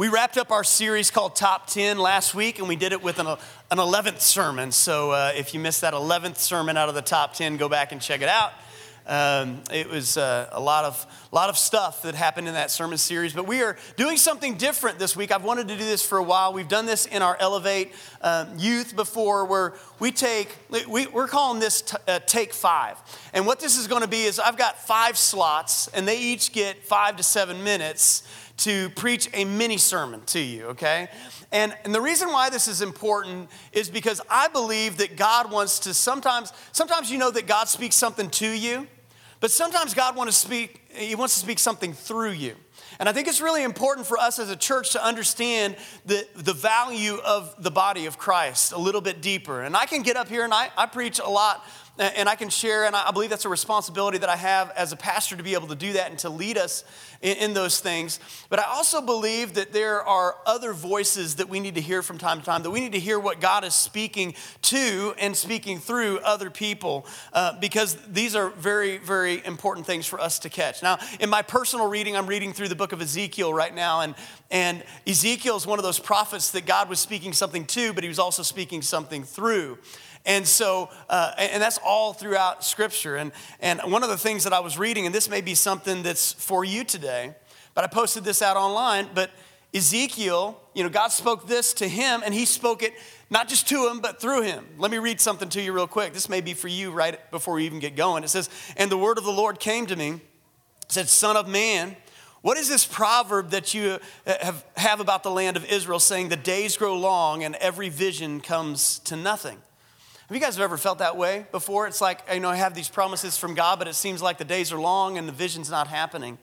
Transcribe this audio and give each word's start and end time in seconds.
We 0.00 0.08
wrapped 0.08 0.38
up 0.38 0.50
our 0.50 0.64
series 0.64 1.10
called 1.10 1.36
Top 1.36 1.66
10 1.66 1.98
last 1.98 2.34
week, 2.34 2.58
and 2.58 2.66
we 2.66 2.74
did 2.74 2.92
it 2.92 3.02
with 3.02 3.18
an, 3.18 3.26
an 3.26 3.36
11th 3.76 4.22
sermon. 4.22 4.72
So 4.72 5.10
uh, 5.10 5.32
if 5.36 5.52
you 5.52 5.60
missed 5.60 5.82
that 5.82 5.92
11th 5.92 6.38
sermon 6.38 6.78
out 6.78 6.88
of 6.88 6.94
the 6.94 7.02
top 7.02 7.34
10, 7.34 7.58
go 7.58 7.68
back 7.68 7.92
and 7.92 8.00
check 8.00 8.22
it 8.22 8.28
out. 8.30 8.54
Um, 9.06 9.60
it 9.70 9.90
was 9.90 10.16
uh, 10.16 10.48
a 10.52 10.60
lot 10.60 10.86
of, 10.86 11.06
lot 11.32 11.50
of 11.50 11.58
stuff 11.58 12.00
that 12.02 12.14
happened 12.14 12.48
in 12.48 12.54
that 12.54 12.70
sermon 12.70 12.96
series, 12.96 13.34
but 13.34 13.46
we 13.46 13.62
are 13.62 13.76
doing 13.96 14.16
something 14.16 14.56
different 14.56 14.98
this 14.98 15.14
week. 15.16 15.32
I've 15.32 15.44
wanted 15.44 15.68
to 15.68 15.76
do 15.76 15.84
this 15.84 16.02
for 16.02 16.16
a 16.16 16.22
while. 16.22 16.54
We've 16.54 16.68
done 16.68 16.86
this 16.86 17.04
in 17.04 17.20
our 17.20 17.36
Elevate 17.38 17.92
um, 18.22 18.58
youth 18.58 18.96
before, 18.96 19.44
where 19.44 19.74
we 19.98 20.12
take, 20.12 20.48
we, 20.88 21.08
are 21.08 21.26
calling 21.26 21.60
this 21.60 21.82
t- 21.82 21.96
uh, 22.08 22.20
Take 22.20 22.54
Five. 22.54 22.96
And 23.34 23.46
what 23.46 23.60
this 23.60 23.76
is 23.76 23.86
going 23.86 24.02
to 24.02 24.08
be 24.08 24.22
is 24.22 24.38
I've 24.38 24.56
got 24.56 24.78
five 24.78 25.18
slots, 25.18 25.88
and 25.88 26.08
they 26.08 26.18
each 26.18 26.52
get 26.52 26.84
five 26.84 27.16
to 27.16 27.22
seven 27.22 27.62
minutes 27.62 28.22
to 28.60 28.90
preach 28.90 29.28
a 29.32 29.44
mini 29.44 29.78
sermon 29.78 30.22
to 30.26 30.38
you, 30.38 30.66
okay? 30.66 31.08
And, 31.52 31.74
and 31.84 31.94
the 31.94 32.00
reason 32.00 32.28
why 32.28 32.50
this 32.50 32.68
is 32.68 32.82
important 32.82 33.48
is 33.72 33.88
because 33.88 34.20
I 34.30 34.48
believe 34.48 34.98
that 34.98 35.16
God 35.16 35.50
wants 35.50 35.80
to 35.80 35.94
sometimes, 35.94 36.52
sometimes 36.72 37.10
you 37.10 37.18
know 37.18 37.30
that 37.30 37.46
God 37.46 37.68
speaks 37.68 37.96
something 37.96 38.30
to 38.30 38.48
you, 38.48 38.86
but 39.40 39.50
sometimes 39.50 39.94
God 39.94 40.14
wants 40.14 40.40
to 40.40 40.46
speak, 40.46 40.82
He 40.90 41.14
wants 41.14 41.34
to 41.34 41.40
speak 41.40 41.58
something 41.58 41.92
through 41.94 42.32
you. 42.32 42.54
And 42.98 43.08
I 43.08 43.12
think 43.12 43.28
it's 43.28 43.40
really 43.40 43.62
important 43.62 44.06
for 44.06 44.18
us 44.18 44.38
as 44.38 44.50
a 44.50 44.56
church 44.56 44.92
to 44.92 45.02
understand 45.02 45.76
the, 46.04 46.26
the 46.34 46.52
value 46.52 47.16
of 47.24 47.54
the 47.58 47.70
body 47.70 48.04
of 48.04 48.18
Christ 48.18 48.72
a 48.72 48.78
little 48.78 49.00
bit 49.00 49.22
deeper. 49.22 49.62
And 49.62 49.74
I 49.74 49.86
can 49.86 50.02
get 50.02 50.16
up 50.16 50.28
here 50.28 50.44
and 50.44 50.52
I, 50.52 50.70
I 50.76 50.84
preach 50.84 51.18
a 51.18 51.28
lot 51.28 51.64
and 52.00 52.28
I 52.28 52.34
can 52.34 52.48
share, 52.48 52.86
and 52.86 52.96
I 52.96 53.10
believe 53.10 53.28
that's 53.28 53.44
a 53.44 53.50
responsibility 53.50 54.18
that 54.18 54.28
I 54.30 54.36
have 54.36 54.70
as 54.70 54.92
a 54.92 54.96
pastor 54.96 55.36
to 55.36 55.42
be 55.42 55.52
able 55.52 55.68
to 55.68 55.74
do 55.74 55.92
that 55.92 56.10
and 56.10 56.18
to 56.20 56.30
lead 56.30 56.56
us 56.56 56.82
in, 57.20 57.36
in, 57.36 57.54
those 57.54 57.80
things. 57.80 58.18
But 58.48 58.58
I 58.58 58.64
also 58.64 59.02
believe 59.02 59.54
that 59.54 59.74
there 59.74 60.02
are 60.02 60.36
other 60.46 60.72
voices 60.72 61.36
that 61.36 61.50
we 61.50 61.60
need 61.60 61.74
to 61.74 61.80
hear 61.82 62.00
from 62.00 62.16
time 62.16 62.38
to 62.40 62.44
time, 62.44 62.62
that 62.62 62.70
we 62.70 62.80
need 62.80 62.92
to 62.92 62.98
hear 62.98 63.18
what 63.18 63.38
God 63.40 63.64
is 63.64 63.74
speaking 63.74 64.34
to 64.62 65.14
and 65.18 65.36
speaking 65.36 65.78
through 65.78 66.20
other 66.20 66.48
people, 66.48 67.06
uh, 67.34 67.58
because 67.60 67.96
these 68.08 68.34
are 68.34 68.48
very, 68.48 68.96
very 68.96 69.44
important 69.44 69.86
things 69.86 70.06
for 70.06 70.18
us 70.18 70.38
to 70.38 70.48
catch. 70.48 70.82
Now, 70.82 70.98
in 71.20 71.28
my 71.28 71.42
personal 71.42 71.88
reading, 71.88 72.16
I'm 72.16 72.26
reading 72.26 72.54
through 72.54 72.68
the 72.68 72.76
book 72.76 72.92
of 72.92 73.02
Ezekiel 73.02 73.52
right 73.52 73.74
now, 73.74 74.00
and, 74.00 74.14
and 74.50 74.82
Ezekiel 75.06 75.56
is 75.56 75.66
one 75.66 75.78
of 75.78 75.82
those 75.82 75.98
prophets 75.98 76.52
that 76.52 76.64
God 76.64 76.88
was 76.88 76.98
speaking 76.98 77.34
something 77.34 77.66
to, 77.66 77.92
but 77.92 78.04
he 78.04 78.08
was 78.08 78.18
also 78.18 78.42
speaking 78.42 78.80
something 78.80 79.22
through. 79.22 79.76
And 80.30 80.46
so, 80.46 80.90
uh, 81.08 81.32
and 81.38 81.60
that's 81.60 81.80
all 81.84 82.12
throughout 82.12 82.64
Scripture. 82.64 83.16
And, 83.16 83.32
and 83.58 83.80
one 83.90 84.04
of 84.04 84.10
the 84.10 84.16
things 84.16 84.44
that 84.44 84.52
I 84.52 84.60
was 84.60 84.78
reading, 84.78 85.04
and 85.04 85.12
this 85.12 85.28
may 85.28 85.40
be 85.40 85.56
something 85.56 86.04
that's 86.04 86.32
for 86.32 86.64
you 86.64 86.84
today, 86.84 87.34
but 87.74 87.82
I 87.82 87.88
posted 87.88 88.22
this 88.22 88.40
out 88.40 88.56
online, 88.56 89.08
but 89.12 89.32
Ezekiel, 89.74 90.56
you 90.72 90.84
know, 90.84 90.88
God 90.88 91.08
spoke 91.08 91.48
this 91.48 91.74
to 91.74 91.88
him, 91.88 92.22
and 92.24 92.32
he 92.32 92.44
spoke 92.44 92.84
it 92.84 92.94
not 93.28 93.48
just 93.48 93.68
to 93.70 93.88
him, 93.88 93.98
but 93.98 94.20
through 94.20 94.42
him. 94.42 94.66
Let 94.78 94.92
me 94.92 94.98
read 94.98 95.20
something 95.20 95.48
to 95.48 95.60
you 95.60 95.72
real 95.72 95.88
quick. 95.88 96.12
This 96.12 96.28
may 96.28 96.40
be 96.40 96.54
for 96.54 96.68
you 96.68 96.92
right 96.92 97.28
before 97.32 97.54
we 97.54 97.66
even 97.66 97.80
get 97.80 97.96
going. 97.96 98.22
It 98.22 98.28
says, 98.28 98.48
And 98.76 98.88
the 98.88 98.96
word 98.96 99.18
of 99.18 99.24
the 99.24 99.32
Lord 99.32 99.58
came 99.58 99.86
to 99.86 99.96
me, 99.96 100.20
said, 100.86 101.08
Son 101.08 101.36
of 101.36 101.48
man, 101.48 101.96
what 102.42 102.56
is 102.56 102.68
this 102.68 102.86
proverb 102.86 103.50
that 103.50 103.74
you 103.74 103.98
have, 104.26 104.64
have 104.76 105.00
about 105.00 105.24
the 105.24 105.30
land 105.32 105.56
of 105.56 105.64
Israel 105.64 105.98
saying, 105.98 106.28
The 106.28 106.36
days 106.36 106.76
grow 106.76 106.96
long 106.96 107.42
and 107.42 107.56
every 107.56 107.88
vision 107.88 108.40
comes 108.40 109.00
to 109.00 109.16
nothing? 109.16 109.58
Have 110.30 110.36
you 110.36 110.40
guys 110.40 110.60
ever 110.60 110.76
felt 110.76 110.98
that 110.98 111.16
way 111.16 111.44
before? 111.50 111.88
It's 111.88 112.00
like, 112.00 112.20
you 112.32 112.38
know, 112.38 112.50
I 112.50 112.54
have 112.54 112.72
these 112.72 112.88
promises 112.88 113.36
from 113.36 113.56
God, 113.56 113.80
but 113.80 113.88
it 113.88 113.96
seems 113.96 114.22
like 114.22 114.38
the 114.38 114.44
days 114.44 114.72
are 114.72 114.78
long 114.78 115.18
and 115.18 115.26
the 115.26 115.32
vision's 115.32 115.68
not 115.68 115.88
happening. 115.88 116.38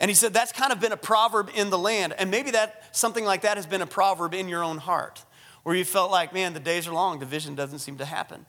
And 0.00 0.10
he 0.10 0.16
said 0.16 0.32
that's 0.32 0.50
kind 0.50 0.72
of 0.72 0.80
been 0.80 0.90
a 0.90 0.96
proverb 0.96 1.48
in 1.54 1.70
the 1.70 1.78
land. 1.78 2.12
And 2.18 2.32
maybe 2.32 2.50
that 2.50 2.82
something 2.90 3.24
like 3.24 3.42
that 3.42 3.56
has 3.56 3.66
been 3.66 3.82
a 3.82 3.86
proverb 3.86 4.34
in 4.34 4.48
your 4.48 4.64
own 4.64 4.78
heart, 4.78 5.24
where 5.62 5.76
you 5.76 5.84
felt 5.84 6.10
like, 6.10 6.34
man, 6.34 6.54
the 6.54 6.58
days 6.58 6.88
are 6.88 6.92
long, 6.92 7.20
the 7.20 7.24
vision 7.24 7.54
doesn't 7.54 7.78
seem 7.78 7.98
to 7.98 8.04
happen. 8.04 8.46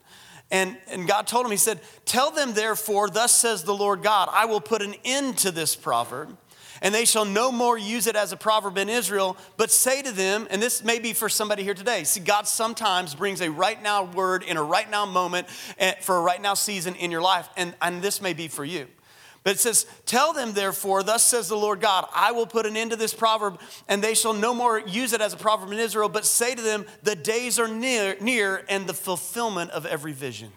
And, 0.50 0.76
and 0.88 1.08
God 1.08 1.28
told 1.28 1.46
him, 1.46 1.52
He 1.52 1.58
said, 1.58 1.80
Tell 2.06 2.32
them 2.32 2.54
therefore, 2.54 3.08
thus 3.08 3.36
says 3.36 3.64
the 3.64 3.76
Lord 3.76 4.02
God, 4.02 4.30
I 4.32 4.46
will 4.46 4.62
put 4.62 4.82
an 4.82 4.96
end 5.06 5.38
to 5.40 5.52
this 5.52 5.76
proverb 5.76 6.36
and 6.82 6.94
they 6.94 7.06
shall 7.06 7.26
no 7.26 7.52
more 7.52 7.78
use 7.78 8.08
it 8.08 8.16
as 8.16 8.32
a 8.32 8.38
proverb 8.38 8.78
in 8.78 8.90
Israel, 8.90 9.38
but 9.58 9.72
say 9.72 10.02
to 10.02 10.12
them, 10.12 10.48
and 10.50 10.62
this 10.62 10.84
may 10.84 11.00
be 11.00 11.14
for 11.14 11.30
somebody 11.30 11.64
here 11.64 11.74
today. 11.74 12.04
See, 12.04 12.20
God 12.20 12.48
sometimes 12.48 13.16
brings 13.16 13.42
a 13.42 13.52
right 13.52 13.82
now 13.82 14.06
word 14.06 14.44
in 14.44 14.58
a 14.58 14.64
right 14.64 14.90
now 14.90 15.06
moment 15.06 15.48
eh, 15.78 15.94
for 16.02 16.18
a 16.18 16.22
right 16.22 16.42
now 16.42 16.56
season 16.56 16.96
in 16.96 17.12
your 17.12 17.22
life, 17.22 17.48
and, 17.56 17.76
and 17.82 18.02
this 18.02 18.22
may 18.22 18.34
be 18.34 18.48
for 18.48 18.66
you. 18.66 18.88
But 19.44 19.56
it 19.56 19.60
says, 19.60 19.86
Tell 20.06 20.34
them, 20.34 20.54
therefore, 20.54 21.02
thus 21.04 21.26
says 21.26 21.48
the 21.48 21.56
Lord 21.56 21.82
God, 21.82 22.08
I 22.14 22.32
will 22.32 22.46
put 22.46 22.66
an 22.66 22.78
end 22.78 22.92
to 22.92 22.98
this 22.98 23.14
proverb, 23.14 23.60
and 23.88 24.04
they 24.04 24.14
shall 24.14 24.34
no 24.34 24.54
more 24.54 24.80
use 24.80 25.14
it 25.14 25.22
as 25.22 25.34
a 25.34 25.38
proverb 25.38 25.72
in 25.72 25.80
Israel, 25.80 26.10
but 26.10 26.26
say 26.26 26.54
to 26.54 26.62
them, 26.62 26.86
The 27.04 27.16
days 27.16 27.60
are 27.60 27.68
near, 27.68 28.16
near 28.22 28.64
and 28.70 28.86
the 28.86 28.94
fulfillment 28.94 29.72
of 29.72 29.86
every 29.86 30.14
vision. 30.14 30.52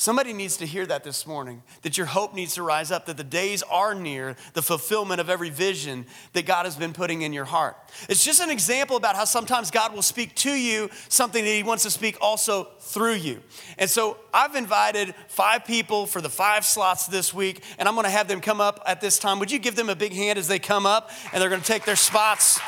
Somebody 0.00 0.32
needs 0.32 0.56
to 0.58 0.64
hear 0.64 0.86
that 0.86 1.02
this 1.02 1.26
morning, 1.26 1.60
that 1.82 1.98
your 1.98 2.06
hope 2.06 2.32
needs 2.32 2.54
to 2.54 2.62
rise 2.62 2.92
up, 2.92 3.06
that 3.06 3.16
the 3.16 3.24
days 3.24 3.64
are 3.64 3.96
near 3.96 4.36
the 4.52 4.62
fulfillment 4.62 5.20
of 5.20 5.28
every 5.28 5.50
vision 5.50 6.06
that 6.34 6.46
God 6.46 6.66
has 6.66 6.76
been 6.76 6.92
putting 6.92 7.22
in 7.22 7.32
your 7.32 7.44
heart. 7.44 7.76
It's 8.08 8.24
just 8.24 8.40
an 8.40 8.48
example 8.48 8.96
about 8.96 9.16
how 9.16 9.24
sometimes 9.24 9.72
God 9.72 9.92
will 9.92 10.02
speak 10.02 10.36
to 10.36 10.52
you 10.52 10.88
something 11.08 11.44
that 11.44 11.50
He 11.50 11.64
wants 11.64 11.82
to 11.82 11.90
speak 11.90 12.16
also 12.20 12.68
through 12.78 13.14
you. 13.14 13.42
And 13.76 13.90
so 13.90 14.18
I've 14.32 14.54
invited 14.54 15.16
five 15.26 15.64
people 15.64 16.06
for 16.06 16.20
the 16.20 16.30
five 16.30 16.64
slots 16.64 17.08
this 17.08 17.34
week, 17.34 17.64
and 17.76 17.88
I'm 17.88 17.96
gonna 17.96 18.08
have 18.08 18.28
them 18.28 18.40
come 18.40 18.60
up 18.60 18.80
at 18.86 19.00
this 19.00 19.18
time. 19.18 19.40
Would 19.40 19.50
you 19.50 19.58
give 19.58 19.74
them 19.74 19.88
a 19.88 19.96
big 19.96 20.12
hand 20.12 20.38
as 20.38 20.46
they 20.46 20.60
come 20.60 20.86
up 20.86 21.10
and 21.32 21.42
they're 21.42 21.50
gonna 21.50 21.60
take 21.60 21.84
their 21.84 21.96
spots? 21.96 22.60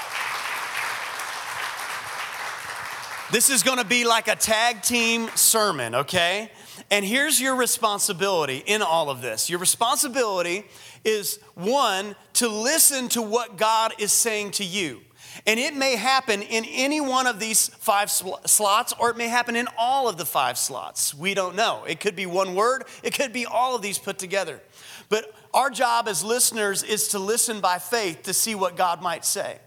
This 3.31 3.51
is 3.51 3.63
gonna 3.63 3.85
be 3.85 4.05
like 4.05 4.27
a 4.27 4.35
tag 4.35 4.83
team 4.83 5.31
sermon, 5.37 5.95
okay? 5.95 6.51
And 6.91 7.05
here's 7.05 7.41
your 7.41 7.57
responsibility 7.57 8.63
in 8.67 8.83
all 8.83 9.11
of 9.11 9.23
this 9.23 9.51
your 9.51 9.59
responsibility 9.59 10.67
is 11.05 11.39
one, 11.55 12.15
to 12.35 12.49
listen 12.49 13.09
to 13.11 13.23
what 13.23 13.57
God 13.57 13.95
is 13.99 14.13
saying 14.13 14.53
to 14.53 14.65
you. 14.65 15.01
And 15.47 15.59
it 15.61 15.75
may 15.75 15.97
happen 15.97 16.43
in 16.43 16.65
any 16.65 17.01
one 17.01 17.27
of 17.27 17.41
these 17.41 17.69
five 17.69 18.11
sl- 18.11 18.35
slots, 18.47 18.93
or 18.99 19.11
it 19.11 19.17
may 19.17 19.29
happen 19.29 19.57
in 19.57 19.69
all 19.79 20.09
of 20.09 20.17
the 20.17 20.27
five 20.27 20.59
slots. 20.59 21.15
We 21.15 21.35
don't 21.35 21.57
know. 21.57 21.85
It 21.87 22.01
could 22.01 22.17
be 22.17 22.27
one 22.27 22.55
word, 22.55 22.85
it 23.03 23.15
could 23.15 23.33
be 23.33 23.47
all 23.47 23.75
of 23.75 23.83
these 23.83 23.99
put 23.99 24.19
together. 24.19 24.61
But 25.09 25.35
our 25.53 25.71
job 25.71 26.09
as 26.09 26.23
listeners 26.23 26.83
is 26.83 27.09
to 27.09 27.19
listen 27.19 27.61
by 27.61 27.79
faith 27.79 28.25
to 28.25 28.35
see 28.35 28.55
what 28.55 28.77
God 28.77 29.03
might 29.03 29.25
say. 29.25 29.59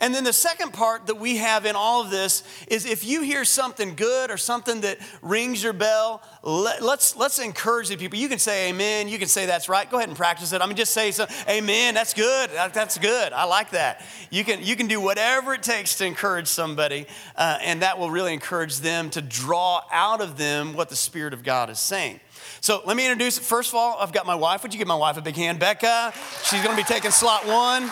And 0.00 0.14
then 0.14 0.24
the 0.24 0.32
second 0.32 0.72
part 0.72 1.06
that 1.06 1.16
we 1.16 1.36
have 1.36 1.66
in 1.66 1.76
all 1.76 2.02
of 2.02 2.10
this 2.10 2.42
is 2.68 2.86
if 2.86 3.04
you 3.04 3.22
hear 3.22 3.44
something 3.44 3.94
good 3.94 4.30
or 4.30 4.36
something 4.36 4.80
that 4.82 4.98
rings 5.20 5.62
your 5.62 5.72
bell, 5.72 6.22
let, 6.42 6.76
us 6.76 6.82
let's, 6.82 7.16
let's 7.16 7.38
encourage 7.38 7.88
the 7.88 7.96
people. 7.96 8.18
You 8.18 8.28
can 8.28 8.38
say 8.38 8.70
amen. 8.70 9.08
You 9.08 9.18
can 9.18 9.28
say 9.28 9.46
that's 9.46 9.68
right. 9.68 9.90
Go 9.90 9.98
ahead 9.98 10.08
and 10.08 10.16
practice 10.16 10.52
it. 10.52 10.60
I 10.60 10.66
mean, 10.66 10.76
just 10.76 10.92
say 10.92 11.10
so, 11.10 11.26
amen. 11.48 11.94
That's 11.94 12.14
good. 12.14 12.50
That's 12.50 12.98
good. 12.98 13.32
I 13.32 13.44
like 13.44 13.70
that. 13.70 14.04
You 14.30 14.44
can 14.44 14.62
you 14.62 14.76
can 14.76 14.86
do 14.86 15.00
whatever 15.00 15.54
it 15.54 15.62
takes 15.62 15.96
to 15.98 16.06
encourage 16.06 16.48
somebody, 16.48 17.06
uh, 17.36 17.58
and 17.62 17.82
that 17.82 17.98
will 17.98 18.10
really 18.10 18.32
encourage 18.32 18.78
them 18.78 19.10
to 19.10 19.22
draw 19.22 19.82
out 19.92 20.20
of 20.20 20.38
them 20.38 20.74
what 20.74 20.88
the 20.88 20.96
Spirit 20.96 21.34
of 21.34 21.42
God 21.42 21.70
is 21.70 21.78
saying. 21.78 22.20
So 22.60 22.82
let 22.86 22.96
me 22.96 23.04
introduce. 23.04 23.38
First 23.38 23.70
of 23.70 23.74
all, 23.76 23.96
I've 23.98 24.12
got 24.12 24.26
my 24.26 24.34
wife. 24.34 24.62
Would 24.62 24.72
you 24.72 24.78
give 24.78 24.88
my 24.88 24.94
wife 24.94 25.16
a 25.16 25.22
big 25.22 25.36
hand, 25.36 25.58
Becca? 25.58 26.12
She's 26.44 26.62
going 26.62 26.76
to 26.76 26.82
be 26.82 26.86
taking 26.86 27.10
slot 27.10 27.46
one. 27.46 27.90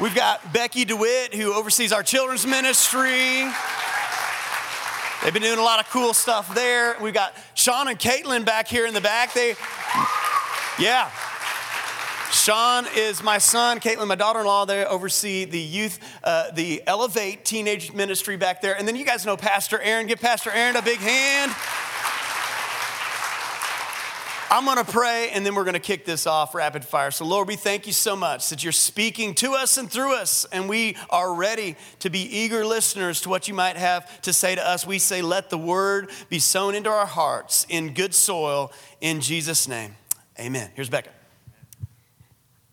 We've 0.00 0.14
got 0.14 0.50
Becky 0.50 0.86
DeWitt, 0.86 1.34
who 1.34 1.52
oversees 1.52 1.92
our 1.92 2.02
children's 2.02 2.46
ministry. 2.46 3.44
They've 5.22 5.34
been 5.34 5.42
doing 5.42 5.58
a 5.58 5.62
lot 5.62 5.78
of 5.78 5.90
cool 5.90 6.14
stuff 6.14 6.54
there. 6.54 6.96
We've 7.02 7.12
got 7.12 7.34
Sean 7.52 7.86
and 7.86 7.98
Caitlin 7.98 8.46
back 8.46 8.66
here 8.66 8.86
in 8.86 8.94
the 8.94 9.02
back. 9.02 9.34
They, 9.34 9.56
yeah. 10.78 11.10
Sean 12.32 12.86
is 12.96 13.22
my 13.22 13.36
son, 13.36 13.78
Caitlin, 13.78 14.06
my 14.06 14.14
daughter 14.14 14.40
in 14.40 14.46
law. 14.46 14.64
They 14.64 14.86
oversee 14.86 15.44
the 15.44 15.60
youth, 15.60 15.98
uh, 16.24 16.50
the 16.52 16.82
Elevate 16.86 17.44
teenage 17.44 17.92
ministry 17.92 18.38
back 18.38 18.62
there. 18.62 18.74
And 18.78 18.88
then 18.88 18.96
you 18.96 19.04
guys 19.04 19.26
know 19.26 19.36
Pastor 19.36 19.78
Aaron. 19.82 20.06
Give 20.06 20.18
Pastor 20.18 20.50
Aaron 20.50 20.76
a 20.76 20.82
big 20.82 21.00
hand. 21.00 21.52
I'm 24.52 24.64
going 24.64 24.78
to 24.78 24.84
pray 24.84 25.30
and 25.30 25.46
then 25.46 25.54
we're 25.54 25.62
going 25.62 25.74
to 25.74 25.78
kick 25.78 26.04
this 26.04 26.26
off 26.26 26.56
rapid 26.56 26.84
fire. 26.84 27.12
So, 27.12 27.24
Lord, 27.24 27.46
we 27.46 27.54
thank 27.54 27.86
you 27.86 27.92
so 27.92 28.16
much 28.16 28.50
that 28.50 28.64
you're 28.64 28.72
speaking 28.72 29.32
to 29.36 29.52
us 29.52 29.76
and 29.76 29.88
through 29.88 30.16
us, 30.16 30.44
and 30.50 30.68
we 30.68 30.96
are 31.08 31.32
ready 31.32 31.76
to 32.00 32.10
be 32.10 32.22
eager 32.22 32.66
listeners 32.66 33.20
to 33.20 33.28
what 33.28 33.46
you 33.46 33.54
might 33.54 33.76
have 33.76 34.20
to 34.22 34.32
say 34.32 34.56
to 34.56 34.68
us. 34.68 34.84
We 34.84 34.98
say, 34.98 35.22
let 35.22 35.50
the 35.50 35.58
word 35.58 36.10
be 36.28 36.40
sown 36.40 36.74
into 36.74 36.90
our 36.90 37.06
hearts 37.06 37.64
in 37.68 37.94
good 37.94 38.12
soil 38.12 38.72
in 39.00 39.20
Jesus' 39.20 39.68
name. 39.68 39.94
Amen. 40.36 40.70
Here's 40.74 40.88
Becca. 40.88 41.10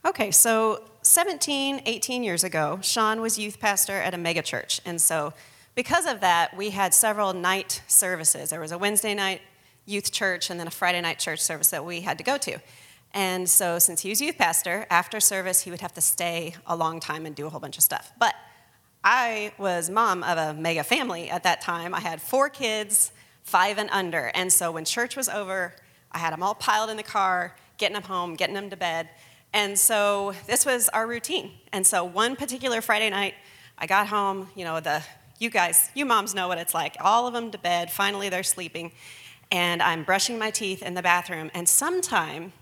Okay, 0.03 0.31
so 0.31 0.81
17, 1.03 1.83
18 1.85 2.23
years 2.23 2.43
ago, 2.43 2.79
Sean 2.81 3.21
was 3.21 3.37
youth 3.37 3.59
pastor 3.59 4.01
at 4.01 4.15
a 4.15 4.17
megachurch. 4.17 4.79
And 4.83 4.99
so, 4.99 5.31
because 5.75 6.07
of 6.07 6.21
that, 6.21 6.57
we 6.57 6.71
had 6.71 6.95
several 6.95 7.33
night 7.33 7.83
services. 7.87 8.49
There 8.49 8.59
was 8.59 8.71
a 8.71 8.79
Wednesday 8.79 9.13
night 9.13 9.41
youth 9.87 10.11
church 10.11 10.51
and 10.51 10.59
then 10.59 10.67
a 10.67 10.71
Friday 10.71 11.01
night 11.01 11.17
church 11.17 11.39
service 11.41 11.69
that 11.69 11.83
we 11.83 12.01
had 12.01 12.19
to 12.19 12.23
go 12.23 12.37
to. 12.37 12.59
And 13.13 13.49
so, 13.49 13.79
since 13.79 14.01
he 14.01 14.09
was 14.09 14.21
youth 14.21 14.37
pastor, 14.37 14.85
after 14.89 15.19
service, 15.19 15.61
he 15.61 15.71
would 15.71 15.81
have 15.81 15.93
to 15.93 16.01
stay 16.01 16.53
a 16.67 16.75
long 16.75 16.99
time 16.99 17.25
and 17.25 17.35
do 17.35 17.47
a 17.47 17.49
whole 17.49 17.59
bunch 17.59 17.77
of 17.77 17.83
stuff. 17.83 18.11
But 18.19 18.35
I 19.03 19.53
was 19.57 19.89
mom 19.89 20.23
of 20.23 20.37
a 20.37 20.53
mega 20.53 20.83
family 20.83 21.29
at 21.29 21.43
that 21.43 21.61
time. 21.61 21.95
I 21.95 22.01
had 22.01 22.21
four 22.21 22.49
kids, 22.49 23.11
five 23.43 23.77
and 23.79 23.89
under. 23.91 24.29
And 24.35 24.51
so, 24.51 24.71
when 24.71 24.85
church 24.85 25.15
was 25.15 25.29
over, 25.29 25.73
I 26.11 26.19
had 26.19 26.33
them 26.33 26.43
all 26.43 26.53
piled 26.53 26.89
in 26.89 26.97
the 26.97 27.03
car, 27.03 27.55
getting 27.77 27.95
them 27.95 28.03
home, 28.03 28.35
getting 28.35 28.55
them 28.55 28.69
to 28.69 28.77
bed. 28.77 29.09
And 29.53 29.79
so, 29.79 30.33
this 30.45 30.65
was 30.65 30.89
our 30.89 31.07
routine. 31.07 31.53
And 31.71 31.87
so, 31.87 32.03
one 32.03 32.35
particular 32.35 32.81
Friday 32.81 33.09
night, 33.09 33.35
I 33.77 33.87
got 33.87 34.07
home, 34.07 34.49
you 34.53 34.65
know, 34.65 34.81
the 34.81 35.01
you 35.39 35.49
guys, 35.49 35.89
you 35.93 36.05
moms 36.05 36.33
know 36.33 36.47
what 36.47 36.57
it's 36.57 36.73
like. 36.73 36.95
All 36.99 37.27
of 37.27 37.33
them 37.33 37.51
to 37.51 37.57
bed, 37.57 37.91
finally 37.91 38.29
they're 38.29 38.43
sleeping, 38.43 38.91
and 39.51 39.81
I'm 39.81 40.03
brushing 40.03 40.37
my 40.37 40.51
teeth 40.51 40.81
in 40.81 40.93
the 40.93 41.01
bathroom. 41.01 41.51
And 41.53 41.67
sometime 41.67 42.53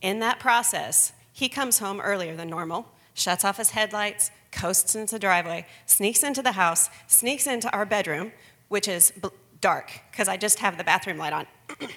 in 0.00 0.20
that 0.20 0.38
process, 0.38 1.12
he 1.32 1.48
comes 1.48 1.78
home 1.78 2.00
earlier 2.00 2.36
than 2.36 2.48
normal, 2.48 2.86
shuts 3.14 3.44
off 3.44 3.58
his 3.58 3.70
headlights, 3.70 4.30
coasts 4.52 4.94
into 4.94 5.16
the 5.16 5.18
driveway, 5.18 5.66
sneaks 5.86 6.22
into 6.22 6.42
the 6.42 6.52
house, 6.52 6.88
sneaks 7.06 7.46
into 7.46 7.70
our 7.72 7.84
bedroom, 7.84 8.32
which 8.68 8.88
is 8.88 9.12
dark 9.60 9.90
because 10.10 10.28
I 10.28 10.36
just 10.36 10.58
have 10.60 10.78
the 10.78 10.84
bathroom 10.84 11.18
light 11.18 11.32
on. 11.32 11.46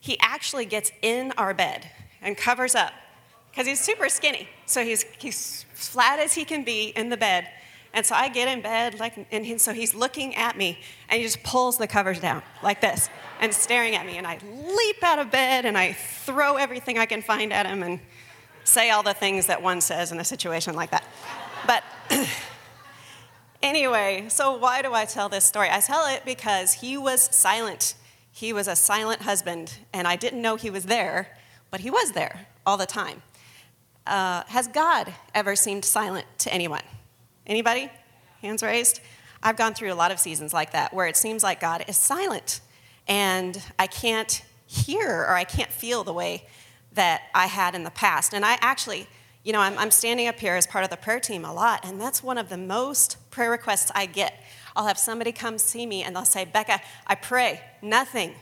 he 0.00 0.18
actually 0.20 0.66
gets 0.66 0.92
in 1.02 1.32
our 1.36 1.52
bed 1.52 1.90
and 2.22 2.36
covers 2.36 2.74
up 2.74 2.92
because 3.50 3.66
he's 3.66 3.80
super 3.80 4.08
skinny. 4.08 4.48
So 4.66 4.84
he's, 4.84 5.04
he's 5.18 5.64
flat 5.72 6.18
as 6.18 6.34
he 6.34 6.44
can 6.44 6.62
be 6.62 6.88
in 6.88 7.08
the 7.08 7.16
bed. 7.16 7.48
And 7.94 8.04
so 8.04 8.14
I 8.14 8.28
get 8.28 8.48
in 8.48 8.60
bed, 8.60 9.00
like, 9.00 9.26
and 9.32 9.46
he, 9.46 9.56
so 9.56 9.72
he's 9.72 9.94
looking 9.94 10.34
at 10.34 10.58
me, 10.58 10.78
and 11.08 11.18
he 11.18 11.24
just 11.24 11.42
pulls 11.42 11.78
the 11.78 11.86
covers 11.86 12.20
down 12.20 12.42
like 12.62 12.82
this 12.82 13.08
and 13.40 13.52
staring 13.52 13.94
at 13.94 14.06
me. 14.06 14.16
And 14.16 14.26
I 14.26 14.38
leap 14.44 15.02
out 15.02 15.18
of 15.18 15.30
bed 15.30 15.64
and 15.64 15.76
I 15.76 15.92
throw 15.92 16.56
everything 16.56 16.98
I 16.98 17.06
can 17.06 17.22
find 17.22 17.52
at 17.52 17.66
him 17.66 17.82
and 17.82 18.00
say 18.64 18.90
all 18.90 19.02
the 19.02 19.14
things 19.14 19.46
that 19.46 19.62
one 19.62 19.80
says 19.80 20.12
in 20.12 20.18
a 20.18 20.24
situation 20.24 20.74
like 20.74 20.90
that. 20.90 21.04
But 21.66 21.84
anyway, 23.62 24.26
so 24.28 24.56
why 24.56 24.82
do 24.82 24.92
I 24.92 25.04
tell 25.04 25.28
this 25.28 25.44
story? 25.44 25.68
I 25.70 25.80
tell 25.80 26.06
it 26.06 26.24
because 26.24 26.74
he 26.74 26.96
was 26.96 27.22
silent. 27.34 27.94
He 28.32 28.52
was 28.52 28.68
a 28.68 28.76
silent 28.76 29.22
husband, 29.22 29.78
and 29.92 30.06
I 30.06 30.16
didn't 30.16 30.42
know 30.42 30.56
he 30.56 30.68
was 30.68 30.84
there, 30.84 31.38
but 31.70 31.80
he 31.80 31.90
was 31.90 32.12
there 32.12 32.46
all 32.66 32.76
the 32.76 32.86
time. 32.86 33.22
Uh, 34.06 34.42
has 34.48 34.68
God 34.68 35.12
ever 35.34 35.56
seemed 35.56 35.84
silent 35.84 36.26
to 36.38 36.52
anyone? 36.52 36.82
Anybody? 37.46 37.90
Hands 38.42 38.62
raised? 38.62 39.00
I've 39.42 39.56
gone 39.56 39.74
through 39.74 39.92
a 39.92 39.94
lot 39.94 40.10
of 40.10 40.18
seasons 40.18 40.52
like 40.52 40.72
that 40.72 40.92
where 40.92 41.06
it 41.06 41.16
seems 41.16 41.42
like 41.42 41.60
God 41.60 41.84
is 41.88 41.96
silent 41.96 42.60
and 43.06 43.62
I 43.78 43.86
can't 43.86 44.42
hear 44.66 45.22
or 45.22 45.34
I 45.34 45.44
can't 45.44 45.70
feel 45.70 46.04
the 46.04 46.12
way 46.12 46.46
that 46.92 47.22
I 47.34 47.46
had 47.46 47.74
in 47.74 47.84
the 47.84 47.90
past. 47.90 48.34
And 48.34 48.44
I 48.44 48.58
actually, 48.60 49.06
you 49.44 49.52
know, 49.52 49.60
I'm, 49.60 49.78
I'm, 49.78 49.90
standing 49.90 50.28
up 50.28 50.38
here 50.40 50.54
as 50.54 50.66
part 50.66 50.82
of 50.82 50.90
the 50.90 50.96
prayer 50.96 51.20
team 51.20 51.44
a 51.44 51.52
lot, 51.52 51.84
and 51.84 52.00
that's 52.00 52.22
one 52.22 52.38
of 52.38 52.48
the 52.48 52.56
most 52.56 53.16
prayer 53.30 53.50
requests 53.50 53.92
I 53.94 54.06
get. 54.06 54.42
I'll 54.74 54.86
have 54.86 54.98
somebody 54.98 55.32
come 55.32 55.58
see 55.58 55.86
me 55.86 56.02
and 56.02 56.16
they'll 56.16 56.24
say, 56.24 56.44
Becca, 56.44 56.80
I 57.06 57.14
pray, 57.14 57.60
nothing. 57.80 58.34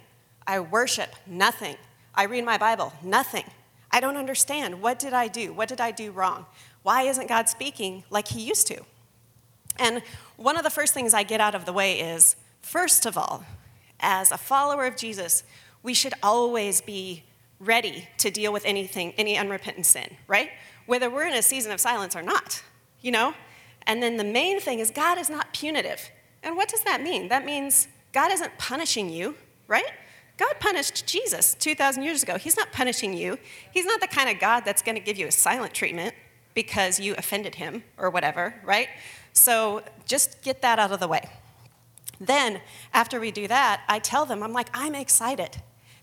I 0.46 0.60
worship, 0.60 1.14
nothing. 1.26 1.76
I 2.14 2.24
read 2.24 2.44
my 2.44 2.58
Bible, 2.58 2.92
nothing. 3.02 3.44
I 3.90 4.00
don't 4.00 4.16
understand. 4.16 4.82
What 4.82 4.98
did 4.98 5.12
I 5.12 5.28
do? 5.28 5.52
What 5.52 5.68
did 5.68 5.80
I 5.80 5.90
do 5.90 6.10
wrong? 6.10 6.46
Why 6.82 7.02
isn't 7.02 7.28
God 7.28 7.48
speaking 7.48 8.04
like 8.10 8.28
He 8.28 8.40
used 8.40 8.66
to? 8.68 8.82
And 9.78 10.02
one 10.36 10.56
of 10.56 10.64
the 10.64 10.70
first 10.70 10.94
things 10.94 11.14
I 11.14 11.22
get 11.22 11.40
out 11.40 11.54
of 11.54 11.64
the 11.64 11.72
way 11.72 12.00
is 12.00 12.36
first 12.60 13.06
of 13.06 13.16
all, 13.16 13.44
as 14.00 14.30
a 14.30 14.38
follower 14.38 14.86
of 14.86 14.96
Jesus, 14.96 15.42
we 15.82 15.94
should 15.94 16.14
always 16.22 16.80
be 16.80 17.24
ready 17.60 18.08
to 18.18 18.30
deal 18.30 18.52
with 18.52 18.64
anything, 18.64 19.12
any 19.16 19.38
unrepentant 19.38 19.86
sin, 19.86 20.16
right? 20.26 20.50
Whether 20.86 21.08
we're 21.10 21.26
in 21.26 21.34
a 21.34 21.42
season 21.42 21.72
of 21.72 21.80
silence 21.80 22.14
or 22.14 22.22
not, 22.22 22.62
you 23.00 23.10
know? 23.10 23.34
And 23.86 24.02
then 24.02 24.16
the 24.16 24.24
main 24.24 24.60
thing 24.60 24.78
is 24.78 24.90
God 24.90 25.18
is 25.18 25.30
not 25.30 25.52
punitive. 25.52 26.10
And 26.42 26.56
what 26.56 26.68
does 26.68 26.82
that 26.82 27.02
mean? 27.02 27.28
That 27.28 27.44
means 27.44 27.88
God 28.12 28.32
isn't 28.32 28.58
punishing 28.58 29.08
you, 29.08 29.36
right? 29.66 29.84
God 30.36 30.54
punished 30.58 31.06
Jesus 31.06 31.54
2,000 31.54 32.02
years 32.02 32.22
ago. 32.22 32.38
He's 32.38 32.56
not 32.56 32.72
punishing 32.72 33.14
you. 33.14 33.38
He's 33.72 33.86
not 33.86 34.00
the 34.00 34.08
kind 34.08 34.28
of 34.28 34.40
God 34.40 34.64
that's 34.64 34.82
going 34.82 34.96
to 34.96 35.00
give 35.00 35.16
you 35.16 35.26
a 35.26 35.32
silent 35.32 35.72
treatment 35.72 36.14
because 36.54 36.98
you 36.98 37.14
offended 37.16 37.56
him 37.56 37.84
or 37.96 38.10
whatever, 38.10 38.54
right? 38.64 38.88
So 39.32 39.82
just 40.06 40.42
get 40.42 40.62
that 40.62 40.78
out 40.78 40.92
of 40.92 41.00
the 41.00 41.08
way. 41.08 41.28
Then, 42.20 42.60
after 42.92 43.20
we 43.20 43.30
do 43.30 43.48
that, 43.48 43.82
I 43.88 43.98
tell 43.98 44.26
them, 44.26 44.42
I'm 44.42 44.52
like, 44.52 44.68
I'm 44.74 44.94
excited. 44.94 45.50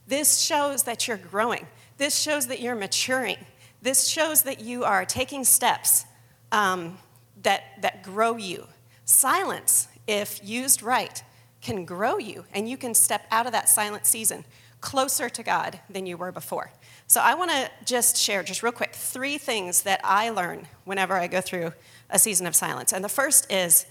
This 0.07 0.39
shows 0.39 0.83
that 0.83 1.07
you're 1.07 1.17
growing. 1.17 1.67
This 1.97 2.19
shows 2.19 2.47
that 2.47 2.59
you're 2.59 2.75
maturing. 2.75 3.37
This 3.81 4.07
shows 4.07 4.43
that 4.43 4.59
you 4.59 4.83
are 4.83 5.05
taking 5.05 5.43
steps 5.43 6.05
um, 6.51 6.97
that, 7.43 7.63
that 7.81 8.03
grow 8.03 8.37
you. 8.37 8.67
Silence, 9.05 9.87
if 10.07 10.39
used 10.43 10.83
right, 10.83 11.23
can 11.61 11.85
grow 11.85 12.17
you, 12.17 12.45
and 12.53 12.67
you 12.67 12.77
can 12.77 12.93
step 12.93 13.25
out 13.31 13.45
of 13.45 13.51
that 13.51 13.69
silent 13.69 14.05
season 14.05 14.45
closer 14.81 15.29
to 15.29 15.43
God 15.43 15.79
than 15.89 16.05
you 16.05 16.17
were 16.17 16.31
before. 16.31 16.71
So, 17.07 17.21
I 17.21 17.35
want 17.35 17.51
to 17.51 17.69
just 17.85 18.17
share, 18.17 18.41
just 18.41 18.63
real 18.63 18.71
quick, 18.71 18.95
three 18.95 19.37
things 19.37 19.83
that 19.83 20.01
I 20.03 20.29
learn 20.29 20.67
whenever 20.85 21.13
I 21.13 21.27
go 21.27 21.39
through 21.39 21.73
a 22.09 22.17
season 22.17 22.47
of 22.47 22.55
silence. 22.55 22.91
And 22.91 23.03
the 23.03 23.09
first 23.09 23.51
is 23.51 23.85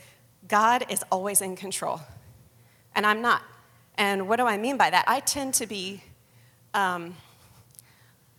God 0.48 0.86
is 0.88 1.04
always 1.10 1.40
in 1.40 1.56
control, 1.56 2.00
and 2.94 3.06
I'm 3.06 3.22
not. 3.22 3.42
And 3.96 4.28
what 4.28 4.36
do 4.36 4.46
I 4.46 4.56
mean 4.56 4.76
by 4.76 4.90
that? 4.90 5.04
I 5.06 5.20
tend 5.20 5.54
to 5.54 5.66
be 5.66 6.02
um, 6.74 7.14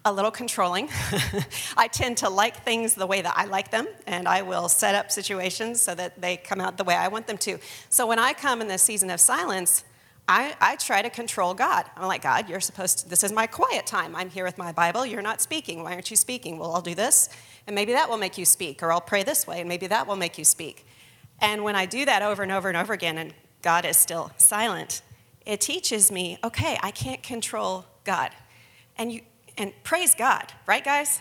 a 0.03 0.11
little 0.11 0.31
controlling. 0.31 0.89
I 1.77 1.87
tend 1.87 2.17
to 2.17 2.29
like 2.29 2.63
things 2.63 2.95
the 2.95 3.05
way 3.05 3.21
that 3.21 3.33
I 3.37 3.45
like 3.45 3.71
them, 3.71 3.87
and 4.07 4.27
I 4.27 4.41
will 4.41 4.69
set 4.69 4.95
up 4.95 5.11
situations 5.11 5.79
so 5.81 5.93
that 5.95 6.19
they 6.19 6.37
come 6.37 6.59
out 6.59 6.77
the 6.77 6.83
way 6.83 6.95
I 6.95 7.07
want 7.07 7.27
them 7.27 7.37
to. 7.39 7.59
So 7.89 8.07
when 8.07 8.19
I 8.19 8.33
come 8.33 8.61
in 8.61 8.67
this 8.67 8.81
season 8.81 9.09
of 9.09 9.19
silence, 9.19 9.83
I, 10.27 10.55
I, 10.61 10.75
try 10.77 11.01
to 11.01 11.09
control 11.09 11.53
God. 11.53 11.85
I'm 11.97 12.07
like, 12.07 12.21
God, 12.21 12.47
you're 12.47 12.61
supposed 12.61 12.99
to, 12.99 13.09
this 13.09 13.23
is 13.23 13.31
my 13.31 13.47
quiet 13.47 13.85
time. 13.85 14.15
I'm 14.15 14.29
here 14.29 14.45
with 14.45 14.57
my 14.57 14.71
Bible. 14.71 15.05
You're 15.05 15.21
not 15.21 15.41
speaking. 15.41 15.83
Why 15.83 15.93
aren't 15.93 16.09
you 16.09 16.15
speaking? 16.15 16.57
Well, 16.57 16.73
I'll 16.73 16.81
do 16.81 16.95
this, 16.95 17.29
and 17.67 17.75
maybe 17.75 17.93
that 17.93 18.09
will 18.09 18.17
make 18.17 18.37
you 18.37 18.45
speak. 18.45 18.81
Or 18.81 18.91
I'll 18.91 19.01
pray 19.01 19.23
this 19.23 19.45
way, 19.45 19.59
and 19.59 19.67
maybe 19.67 19.87
that 19.87 20.07
will 20.07 20.15
make 20.15 20.37
you 20.37 20.45
speak. 20.45 20.85
And 21.41 21.63
when 21.63 21.75
I 21.75 21.85
do 21.85 22.05
that 22.05 22.21
over 22.21 22.43
and 22.43 22.51
over 22.51 22.69
and 22.69 22.77
over 22.77 22.93
again, 22.93 23.17
and 23.17 23.33
God 23.61 23.83
is 23.83 23.97
still 23.97 24.31
silent, 24.37 25.01
it 25.45 25.59
teaches 25.59 26.11
me, 26.11 26.37
okay, 26.43 26.77
I 26.83 26.91
can't 26.91 27.23
control 27.23 27.85
God. 28.03 28.31
And, 28.97 29.11
you, 29.11 29.21
and 29.57 29.73
praise 29.83 30.13
God, 30.13 30.53
right, 30.67 30.83
guys? 30.83 31.19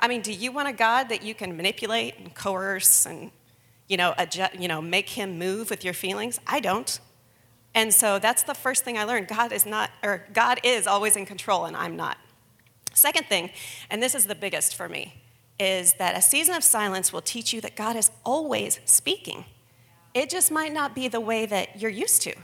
I 0.00 0.08
mean, 0.08 0.22
do 0.22 0.32
you 0.32 0.52
want 0.52 0.68
a 0.68 0.72
God 0.72 1.08
that 1.10 1.22
you 1.22 1.34
can 1.34 1.56
manipulate 1.56 2.18
and 2.18 2.34
coerce 2.34 3.04
and, 3.04 3.30
you 3.88 3.96
know, 3.96 4.14
adjust, 4.16 4.58
you 4.58 4.68
know, 4.68 4.80
make 4.80 5.10
him 5.10 5.38
move 5.38 5.70
with 5.70 5.84
your 5.84 5.94
feelings? 5.94 6.40
I 6.46 6.60
don't. 6.60 6.98
And 7.74 7.92
so 7.92 8.18
that's 8.18 8.42
the 8.42 8.54
first 8.54 8.84
thing 8.84 8.96
I 8.96 9.04
learned. 9.04 9.28
God 9.28 9.52
is 9.52 9.66
not, 9.66 9.90
or 10.02 10.24
God 10.32 10.60
is 10.62 10.86
always 10.86 11.16
in 11.16 11.26
control, 11.26 11.64
and 11.66 11.76
I'm 11.76 11.96
not. 11.96 12.16
Second 12.94 13.26
thing, 13.26 13.50
and 13.90 14.02
this 14.02 14.14
is 14.14 14.26
the 14.26 14.34
biggest 14.34 14.74
for 14.74 14.88
me, 14.88 15.22
is 15.60 15.94
that 15.94 16.16
a 16.16 16.22
season 16.22 16.54
of 16.54 16.64
silence 16.64 17.12
will 17.12 17.20
teach 17.20 17.52
you 17.52 17.60
that 17.60 17.76
God 17.76 17.96
is 17.96 18.10
always 18.24 18.80
speaking. 18.84 19.44
It 20.18 20.30
just 20.30 20.50
might 20.50 20.72
not 20.72 20.96
be 20.96 21.06
the 21.06 21.20
way 21.20 21.46
that 21.46 21.80
you're 21.80 21.92
used 21.92 22.22
to. 22.22 22.34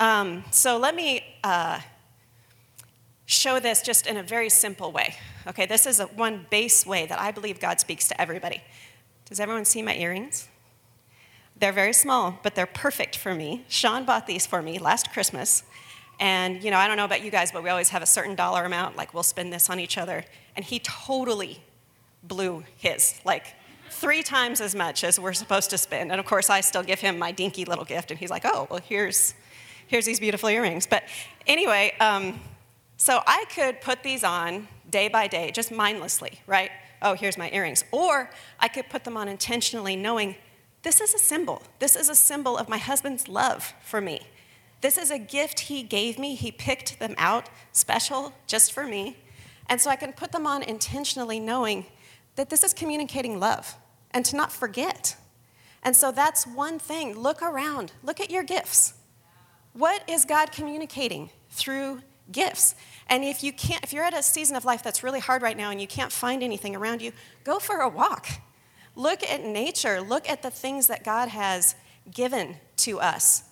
Um, 0.00 0.42
so 0.50 0.78
let 0.78 0.94
me 0.94 1.22
uh, 1.44 1.80
show 3.26 3.60
this 3.60 3.82
just 3.82 4.06
in 4.06 4.16
a 4.16 4.22
very 4.22 4.48
simple 4.48 4.90
way. 4.90 5.16
Okay, 5.46 5.66
this 5.66 5.84
is 5.84 6.00
a, 6.00 6.06
one 6.06 6.46
base 6.48 6.86
way 6.86 7.04
that 7.04 7.20
I 7.20 7.30
believe 7.30 7.60
God 7.60 7.78
speaks 7.78 8.08
to 8.08 8.18
everybody. 8.18 8.62
Does 9.26 9.38
everyone 9.38 9.66
see 9.66 9.82
my 9.82 9.94
earrings? 9.94 10.48
They're 11.58 11.72
very 11.72 11.92
small, 11.92 12.38
but 12.42 12.54
they're 12.54 12.64
perfect 12.64 13.16
for 13.16 13.34
me. 13.34 13.66
Sean 13.68 14.06
bought 14.06 14.26
these 14.26 14.46
for 14.46 14.62
me 14.62 14.78
last 14.78 15.12
Christmas. 15.12 15.62
And, 16.18 16.64
you 16.64 16.70
know, 16.70 16.78
I 16.78 16.88
don't 16.88 16.96
know 16.96 17.04
about 17.04 17.22
you 17.22 17.30
guys, 17.30 17.52
but 17.52 17.62
we 17.62 17.68
always 17.68 17.90
have 17.90 18.02
a 18.02 18.06
certain 18.06 18.34
dollar 18.34 18.64
amount, 18.64 18.96
like 18.96 19.12
we'll 19.12 19.22
spend 19.22 19.52
this 19.52 19.68
on 19.68 19.78
each 19.78 19.98
other. 19.98 20.24
And 20.56 20.64
he 20.64 20.78
totally 20.78 21.62
blew 22.22 22.64
his, 22.78 23.20
like 23.26 23.48
three 23.94 24.22
times 24.22 24.60
as 24.60 24.74
much 24.74 25.04
as 25.04 25.18
we're 25.18 25.32
supposed 25.32 25.70
to 25.70 25.78
spend. 25.78 26.10
And 26.10 26.20
of 26.20 26.26
course, 26.26 26.50
I 26.50 26.60
still 26.60 26.82
give 26.82 27.00
him 27.00 27.18
my 27.18 27.32
dinky 27.32 27.64
little 27.64 27.84
gift, 27.84 28.10
and 28.10 28.18
he's 28.18 28.30
like, 28.30 28.44
oh, 28.44 28.66
well, 28.70 28.80
here's, 28.80 29.34
here's 29.86 30.04
these 30.04 30.20
beautiful 30.20 30.48
earrings. 30.48 30.86
But 30.86 31.04
anyway, 31.46 31.94
um, 32.00 32.40
so 32.96 33.20
I 33.26 33.44
could 33.54 33.80
put 33.80 34.02
these 34.02 34.24
on 34.24 34.68
day 34.90 35.08
by 35.08 35.26
day, 35.26 35.50
just 35.50 35.70
mindlessly, 35.72 36.40
right? 36.46 36.70
Oh, 37.02 37.14
here's 37.14 37.38
my 37.38 37.50
earrings. 37.50 37.84
Or 37.92 38.30
I 38.60 38.68
could 38.68 38.88
put 38.88 39.04
them 39.04 39.16
on 39.16 39.28
intentionally, 39.28 39.96
knowing 39.96 40.36
this 40.82 41.00
is 41.00 41.14
a 41.14 41.18
symbol. 41.18 41.62
This 41.78 41.96
is 41.96 42.08
a 42.08 42.14
symbol 42.14 42.56
of 42.58 42.68
my 42.68 42.78
husband's 42.78 43.28
love 43.28 43.74
for 43.82 44.00
me. 44.00 44.20
This 44.80 44.98
is 44.98 45.10
a 45.10 45.18
gift 45.18 45.60
he 45.60 45.82
gave 45.82 46.18
me. 46.18 46.34
He 46.34 46.52
picked 46.52 46.98
them 46.98 47.14
out 47.16 47.48
special 47.72 48.34
just 48.46 48.72
for 48.72 48.84
me. 48.84 49.16
And 49.68 49.80
so 49.80 49.88
I 49.88 49.96
can 49.96 50.12
put 50.12 50.32
them 50.32 50.46
on 50.46 50.62
intentionally, 50.62 51.40
knowing 51.40 51.86
that 52.36 52.50
this 52.50 52.62
is 52.62 52.74
communicating 52.74 53.40
love 53.40 53.76
and 54.14 54.24
to 54.24 54.36
not 54.36 54.50
forget. 54.50 55.16
And 55.82 55.94
so 55.94 56.10
that's 56.10 56.46
one 56.46 56.78
thing. 56.78 57.18
Look 57.18 57.42
around, 57.42 57.92
look 58.02 58.20
at 58.20 58.30
your 58.30 58.42
gifts. 58.42 58.94
What 59.74 60.08
is 60.08 60.24
God 60.24 60.52
communicating 60.52 61.28
through 61.50 62.00
gifts. 62.30 62.74
And 63.08 63.24
if 63.24 63.42
you 63.42 63.52
can't, 63.52 63.82
if 63.82 63.92
you're 63.92 64.04
at 64.04 64.14
a 64.14 64.22
season 64.22 64.56
of 64.56 64.64
life 64.64 64.82
that's 64.82 65.02
really 65.02 65.20
hard 65.20 65.42
right 65.42 65.56
now 65.56 65.70
and 65.70 65.80
you 65.80 65.86
can't 65.86 66.12
find 66.12 66.42
anything 66.42 66.74
around 66.74 67.02
you, 67.02 67.12
go 67.44 67.58
for 67.58 67.80
a 67.80 67.88
walk. 67.88 68.28
Look 68.96 69.22
at 69.22 69.44
nature. 69.44 70.00
Look 70.00 70.28
at 70.28 70.42
the 70.42 70.50
things 70.50 70.86
that 70.86 71.04
God 71.04 71.28
has 71.28 71.74
given 72.10 72.56
to 72.78 73.00
us. 73.00 73.44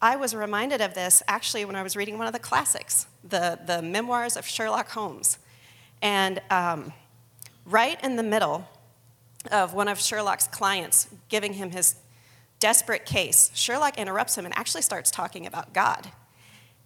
I 0.00 0.16
was 0.16 0.34
reminded 0.34 0.80
of 0.80 0.94
this 0.94 1.22
actually 1.28 1.64
when 1.64 1.76
I 1.76 1.82
was 1.82 1.96
reading 1.96 2.18
one 2.18 2.26
of 2.26 2.32
the 2.32 2.38
classics, 2.38 3.06
the, 3.24 3.58
the 3.64 3.82
memoirs 3.82 4.36
of 4.36 4.46
Sherlock 4.46 4.90
Holmes. 4.90 5.38
And 6.02 6.40
um, 6.50 6.92
right 7.64 8.02
in 8.04 8.16
the 8.16 8.22
middle 8.22 8.68
of 9.48 9.74
one 9.74 9.88
of 9.88 10.00
Sherlock's 10.00 10.48
clients 10.48 11.08
giving 11.28 11.54
him 11.54 11.70
his 11.70 11.96
desperate 12.58 13.04
case, 13.04 13.50
Sherlock 13.54 13.98
interrupts 13.98 14.36
him 14.36 14.44
and 14.44 14.56
actually 14.56 14.82
starts 14.82 15.10
talking 15.10 15.46
about 15.46 15.72
God. 15.72 16.10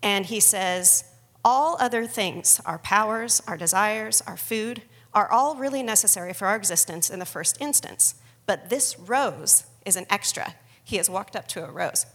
And 0.02 0.26
he 0.26 0.40
says, 0.40 1.05
All 1.45 1.76
other 1.81 2.07
things, 2.07 2.61
our 2.64 2.79
powers, 2.79 3.43
our 3.47 3.57
desires, 3.57 4.23
our 4.26 4.37
food, 4.37 4.83
are 5.12 5.31
all 5.31 5.57
really 5.57 5.83
necessary 5.83 6.33
for 6.33 6.47
our 6.47 6.57
existence 6.57 7.11
in 7.11 7.19
the 7.19 7.26
first 7.26 7.61
instance. 7.61 8.14
But 8.47 8.71
this 8.71 8.99
rose 8.99 9.64
is 9.85 9.97
an 9.97 10.07
extra. 10.11 10.55
He 10.83 10.97
has 10.97 11.11
walked 11.11 11.37
up 11.37 11.47
to 11.49 11.67
a 11.67 11.71
rose. 11.71 12.07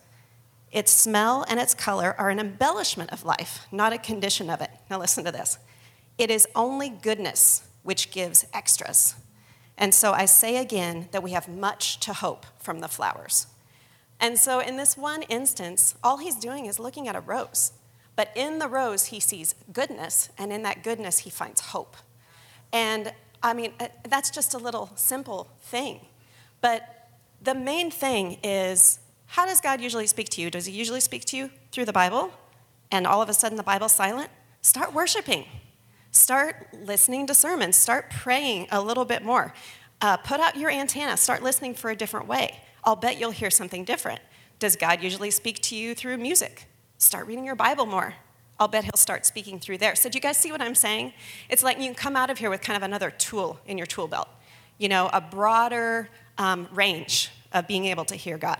Its 0.72 0.92
smell 0.92 1.46
and 1.48 1.60
its 1.60 1.74
color 1.74 2.16
are 2.18 2.30
an 2.30 2.40
embellishment 2.40 3.12
of 3.14 3.24
life, 3.24 3.66
not 3.72 3.94
a 3.94 3.98
condition 3.98 4.50
of 4.50 4.62
it. 4.62 4.70
Now, 4.90 5.00
listen 5.00 5.24
to 5.26 5.32
this 5.32 5.58
it 6.18 6.32
is 6.32 6.48
only 6.56 6.90
goodness 6.90 7.64
which 7.84 8.12
gives 8.12 8.46
extras. 8.54 9.16
And 9.78 9.94
so 9.94 10.14
I 10.14 10.26
say 10.26 10.58
again 10.58 11.10
that 11.12 11.24
we 11.24 11.32
have 11.32 11.48
much 11.48 12.00
to 12.02 12.14
hope 12.14 12.46
from 12.60 12.80
the 12.80 12.88
flowers. 12.88 13.48
And 14.20 14.40
so, 14.40 14.60
in 14.60 14.78
this 14.78 14.96
one 14.96 15.24
instance, 15.24 15.96
all 16.02 16.18
he's 16.18 16.36
doing 16.36 16.66
is 16.66 16.80
looking 16.80 17.08
at 17.08 17.16
a 17.16 17.20
rose. 17.20 17.74
But 18.16 18.32
in 18.34 18.60
the 18.60 18.70
rose, 18.70 19.08
he 19.08 19.20
sees 19.20 19.56
goodness, 19.74 20.30
and 20.38 20.54
in 20.54 20.64
that 20.64 20.84
goodness, 20.84 21.20
he 21.20 21.30
finds 21.30 21.60
hope. 21.60 21.98
And 22.72 23.14
I 23.44 23.54
mean, 23.54 23.74
uh, 23.80 23.90
that's 24.08 24.30
just 24.30 24.54
a 24.54 24.58
little 24.58 24.90
simple 24.96 25.50
thing. 25.62 26.00
But 26.62 27.10
the 27.42 27.54
main 27.54 27.92
thing 27.92 28.40
is 28.42 29.00
how 29.28 29.46
does 29.46 29.60
God 29.60 29.82
usually 29.82 30.08
speak 30.08 30.30
to 30.30 30.42
you? 30.42 30.50
Does 30.50 30.66
he 30.66 30.74
usually 30.74 31.02
speak 31.02 31.26
to 31.26 31.38
you 31.38 31.50
through 31.72 31.86
the 31.86 31.94
Bible? 31.94 32.32
And 32.92 33.06
all 33.06 33.22
of 33.22 33.30
a 33.30 33.34
sudden, 33.34 33.58
the 33.58 33.64
Bible's 33.64 33.92
silent? 33.92 34.30
Start 34.62 34.94
worshiping. 34.94 35.46
Start 36.16 36.68
listening 36.74 37.28
to 37.28 37.34
sermons. 37.34 37.76
Start 37.76 38.10
praying 38.10 38.68
a 38.72 38.82
little 38.82 39.04
bit 39.04 39.22
more. 39.22 39.54
Uh, 40.00 40.16
put 40.16 40.40
out 40.40 40.56
your 40.56 40.70
antenna. 40.70 41.18
Start 41.18 41.44
listening 41.44 41.74
for 41.74 41.92
a 41.92 41.96
different 41.96 42.26
way. 42.26 42.62
I'll 42.86 42.96
bet 42.96 43.20
you'll 43.20 43.32
hear 43.32 43.50
something 43.50 43.84
different. 43.84 44.22
Does 44.58 44.78
God 44.78 45.04
usually 45.04 45.30
speak 45.30 45.60
to 45.64 45.76
you 45.76 45.94
through 45.94 46.18
music? 46.18 46.68
Start 46.98 47.28
reading 47.28 47.44
your 47.44 47.56
Bible 47.56 47.86
more. 47.86 48.14
I'll 48.58 48.70
bet 48.70 48.86
he'll 48.86 48.94
start 48.94 49.26
speaking 49.26 49.60
through 49.60 49.80
there. 49.80 49.94
So, 49.94 50.08
do 50.08 50.16
you 50.16 50.22
guys 50.22 50.38
see 50.38 50.54
what 50.54 50.62
I'm 50.62 50.74
saying? 50.74 51.12
It's 51.50 51.64
like 51.64 51.80
you 51.80 51.84
can 51.84 51.96
come 51.96 52.16
out 52.16 52.30
of 52.30 52.38
here 52.38 52.50
with 52.50 52.62
kind 52.62 52.78
of 52.78 52.84
another 52.84 53.12
tool 53.12 53.60
in 53.68 53.78
your 53.78 53.86
tool 53.86 54.08
belt, 54.08 54.30
you 54.78 54.88
know, 54.88 55.10
a 55.12 55.20
broader 55.20 56.08
um, 56.38 56.70
range 56.72 57.30
of 57.52 57.68
being 57.68 57.84
able 57.86 58.06
to 58.06 58.16
hear 58.16 58.38
God. 58.38 58.60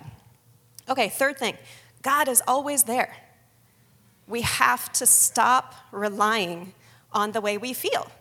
Okay, 0.90 1.08
third 1.08 1.38
thing 1.38 1.56
God 2.02 2.28
is 2.28 2.44
always 2.46 2.84
there. 2.84 3.16
We 4.28 4.42
have 4.42 4.92
to 4.94 5.06
stop 5.06 5.74
relying 5.94 6.74
on 7.16 7.32
the 7.32 7.42
way 7.42 7.58
we 7.58 7.74
feel 7.74 8.12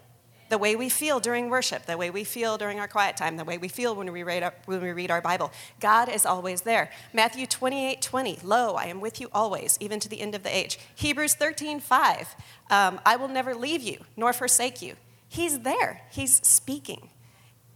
the 0.48 0.58
way 0.58 0.76
we 0.76 0.88
feel 0.88 1.20
during 1.20 1.50
worship, 1.50 1.86
the 1.86 1.96
way 1.96 2.10
we 2.10 2.22
feel 2.22 2.58
during 2.58 2.78
our 2.78 2.88
quiet 2.88 3.16
time, 3.16 3.36
the 3.36 3.44
way 3.44 3.58
we 3.58 3.68
feel 3.68 3.94
when 3.94 4.12
we 4.12 4.22
read 4.22 4.42
our, 4.42 4.54
when 4.66 4.82
we 4.82 4.92
read 4.92 5.10
our 5.10 5.20
Bible. 5.20 5.50
God 5.80 6.08
is 6.08 6.26
always 6.26 6.62
there. 6.62 6.90
Matthew 7.12 7.46
28 7.46 8.02
20, 8.02 8.38
Lo, 8.44 8.74
I 8.74 8.84
am 8.84 9.00
with 9.00 9.20
you 9.20 9.28
always, 9.32 9.76
even 9.80 10.00
to 10.00 10.08
the 10.08 10.20
end 10.20 10.34
of 10.34 10.42
the 10.42 10.56
age. 10.56 10.78
Hebrews 10.94 11.34
13 11.34 11.80
5, 11.80 12.36
um, 12.70 13.00
I 13.04 13.16
will 13.16 13.28
never 13.28 13.54
leave 13.54 13.82
you 13.82 14.04
nor 14.16 14.32
forsake 14.32 14.82
you. 14.82 14.94
He's 15.28 15.60
there, 15.60 16.02
He's 16.12 16.34
speaking. 16.46 17.10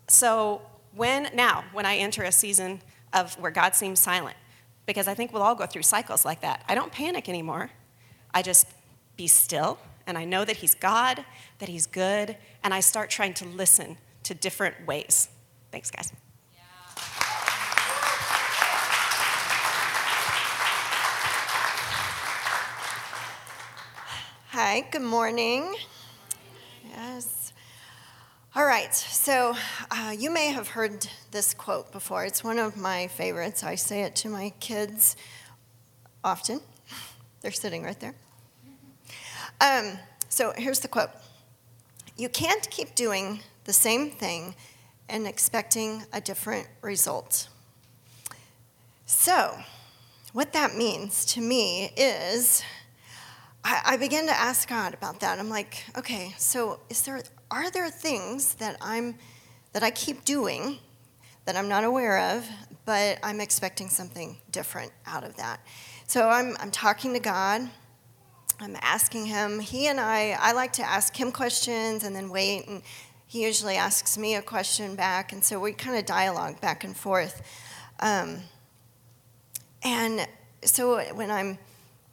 So, 0.06 0.62
when 0.94 1.30
now, 1.34 1.64
when 1.72 1.84
I 1.84 1.96
enter 1.96 2.22
a 2.22 2.32
season 2.32 2.80
of 3.12 3.34
where 3.40 3.50
God 3.50 3.74
seems 3.74 3.98
silent, 3.98 4.36
because 4.86 5.08
I 5.08 5.14
think 5.14 5.32
we'll 5.32 5.42
all 5.42 5.54
go 5.54 5.66
through 5.66 5.82
cycles 5.82 6.24
like 6.24 6.42
that, 6.42 6.64
I 6.68 6.74
don't 6.74 6.92
panic 6.92 7.28
anymore. 7.28 7.70
I 8.32 8.42
just 8.42 8.66
be 9.16 9.26
still 9.26 9.78
and 10.08 10.16
I 10.16 10.24
know 10.24 10.44
that 10.44 10.56
He's 10.56 10.74
God, 10.74 11.24
that 11.58 11.68
He's 11.68 11.86
good, 11.86 12.36
and 12.64 12.72
I 12.72 12.80
start 12.80 13.10
trying 13.10 13.34
to 13.34 13.44
listen 13.44 13.98
to 14.24 14.34
different 14.34 14.86
ways. 14.86 15.28
Thanks, 15.70 15.90
guys. 15.90 16.12
Hi, 24.50 24.80
good 24.90 25.02
morning. 25.02 25.74
Yes. 26.90 27.52
All 28.56 28.64
right, 28.64 28.92
so 28.94 29.54
uh, 29.90 30.16
you 30.18 30.30
may 30.30 30.46
have 30.46 30.68
heard 30.68 31.06
this 31.30 31.52
quote 31.52 31.92
before. 31.92 32.24
It's 32.24 32.42
one 32.42 32.58
of 32.58 32.76
my 32.76 33.08
favorites. 33.08 33.62
I 33.62 33.74
say 33.74 34.02
it 34.02 34.16
to 34.16 34.30
my 34.30 34.54
kids 34.58 35.16
often. 36.24 36.60
They're 37.42 37.52
sitting 37.52 37.84
right 37.84 38.00
there. 38.00 38.14
Um, 39.60 39.98
so 40.28 40.52
here's 40.56 40.80
the 40.80 40.88
quote 40.88 41.10
You 42.16 42.28
can't 42.28 42.68
keep 42.70 42.94
doing 42.94 43.40
the 43.64 43.72
same 43.72 44.10
thing 44.10 44.54
and 45.08 45.26
expecting 45.26 46.04
a 46.12 46.20
different 46.20 46.68
result. 46.82 47.48
So, 49.06 49.58
what 50.32 50.52
that 50.52 50.76
means 50.76 51.24
to 51.26 51.40
me 51.40 51.90
is 51.96 52.62
I, 53.64 53.80
I 53.84 53.96
begin 53.96 54.26
to 54.26 54.38
ask 54.38 54.68
God 54.68 54.94
about 54.94 55.20
that. 55.20 55.38
I'm 55.38 55.48
like, 55.48 55.84
okay, 55.96 56.34
so 56.38 56.80
is 56.90 57.02
there 57.02 57.22
are 57.50 57.70
there 57.70 57.90
things 57.90 58.54
that 58.56 58.76
I'm 58.80 59.16
that 59.72 59.82
I 59.82 59.90
keep 59.90 60.24
doing 60.24 60.78
that 61.44 61.56
I'm 61.56 61.68
not 61.68 61.84
aware 61.84 62.36
of, 62.36 62.46
but 62.84 63.18
I'm 63.22 63.40
expecting 63.40 63.88
something 63.88 64.36
different 64.50 64.92
out 65.06 65.24
of 65.24 65.36
that. 65.36 65.60
So 66.06 66.28
I'm, 66.28 66.56
I'm 66.60 66.70
talking 66.70 67.14
to 67.14 67.20
God. 67.20 67.68
I'm 68.60 68.76
asking 68.82 69.26
him. 69.26 69.60
He 69.60 69.86
and 69.86 70.00
I, 70.00 70.36
I 70.38 70.52
like 70.52 70.72
to 70.74 70.82
ask 70.82 71.14
him 71.14 71.30
questions 71.30 72.02
and 72.02 72.14
then 72.14 72.28
wait, 72.28 72.66
and 72.66 72.82
he 73.26 73.44
usually 73.44 73.76
asks 73.76 74.18
me 74.18 74.34
a 74.34 74.42
question 74.42 74.96
back, 74.96 75.32
and 75.32 75.44
so 75.44 75.60
we 75.60 75.72
kind 75.72 75.96
of 75.96 76.06
dialogue 76.06 76.60
back 76.60 76.82
and 76.82 76.96
forth. 76.96 77.42
Um, 78.00 78.38
and 79.84 80.26
so 80.64 81.00
when 81.14 81.30
I'm, 81.30 81.58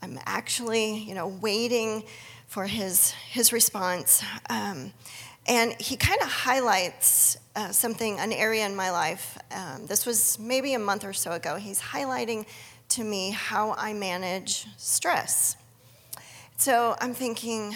I'm 0.01 0.19
actually, 0.25 0.97
you 0.99 1.15
know, 1.15 1.27
waiting 1.27 2.03
for 2.47 2.67
his 2.67 3.11
his 3.11 3.51
response, 3.51 4.23
um, 4.49 4.93
and 5.47 5.73
he 5.81 5.95
kind 5.95 6.21
of 6.21 6.27
highlights 6.27 7.37
uh, 7.55 7.71
something, 7.71 8.19
an 8.19 8.31
area 8.31 8.65
in 8.65 8.75
my 8.75 8.91
life. 8.91 9.37
Um, 9.51 9.87
this 9.87 10.05
was 10.05 10.37
maybe 10.37 10.73
a 10.73 10.79
month 10.79 11.05
or 11.05 11.13
so 11.13 11.31
ago. 11.31 11.55
He's 11.55 11.81
highlighting 11.81 12.45
to 12.89 13.03
me 13.03 13.31
how 13.31 13.73
I 13.73 13.93
manage 13.93 14.67
stress. 14.77 15.57
So 16.57 16.95
I'm 17.01 17.13
thinking, 17.13 17.75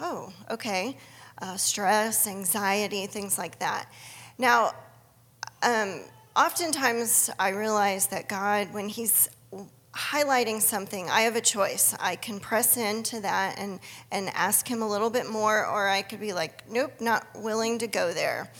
oh, 0.00 0.32
okay, 0.50 0.96
uh, 1.42 1.56
stress, 1.56 2.26
anxiety, 2.26 3.06
things 3.06 3.36
like 3.36 3.58
that. 3.58 3.86
Now, 4.38 4.72
um, 5.62 6.00
oftentimes 6.34 7.30
I 7.38 7.50
realize 7.50 8.06
that 8.08 8.28
God, 8.28 8.72
when 8.72 8.88
He's 8.88 9.28
highlighting 9.92 10.62
something, 10.62 11.08
I 11.10 11.20
have 11.20 11.36
a 11.36 11.40
choice. 11.42 11.94
I 12.00 12.16
can 12.16 12.40
press 12.40 12.78
into 12.78 13.20
that 13.20 13.58
and, 13.58 13.78
and 14.10 14.30
ask 14.30 14.66
Him 14.66 14.80
a 14.80 14.88
little 14.88 15.10
bit 15.10 15.28
more, 15.28 15.66
or 15.66 15.86
I 15.86 16.00
could 16.00 16.20
be 16.20 16.32
like, 16.32 16.68
nope, 16.68 16.92
not 17.00 17.26
willing 17.34 17.78
to 17.80 17.86
go 17.86 18.14
there. 18.14 18.50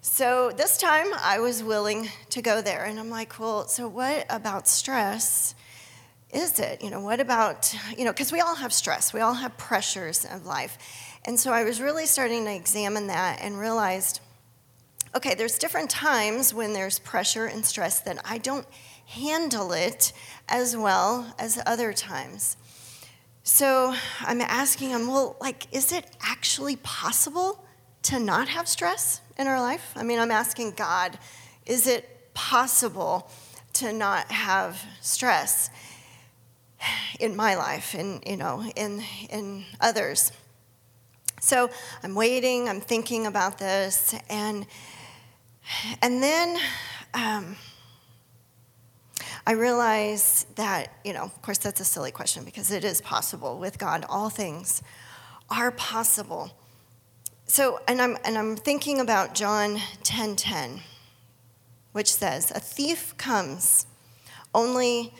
So 0.00 0.52
this 0.56 0.78
time 0.78 1.06
I 1.20 1.40
was 1.40 1.62
willing 1.62 2.08
to 2.30 2.40
go 2.40 2.62
there. 2.62 2.84
And 2.84 3.00
I'm 3.00 3.10
like, 3.10 3.38
well, 3.40 3.66
so 3.66 3.88
what 3.88 4.26
about 4.30 4.68
stress 4.68 5.56
is 6.32 6.58
it? 6.58 6.82
You 6.82 6.90
know, 6.90 7.00
what 7.00 7.20
about, 7.20 7.74
you 7.96 8.04
know, 8.04 8.12
because 8.12 8.32
we 8.32 8.40
all 8.40 8.56
have 8.56 8.72
stress, 8.72 9.12
we 9.12 9.20
all 9.20 9.34
have 9.34 9.56
pressures 9.58 10.24
of 10.24 10.46
life. 10.46 10.78
And 11.24 11.38
so 11.38 11.52
I 11.52 11.64
was 11.64 11.80
really 11.80 12.06
starting 12.06 12.44
to 12.46 12.54
examine 12.54 13.06
that 13.08 13.40
and 13.40 13.58
realized 13.58 14.20
okay, 15.14 15.34
there's 15.34 15.58
different 15.58 15.90
times 15.90 16.54
when 16.54 16.72
there's 16.72 16.98
pressure 16.98 17.46
and 17.46 17.64
stress 17.64 18.00
that 18.00 18.18
I 18.24 18.38
don't 18.38 18.66
handle 19.06 19.72
it 19.72 20.12
as 20.48 20.76
well 20.76 21.34
as 21.38 21.60
other 21.66 21.92
times. 21.92 22.56
So 23.42 23.94
I'm 24.20 24.40
asking 24.40 24.90
him, 24.90 25.08
well, 25.08 25.36
like, 25.40 25.66
is 25.72 25.92
it 25.92 26.06
actually 26.22 26.76
possible 26.76 27.64
to 28.04 28.18
not 28.18 28.48
have 28.48 28.68
stress 28.68 29.20
in 29.36 29.46
our 29.46 29.60
life? 29.60 29.92
I 29.96 30.02
mean, 30.02 30.18
I'm 30.18 30.30
asking 30.30 30.72
God, 30.72 31.18
is 31.66 31.86
it 31.86 32.32
possible 32.34 33.30
to 33.74 33.92
not 33.92 34.30
have 34.30 34.82
stress? 35.00 35.70
In 37.20 37.36
my 37.36 37.54
life 37.54 37.94
and 37.94 38.22
you 38.26 38.36
know 38.36 38.64
in 38.76 39.02
in 39.30 39.64
others 39.80 40.32
so 41.40 41.70
i'm 42.02 42.14
waiting 42.14 42.68
i'm 42.68 42.80
thinking 42.80 43.26
about 43.26 43.58
this 43.58 44.14
and 44.28 44.66
and 46.00 46.22
then 46.22 46.58
um, 47.14 47.56
I 49.46 49.52
realize 49.52 50.46
that, 50.54 50.92
you 51.04 51.12
know, 51.12 51.22
of 51.22 51.42
course, 51.42 51.58
that's 51.58 51.80
a 51.80 51.84
silly 51.84 52.12
question 52.12 52.44
because 52.44 52.70
it 52.70 52.84
is 52.84 53.00
possible 53.00 53.58
with 53.58 53.78
God. 53.78 54.04
All 54.08 54.30
things 54.30 54.82
are 55.50 55.72
possible. 55.72 56.52
So, 57.46 57.80
and 57.88 58.00
I'm, 58.00 58.16
and 58.24 58.38
I'm 58.38 58.56
thinking 58.56 59.00
about 59.00 59.34
John 59.34 59.80
10 60.04 60.36
10, 60.36 60.80
which 61.90 62.12
says, 62.12 62.52
A 62.52 62.60
thief 62.60 63.16
comes 63.16 63.86
only 64.54 65.12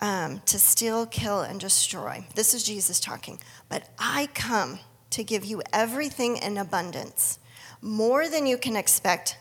um, 0.00 0.40
to 0.46 0.58
steal, 0.58 1.06
kill, 1.06 1.40
and 1.40 1.58
destroy. 1.58 2.26
This 2.34 2.54
is 2.54 2.62
Jesus 2.64 3.00
talking. 3.00 3.40
But 3.68 3.88
I 3.98 4.28
come 4.34 4.78
to 5.10 5.24
give 5.24 5.44
you 5.44 5.62
everything 5.72 6.36
in 6.36 6.58
abundance, 6.58 7.38
more 7.80 8.28
than 8.28 8.46
you 8.46 8.58
can 8.58 8.76
expect, 8.76 9.36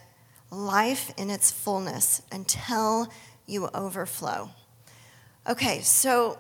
life 0.50 1.12
in 1.18 1.30
its 1.30 1.52
fullness 1.52 2.22
until 2.32 3.08
you 3.46 3.68
overflow. 3.74 4.50
Okay, 5.48 5.82
so 5.82 6.38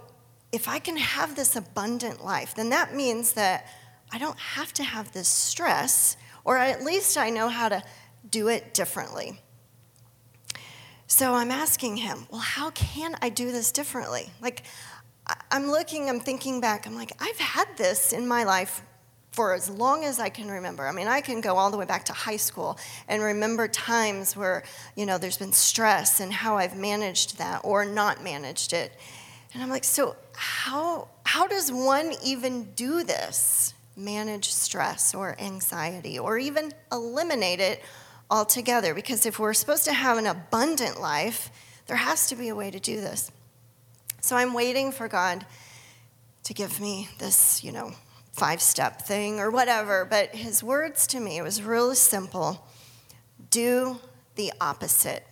if 0.51 0.67
I 0.67 0.79
can 0.79 0.97
have 0.97 1.35
this 1.35 1.55
abundant 1.55 2.23
life, 2.23 2.55
then 2.55 2.69
that 2.69 2.95
means 2.95 3.33
that 3.33 3.67
I 4.11 4.17
don't 4.17 4.39
have 4.39 4.73
to 4.73 4.83
have 4.83 5.11
this 5.11 5.27
stress, 5.27 6.15
or 6.45 6.57
at 6.57 6.83
least 6.83 7.17
I 7.17 7.29
know 7.29 7.49
how 7.49 7.69
to 7.69 7.83
do 8.29 8.47
it 8.47 8.73
differently. 8.73 9.41
So 11.07 11.33
I'm 11.33 11.51
asking 11.51 11.97
him, 11.97 12.27
well, 12.29 12.41
how 12.41 12.69
can 12.71 13.15
I 13.21 13.29
do 13.29 13.51
this 13.51 13.71
differently? 13.71 14.29
Like, 14.41 14.63
I'm 15.49 15.67
looking, 15.71 16.09
I'm 16.09 16.19
thinking 16.19 16.59
back, 16.59 16.85
I'm 16.85 16.95
like, 16.95 17.11
I've 17.19 17.37
had 17.37 17.67
this 17.77 18.11
in 18.11 18.27
my 18.27 18.43
life 18.43 18.81
for 19.31 19.53
as 19.53 19.69
long 19.69 20.03
as 20.03 20.19
I 20.19 20.29
can 20.29 20.49
remember. 20.49 20.85
I 20.85 20.91
mean, 20.91 21.07
I 21.07 21.21
can 21.21 21.41
go 21.41 21.55
all 21.55 21.71
the 21.71 21.77
way 21.77 21.85
back 21.85 22.05
to 22.05 22.13
high 22.13 22.37
school 22.37 22.77
and 23.07 23.23
remember 23.23 23.67
times 23.67 24.35
where, 24.35 24.63
you 24.95 25.05
know, 25.05 25.17
there's 25.17 25.37
been 25.37 25.53
stress 25.53 26.19
and 26.19 26.33
how 26.33 26.57
I've 26.57 26.77
managed 26.77 27.37
that 27.37 27.61
or 27.63 27.85
not 27.85 28.23
managed 28.23 28.73
it. 28.73 28.91
And 29.53 29.63
I'm 29.63 29.69
like, 29.69 29.83
so 29.85 30.15
how, 30.35 31.07
how 31.23 31.47
does 31.47 31.71
one 31.71 32.13
even 32.23 32.71
do 32.73 33.03
this? 33.03 33.73
manage 33.97 34.53
stress 34.53 35.15
or 35.15 35.35
anxiety 35.39 36.19
or 36.19 36.37
even 36.37 36.71
eliminate 36.91 37.59
it 37.59 37.81
altogether. 38.29 38.93
Because 38.93 39.25
if 39.25 39.39
we're 39.39 39.53
supposed 39.53 39.85
to 39.85 39.93
have 39.93 40.17
an 40.17 40.27
abundant 40.27 40.99
life, 40.99 41.49
there 41.87 41.97
has 41.97 42.27
to 42.27 42.35
be 42.35 42.49
a 42.49 42.55
way 42.55 42.71
to 42.71 42.79
do 42.79 42.99
this. 42.99 43.31
So 44.21 44.35
I'm 44.35 44.53
waiting 44.53 44.91
for 44.91 45.07
God 45.07 45.45
to 46.43 46.53
give 46.53 46.79
me 46.79 47.09
this, 47.19 47.63
you 47.63 47.71
know, 47.71 47.93
five 48.31 48.61
step 48.61 49.01
thing 49.01 49.39
or 49.39 49.49
whatever. 49.49 50.05
But 50.05 50.35
his 50.35 50.63
words 50.63 51.07
to 51.07 51.19
me, 51.19 51.37
it 51.37 51.43
was 51.43 51.61
really 51.61 51.95
simple 51.95 52.65
do 53.49 53.99
the 54.35 54.51
opposite. 54.59 55.25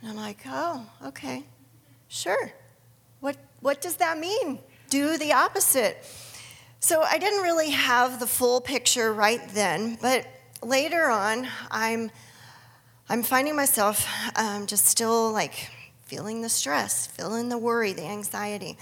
And 0.00 0.10
I'm 0.10 0.16
like, 0.16 0.38
oh, 0.46 0.86
okay, 1.06 1.44
sure. 2.08 2.52
What, 3.20 3.36
what 3.60 3.80
does 3.80 3.96
that 3.96 4.18
mean? 4.18 4.58
Do 4.90 5.16
the 5.16 5.32
opposite. 5.32 5.98
So 6.80 7.02
I 7.02 7.18
didn't 7.18 7.42
really 7.42 7.70
have 7.70 8.20
the 8.20 8.26
full 8.26 8.60
picture 8.60 9.12
right 9.12 9.40
then, 9.48 9.98
but 10.00 10.26
later 10.62 11.08
on, 11.10 11.48
I'm, 11.70 12.10
I'm 13.08 13.22
finding 13.22 13.56
myself 13.56 14.06
um, 14.36 14.66
just 14.66 14.86
still 14.86 15.32
like 15.32 15.70
feeling 16.04 16.42
the 16.42 16.48
stress, 16.48 17.06
feeling 17.06 17.48
the 17.48 17.58
worry, 17.58 17.92
the 17.92 18.04
anxiety. 18.04 18.76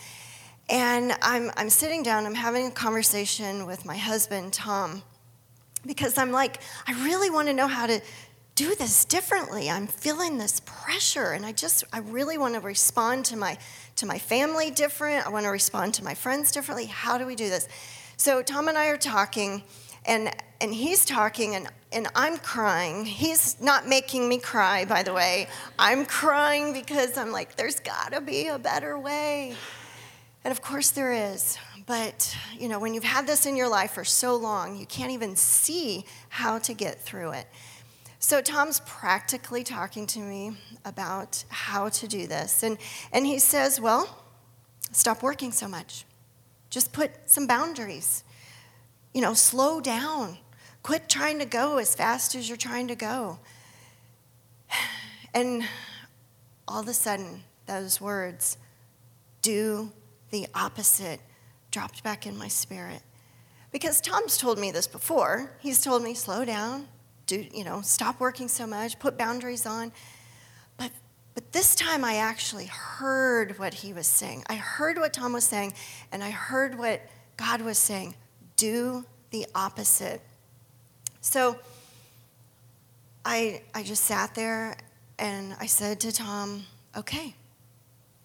And 0.69 1.13
I'm, 1.21 1.51
I'm 1.57 1.71
sitting 1.71 2.03
down, 2.03 2.27
I'm 2.27 2.35
having 2.35 2.67
a 2.67 2.71
conversation 2.71 3.67
with 3.67 3.85
my 3.85 3.97
husband, 3.97 4.53
Tom, 4.53 5.03
because 5.87 6.17
I'm 6.17 6.33
like, 6.33 6.61
I 6.87 6.93
really 7.05 7.31
want 7.31 7.49
to 7.49 7.55
know 7.55 7.67
how 7.67 7.87
to 7.87 8.01
do 8.55 8.75
this 8.77 9.05
differently. 9.05 9.69
I'm 9.69 9.87
feeling 9.87 10.39
this 10.39 10.61
pressure, 10.61 11.33
and 11.33 11.45
I 11.45 11.53
just, 11.53 11.85
I 11.93 11.99
really 11.99 12.39
want 12.39 12.55
to 12.55 12.61
respond 12.61 13.25
to 13.27 13.37
my, 13.37 13.59
to 13.97 14.07
my 14.07 14.19
family 14.19 14.71
different. 14.71 15.27
I 15.27 15.31
want 15.31 15.45
to 15.45 15.51
respond 15.51 15.95
to 15.95 16.05
my 16.05 16.15
friends 16.15 16.53
differently. 16.53 16.87
How 16.87 17.19
do 17.19 17.27
we 17.27 17.35
do 17.35 17.51
this? 17.51 17.69
So 18.17 18.43
Tom 18.43 18.69
and 18.69 18.79
I 18.79 18.87
are 18.87 18.97
talking, 18.97 19.65
and 20.07 20.35
and 20.61 20.73
he's 20.73 21.05
talking, 21.05 21.55
and 21.55 21.69
and 21.93 22.09
I'm 22.15 22.39
crying. 22.39 23.05
He's 23.05 23.61
not 23.61 23.87
making 23.87 24.29
me 24.29 24.39
cry, 24.39 24.85
by 24.85 25.03
the 25.03 25.13
way. 25.13 25.49
I'm 25.79 26.05
crying 26.05 26.73
because 26.73 27.17
I'm 27.17 27.31
like, 27.31 27.57
there's 27.57 27.81
got 27.81 28.13
to 28.13 28.21
be 28.21 28.49
a 28.49 28.59
better 28.59 28.99
way. 28.99 29.55
And 30.45 30.53
of 30.53 30.61
course 30.61 30.91
there 30.91 31.13
is. 31.13 31.57
But, 31.87 32.37
you 32.59 32.69
know, 32.69 32.79
when 32.79 32.95
you've 32.95 33.05
had 33.05 33.27
this 33.27 33.47
in 33.47 33.57
your 33.57 33.69
life 33.69 33.93
for 33.93 34.05
so 34.05 34.37
long, 34.37 34.79
you 34.79 34.87
can't 34.87 35.13
even 35.13 35.37
see 35.37 36.05
how 36.31 36.59
to 36.61 36.73
get 36.73 37.01
through 37.01 37.33
it. 37.33 37.47
So 38.19 38.41
Tom's 38.41 38.81
practically 38.81 39.63
talking 39.65 40.07
to 40.09 40.19
me 40.19 40.57
about 40.85 41.45
how 41.49 41.91
to 41.91 42.09
do 42.09 42.27
this. 42.27 42.63
And, 42.63 42.79
and 43.13 43.27
he 43.27 43.39
says, 43.39 43.81
Well, 43.81 44.25
stop 44.93 45.23
working 45.23 45.53
so 45.53 45.69
much. 45.69 46.07
Just 46.71 46.93
put 46.93 47.11
some 47.27 47.47
boundaries. 47.47 48.25
You 49.15 49.23
know, 49.23 49.33
slow 49.33 49.81
down. 49.81 50.37
Quit 50.83 51.09
trying 51.09 51.39
to 51.39 51.47
go 51.47 51.79
as 51.79 51.95
fast 51.95 52.35
as 52.35 52.47
you're 52.47 52.59
trying 52.59 52.89
to 52.89 52.95
go. 52.95 53.39
And 55.37 55.65
all 56.69 56.81
of 56.81 56.87
a 56.87 56.95
sudden, 56.95 57.43
those 57.67 58.01
words, 58.01 58.57
do 59.43 59.91
the 60.31 60.47
opposite, 60.55 61.21
dropped 61.73 62.05
back 62.05 62.25
in 62.25 62.39
my 62.39 62.47
spirit. 62.47 63.03
Because 63.73 64.01
Tom's 64.01 64.39
told 64.39 64.61
me 64.61 64.71
this 64.71 64.87
before. 64.87 65.57
He's 65.59 65.83
told 65.83 66.05
me, 66.05 66.15
slow 66.15 66.45
down, 66.45 66.87
do, 67.27 67.45
you 67.53 67.65
know, 67.65 67.81
stop 67.81 68.21
working 68.21 68.47
so 68.47 68.67
much, 68.67 68.99
put 69.01 69.19
boundaries 69.19 69.67
on. 69.67 69.91
But, 70.77 70.93
but 71.35 71.51
this 71.53 71.75
time 71.75 72.05
I 72.05 72.17
actually 72.17 72.67
heard 72.67 73.59
what 73.59 73.75
he 73.75 73.93
was 73.93 74.07
saying. 74.07 74.45
I 74.49 74.55
heard 74.55 74.99
what 74.99 75.13
Tom 75.13 75.33
was 75.33 75.45
saying, 75.45 75.73
and 76.13 76.23
I 76.23 76.31
heard 76.31 76.79
what 76.79 77.03
God 77.37 77.61
was 77.61 77.79
saying. 77.79 78.15
Do 78.57 79.05
the 79.31 79.47
opposite. 79.55 80.21
So 81.21 81.59
I, 83.25 83.63
I 83.75 83.83
just 83.83 84.05
sat 84.05 84.35
there 84.35 84.77
and 85.19 85.57
I 85.59 85.67
said 85.67 86.01
to 86.01 86.13
Tom, 86.13 86.65
okay, 86.97 87.35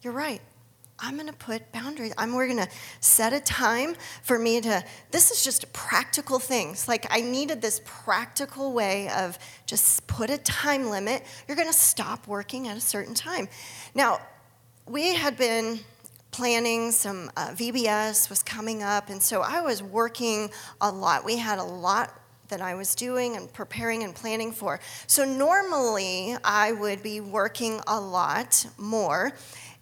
you're 0.01 0.13
right. 0.13 0.41
I'm 1.01 1.15
going 1.15 1.27
to 1.27 1.33
put 1.33 1.71
boundaries. 1.71 2.13
I'm 2.17 2.33
we're 2.33 2.47
going 2.47 2.59
to 2.59 2.69
set 2.99 3.31
a 3.31 3.39
time 3.39 3.95
for 4.21 4.37
me 4.37 4.59
to 4.61 4.83
this 5.11 5.31
is 5.31 5.43
just 5.43 5.71
practical 5.71 6.39
things. 6.39 6.87
Like 6.87 7.07
I 7.09 7.21
needed 7.21 7.61
this 7.61 7.81
practical 7.85 8.73
way 8.73 9.09
of 9.09 9.39
just 9.65 10.05
put 10.07 10.29
a 10.29 10.37
time 10.37 10.89
limit. 10.89 11.23
You're 11.47 11.57
going 11.57 11.69
to 11.69 11.73
stop 11.73 12.27
working 12.27 12.67
at 12.67 12.75
a 12.75 12.81
certain 12.81 13.13
time. 13.13 13.47
Now, 13.95 14.19
we 14.85 15.15
had 15.15 15.37
been 15.37 15.79
planning 16.31 16.91
some 16.91 17.31
uh, 17.35 17.49
VBS 17.49 18.29
was 18.29 18.43
coming 18.43 18.83
up 18.83 19.09
and 19.09 19.21
so 19.21 19.41
I 19.41 19.61
was 19.61 19.81
working 19.81 20.49
a 20.81 20.91
lot. 20.91 21.25
We 21.25 21.37
had 21.37 21.59
a 21.59 21.63
lot 21.63 22.19
that 22.49 22.61
I 22.61 22.75
was 22.75 22.95
doing 22.95 23.35
and 23.35 23.51
preparing 23.51 24.03
and 24.03 24.13
planning 24.13 24.51
for. 24.51 24.79
So 25.07 25.23
normally 25.23 26.35
I 26.43 26.71
would 26.71 27.01
be 27.01 27.21
working 27.21 27.79
a 27.87 27.99
lot 27.99 28.65
more. 28.77 29.33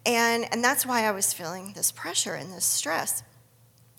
And, 0.06 0.46
and 0.52 0.62
that's 0.62 0.86
why 0.86 1.04
I 1.04 1.10
was 1.10 1.32
feeling 1.32 1.72
this 1.74 1.90
pressure 1.90 2.34
and 2.34 2.52
this 2.52 2.64
stress. 2.64 3.22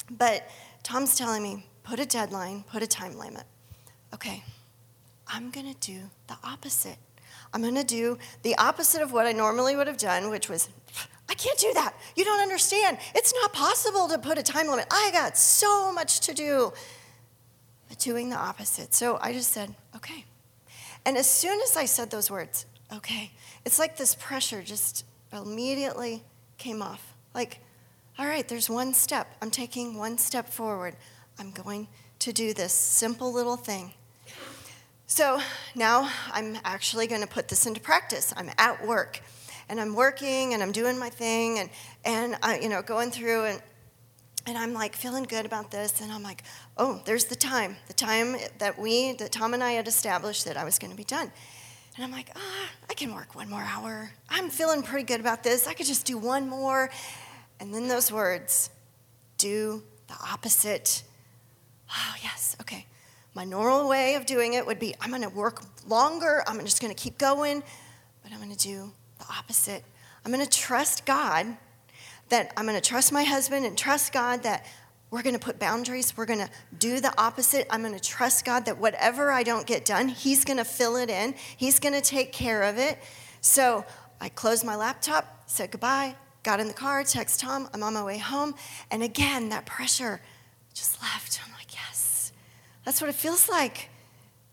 But 0.09 0.49
Tom's 0.81 1.15
telling 1.15 1.43
me, 1.43 1.67
put 1.83 1.99
a 1.99 2.05
deadline, 2.05 2.63
put 2.63 2.81
a 2.81 2.87
time 2.87 3.17
limit. 3.17 3.43
Okay, 4.13 4.43
I'm 5.27 5.51
gonna 5.51 5.75
do 5.79 6.09
the 6.27 6.37
opposite. 6.43 6.97
I'm 7.53 7.61
gonna 7.61 7.83
do 7.83 8.17
the 8.41 8.55
opposite 8.57 9.01
of 9.01 9.11
what 9.11 9.27
I 9.27 9.33
normally 9.33 9.75
would 9.75 9.87
have 9.87 9.97
done, 9.97 10.29
which 10.29 10.49
was, 10.49 10.69
I 11.29 11.35
can't 11.35 11.59
do 11.59 11.71
that. 11.75 11.93
You 12.15 12.25
don't 12.25 12.41
understand. 12.41 12.97
It's 13.13 13.33
not 13.33 13.53
possible 13.53 14.07
to 14.07 14.17
put 14.17 14.37
a 14.37 14.43
time 14.43 14.67
limit. 14.67 14.87
I 14.91 15.11
got 15.13 15.37
so 15.37 15.93
much 15.93 16.21
to 16.21 16.33
do. 16.33 16.73
But 17.87 17.99
doing 17.99 18.29
the 18.29 18.35
opposite. 18.35 18.93
So 18.93 19.19
I 19.21 19.31
just 19.33 19.51
said, 19.51 19.73
okay. 19.95 20.25
And 21.05 21.17
as 21.17 21.29
soon 21.29 21.59
as 21.61 21.77
I 21.77 21.85
said 21.85 22.09
those 22.09 22.29
words, 22.29 22.65
okay, 22.93 23.31
it's 23.63 23.79
like 23.79 23.95
this 23.95 24.15
pressure 24.15 24.61
just 24.61 25.05
immediately 25.31 26.23
came 26.57 26.81
off. 26.81 27.13
Like, 27.33 27.59
all 28.17 28.25
right, 28.25 28.47
there's 28.47 28.69
one 28.69 28.93
step. 28.93 29.35
I'm 29.41 29.51
taking 29.51 29.97
one 29.97 30.17
step 30.17 30.49
forward. 30.49 30.95
I'm 31.37 31.51
going 31.51 31.87
to 32.19 32.33
do 32.33 32.53
this 32.53 32.73
simple 32.73 33.31
little 33.31 33.55
thing. 33.55 33.93
So 35.07 35.39
now 35.73 36.11
I'm 36.31 36.57
actually 36.63 37.07
going 37.07 37.21
to 37.21 37.27
put 37.27 37.47
this 37.47 37.65
into 37.65 37.79
practice. 37.79 38.33
I'm 38.35 38.51
at 38.57 38.85
work 38.85 39.21
and 39.69 39.79
I'm 39.79 39.93
working 39.93 40.53
and 40.53 40.63
I'm 40.63 40.71
doing 40.71 40.97
my 40.97 41.09
thing 41.09 41.59
and, 41.59 41.69
and 42.03 42.35
I, 42.41 42.59
you 42.59 42.69
know, 42.69 42.81
going 42.81 43.11
through 43.11 43.45
and, 43.45 43.61
and 44.47 44.57
I'm 44.57 44.73
like 44.73 44.95
feeling 44.95 45.23
good 45.23 45.45
about 45.45 45.69
this. 45.69 46.01
And 46.01 46.11
I'm 46.11 46.23
like, 46.23 46.43
oh, 46.77 47.01
there's 47.05 47.25
the 47.25 47.35
time, 47.35 47.77
the 47.87 47.93
time 47.93 48.35
that 48.57 48.79
we, 48.79 49.13
that 49.13 49.31
Tom 49.31 49.53
and 49.53 49.63
I 49.63 49.73
had 49.73 49.87
established 49.87 50.45
that 50.45 50.57
I 50.57 50.63
was 50.63 50.79
going 50.79 50.91
to 50.91 50.97
be 50.97 51.03
done. 51.03 51.31
And 51.95 52.03
I'm 52.03 52.11
like, 52.11 52.31
ah, 52.35 52.39
oh, 52.39 52.85
I 52.89 52.93
can 52.95 53.13
work 53.13 53.35
one 53.35 53.49
more 53.49 53.61
hour. 53.61 54.11
I'm 54.29 54.49
feeling 54.49 54.81
pretty 54.81 55.05
good 55.05 55.19
about 55.19 55.43
this. 55.43 55.67
I 55.67 55.73
could 55.73 55.85
just 55.85 56.05
do 56.05 56.17
one 56.17 56.49
more. 56.49 56.89
And 57.59 57.73
then 57.73 57.87
those 57.87 58.11
words, 58.11 58.69
do 59.37 59.83
the 60.07 60.15
opposite. 60.31 61.03
Oh, 61.91 62.15
yes, 62.23 62.55
okay. 62.61 62.85
My 63.35 63.43
normal 63.43 63.87
way 63.87 64.15
of 64.15 64.25
doing 64.25 64.53
it 64.53 64.65
would 64.65 64.79
be 64.79 64.95
I'm 64.99 65.09
going 65.09 65.21
to 65.21 65.29
work 65.29 65.61
longer. 65.87 66.43
I'm 66.47 66.59
just 66.61 66.81
going 66.81 66.93
to 66.93 66.99
keep 66.99 67.17
going, 67.17 67.61
but 68.23 68.31
I'm 68.31 68.39
going 68.39 68.55
to 68.55 68.57
do 68.57 68.91
the 69.19 69.25
opposite. 69.29 69.83
I'm 70.25 70.31
going 70.31 70.45
to 70.45 70.57
trust 70.57 71.05
God 71.05 71.45
that 72.29 72.51
I'm 72.57 72.65
going 72.65 72.79
to 72.79 72.87
trust 72.87 73.11
my 73.11 73.23
husband 73.23 73.65
and 73.65 73.77
trust 73.77 74.13
God 74.13 74.43
that 74.43 74.65
we're 75.11 75.23
going 75.23 75.33
to 75.33 75.39
put 75.39 75.57
boundaries. 75.57 76.15
We're 76.15 76.27
going 76.27 76.39
to 76.39 76.49
do 76.77 76.99
the 76.99 77.11
opposite. 77.19 77.67
I'm 77.69 77.81
going 77.81 77.95
to 77.95 77.99
trust 77.99 78.45
God 78.45 78.65
that 78.65 78.77
whatever 78.77 79.31
I 79.31 79.43
don't 79.43 79.65
get 79.65 79.85
done, 79.85 80.07
He's 80.07 80.45
going 80.45 80.57
to 80.57 80.65
fill 80.65 80.95
it 80.97 81.09
in. 81.09 81.33
He's 81.57 81.79
going 81.79 81.95
to 81.95 82.01
take 82.01 82.31
care 82.31 82.63
of 82.63 82.77
it. 82.77 82.99
So 83.41 83.85
I 84.21 84.29
closed 84.29 84.63
my 84.63 84.75
laptop, 84.75 85.43
said 85.47 85.71
goodbye, 85.71 86.15
got 86.43 86.59
in 86.59 86.67
the 86.67 86.73
car, 86.73 87.03
text 87.03 87.39
Tom, 87.39 87.69
I'm 87.73 87.81
on 87.81 87.93
my 87.93 88.03
way 88.03 88.17
home. 88.17 88.53
And 88.91 89.01
again, 89.01 89.49
that 89.49 89.65
pressure 89.65 90.21
just 90.73 91.01
left. 91.01 91.39
I'm 91.43 91.53
like, 91.53 91.73
yes, 91.73 92.31
that's 92.85 93.01
what 93.01 93.09
it 93.09 93.15
feels 93.15 93.49
like 93.49 93.89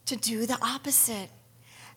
to 0.06 0.16
do 0.16 0.46
the 0.46 0.58
opposite. 0.62 1.28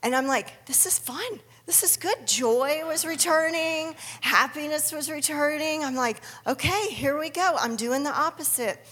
And 0.03 0.15
I'm 0.15 0.27
like, 0.27 0.65
this 0.65 0.86
is 0.86 0.97
fun 0.97 1.39
this 1.69 1.84
is 1.84 1.97
good. 1.97 2.25
Joy 2.25 2.82
was 2.84 3.05
returning, 3.05 3.93
happiness 4.21 4.91
was 4.91 5.08
returning. 5.08 5.84
I'm 5.84 5.93
like, 5.93 6.17
okay, 6.47 6.88
here 6.89 7.19
we 7.19 7.29
go. 7.29 7.58
I'm 7.60 7.75
doing 7.75 8.01
the 8.01 8.12
opposite. 8.12 8.84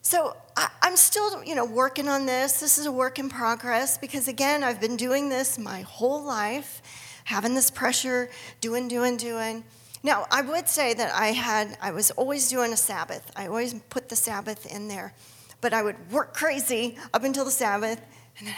So 0.00 0.34
I, 0.56 0.70
am 0.80 0.96
still, 0.96 1.44
you 1.44 1.54
know, 1.54 1.66
working 1.66 2.08
on 2.08 2.24
this. 2.24 2.58
This 2.58 2.78
is 2.78 2.86
a 2.86 2.92
work 2.92 3.18
in 3.18 3.28
progress 3.28 3.98
because 3.98 4.28
again, 4.28 4.64
I've 4.64 4.80
been 4.80 4.96
doing 4.96 5.28
this 5.28 5.58
my 5.58 5.82
whole 5.82 6.22
life, 6.22 6.80
having 7.24 7.54
this 7.54 7.70
pressure, 7.70 8.30
doing, 8.62 8.88
doing, 8.88 9.18
doing. 9.18 9.62
Now, 10.02 10.24
I 10.30 10.40
would 10.40 10.70
say 10.70 10.94
that 10.94 11.12
I 11.12 11.32
had, 11.32 11.76
I 11.82 11.90
was 11.90 12.12
always 12.12 12.48
doing 12.48 12.72
a 12.72 12.78
Sabbath. 12.78 13.30
I 13.36 13.46
always 13.46 13.74
put 13.90 14.08
the 14.08 14.16
Sabbath 14.16 14.64
in 14.64 14.88
there, 14.88 15.12
but 15.60 15.74
I 15.74 15.82
would 15.82 16.10
work 16.10 16.32
crazy 16.32 16.96
up 17.12 17.24
until 17.24 17.44
the 17.44 17.50
Sabbath, 17.50 18.00
and 18.38 18.48
then, 18.48 18.54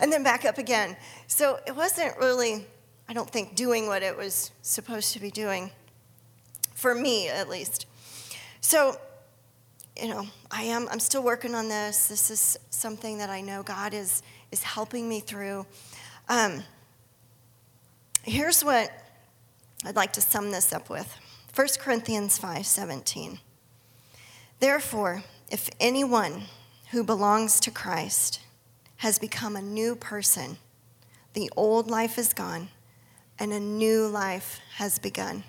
and 0.00 0.10
then 0.10 0.22
back 0.22 0.46
up 0.46 0.56
again. 0.56 0.96
So 1.26 1.60
it 1.66 1.76
wasn't 1.76 2.16
really 2.16 2.64
I 3.08 3.12
don't 3.12 3.28
think, 3.28 3.54
doing 3.54 3.86
what 3.86 4.02
it 4.02 4.16
was 4.16 4.50
supposed 4.62 5.12
to 5.12 5.20
be 5.20 5.30
doing, 5.30 5.70
for 6.74 6.94
me 6.94 7.28
at 7.28 7.48
least. 7.48 7.86
So, 8.60 8.98
you 10.00 10.08
know, 10.08 10.26
I 10.50 10.62
am, 10.62 10.88
I'm 10.90 11.00
still 11.00 11.22
working 11.22 11.54
on 11.54 11.68
this. 11.68 12.08
This 12.08 12.30
is 12.30 12.58
something 12.70 13.18
that 13.18 13.28
I 13.28 13.42
know 13.42 13.62
God 13.62 13.92
is, 13.92 14.22
is 14.50 14.62
helping 14.62 15.08
me 15.08 15.20
through. 15.20 15.66
Um, 16.28 16.62
here's 18.22 18.64
what 18.64 18.90
I'd 19.84 19.96
like 19.96 20.14
to 20.14 20.22
sum 20.22 20.50
this 20.50 20.72
up 20.72 20.88
with 20.88 21.14
1 21.54 21.68
Corinthians 21.78 22.38
5 22.38 22.66
17. 22.66 23.38
Therefore, 24.60 25.24
if 25.50 25.68
anyone 25.78 26.44
who 26.90 27.04
belongs 27.04 27.60
to 27.60 27.70
Christ 27.70 28.40
has 28.98 29.18
become 29.18 29.56
a 29.56 29.62
new 29.62 29.94
person, 29.94 30.56
the 31.34 31.50
old 31.54 31.90
life 31.90 32.16
is 32.16 32.32
gone 32.32 32.68
and 33.38 33.52
a 33.52 33.60
new 33.60 34.06
life 34.06 34.60
has 34.76 34.98
begun. 34.98 35.44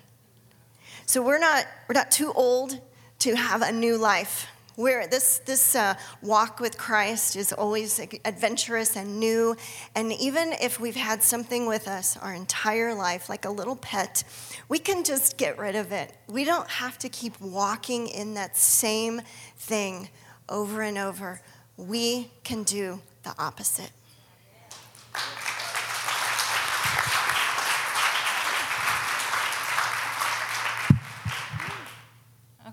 So 1.06 1.22
we're 1.22 1.38
not, 1.38 1.66
we're 1.88 1.94
not 1.94 2.10
too 2.10 2.32
old 2.34 2.80
to 3.20 3.36
have 3.36 3.62
a 3.62 3.72
new 3.72 3.96
life. 3.96 4.48
We're, 4.76 5.06
this 5.06 5.38
this 5.38 5.74
uh, 5.74 5.94
walk 6.20 6.60
with 6.60 6.76
Christ 6.76 7.34
is 7.34 7.50
always 7.50 7.98
adventurous 8.26 8.94
and 8.94 9.18
new. 9.18 9.56
And 9.94 10.12
even 10.12 10.52
if 10.52 10.78
we've 10.78 10.96
had 10.96 11.22
something 11.22 11.66
with 11.66 11.88
us 11.88 12.18
our 12.18 12.34
entire 12.34 12.94
life, 12.94 13.30
like 13.30 13.46
a 13.46 13.50
little 13.50 13.76
pet, 13.76 14.22
we 14.68 14.78
can 14.78 15.02
just 15.02 15.38
get 15.38 15.58
rid 15.58 15.76
of 15.76 15.92
it. 15.92 16.12
We 16.28 16.44
don't 16.44 16.68
have 16.68 16.98
to 16.98 17.08
keep 17.08 17.40
walking 17.40 18.08
in 18.08 18.34
that 18.34 18.56
same 18.56 19.22
thing 19.56 20.10
over 20.48 20.82
and 20.82 20.98
over. 20.98 21.40
We 21.78 22.30
can 22.44 22.62
do 22.62 23.00
the 23.22 23.34
opposite. 23.38 23.92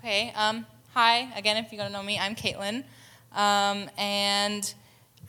Okay. 0.04 0.34
Um, 0.36 0.66
hi, 0.94 1.30
again, 1.34 1.56
if 1.56 1.72
you 1.72 1.78
don't 1.78 1.94
know 1.94 2.04
me, 2.04 2.20
I'm 2.20 2.36
Caitlin. 2.36 2.84
Um, 3.32 3.90
and 3.98 4.74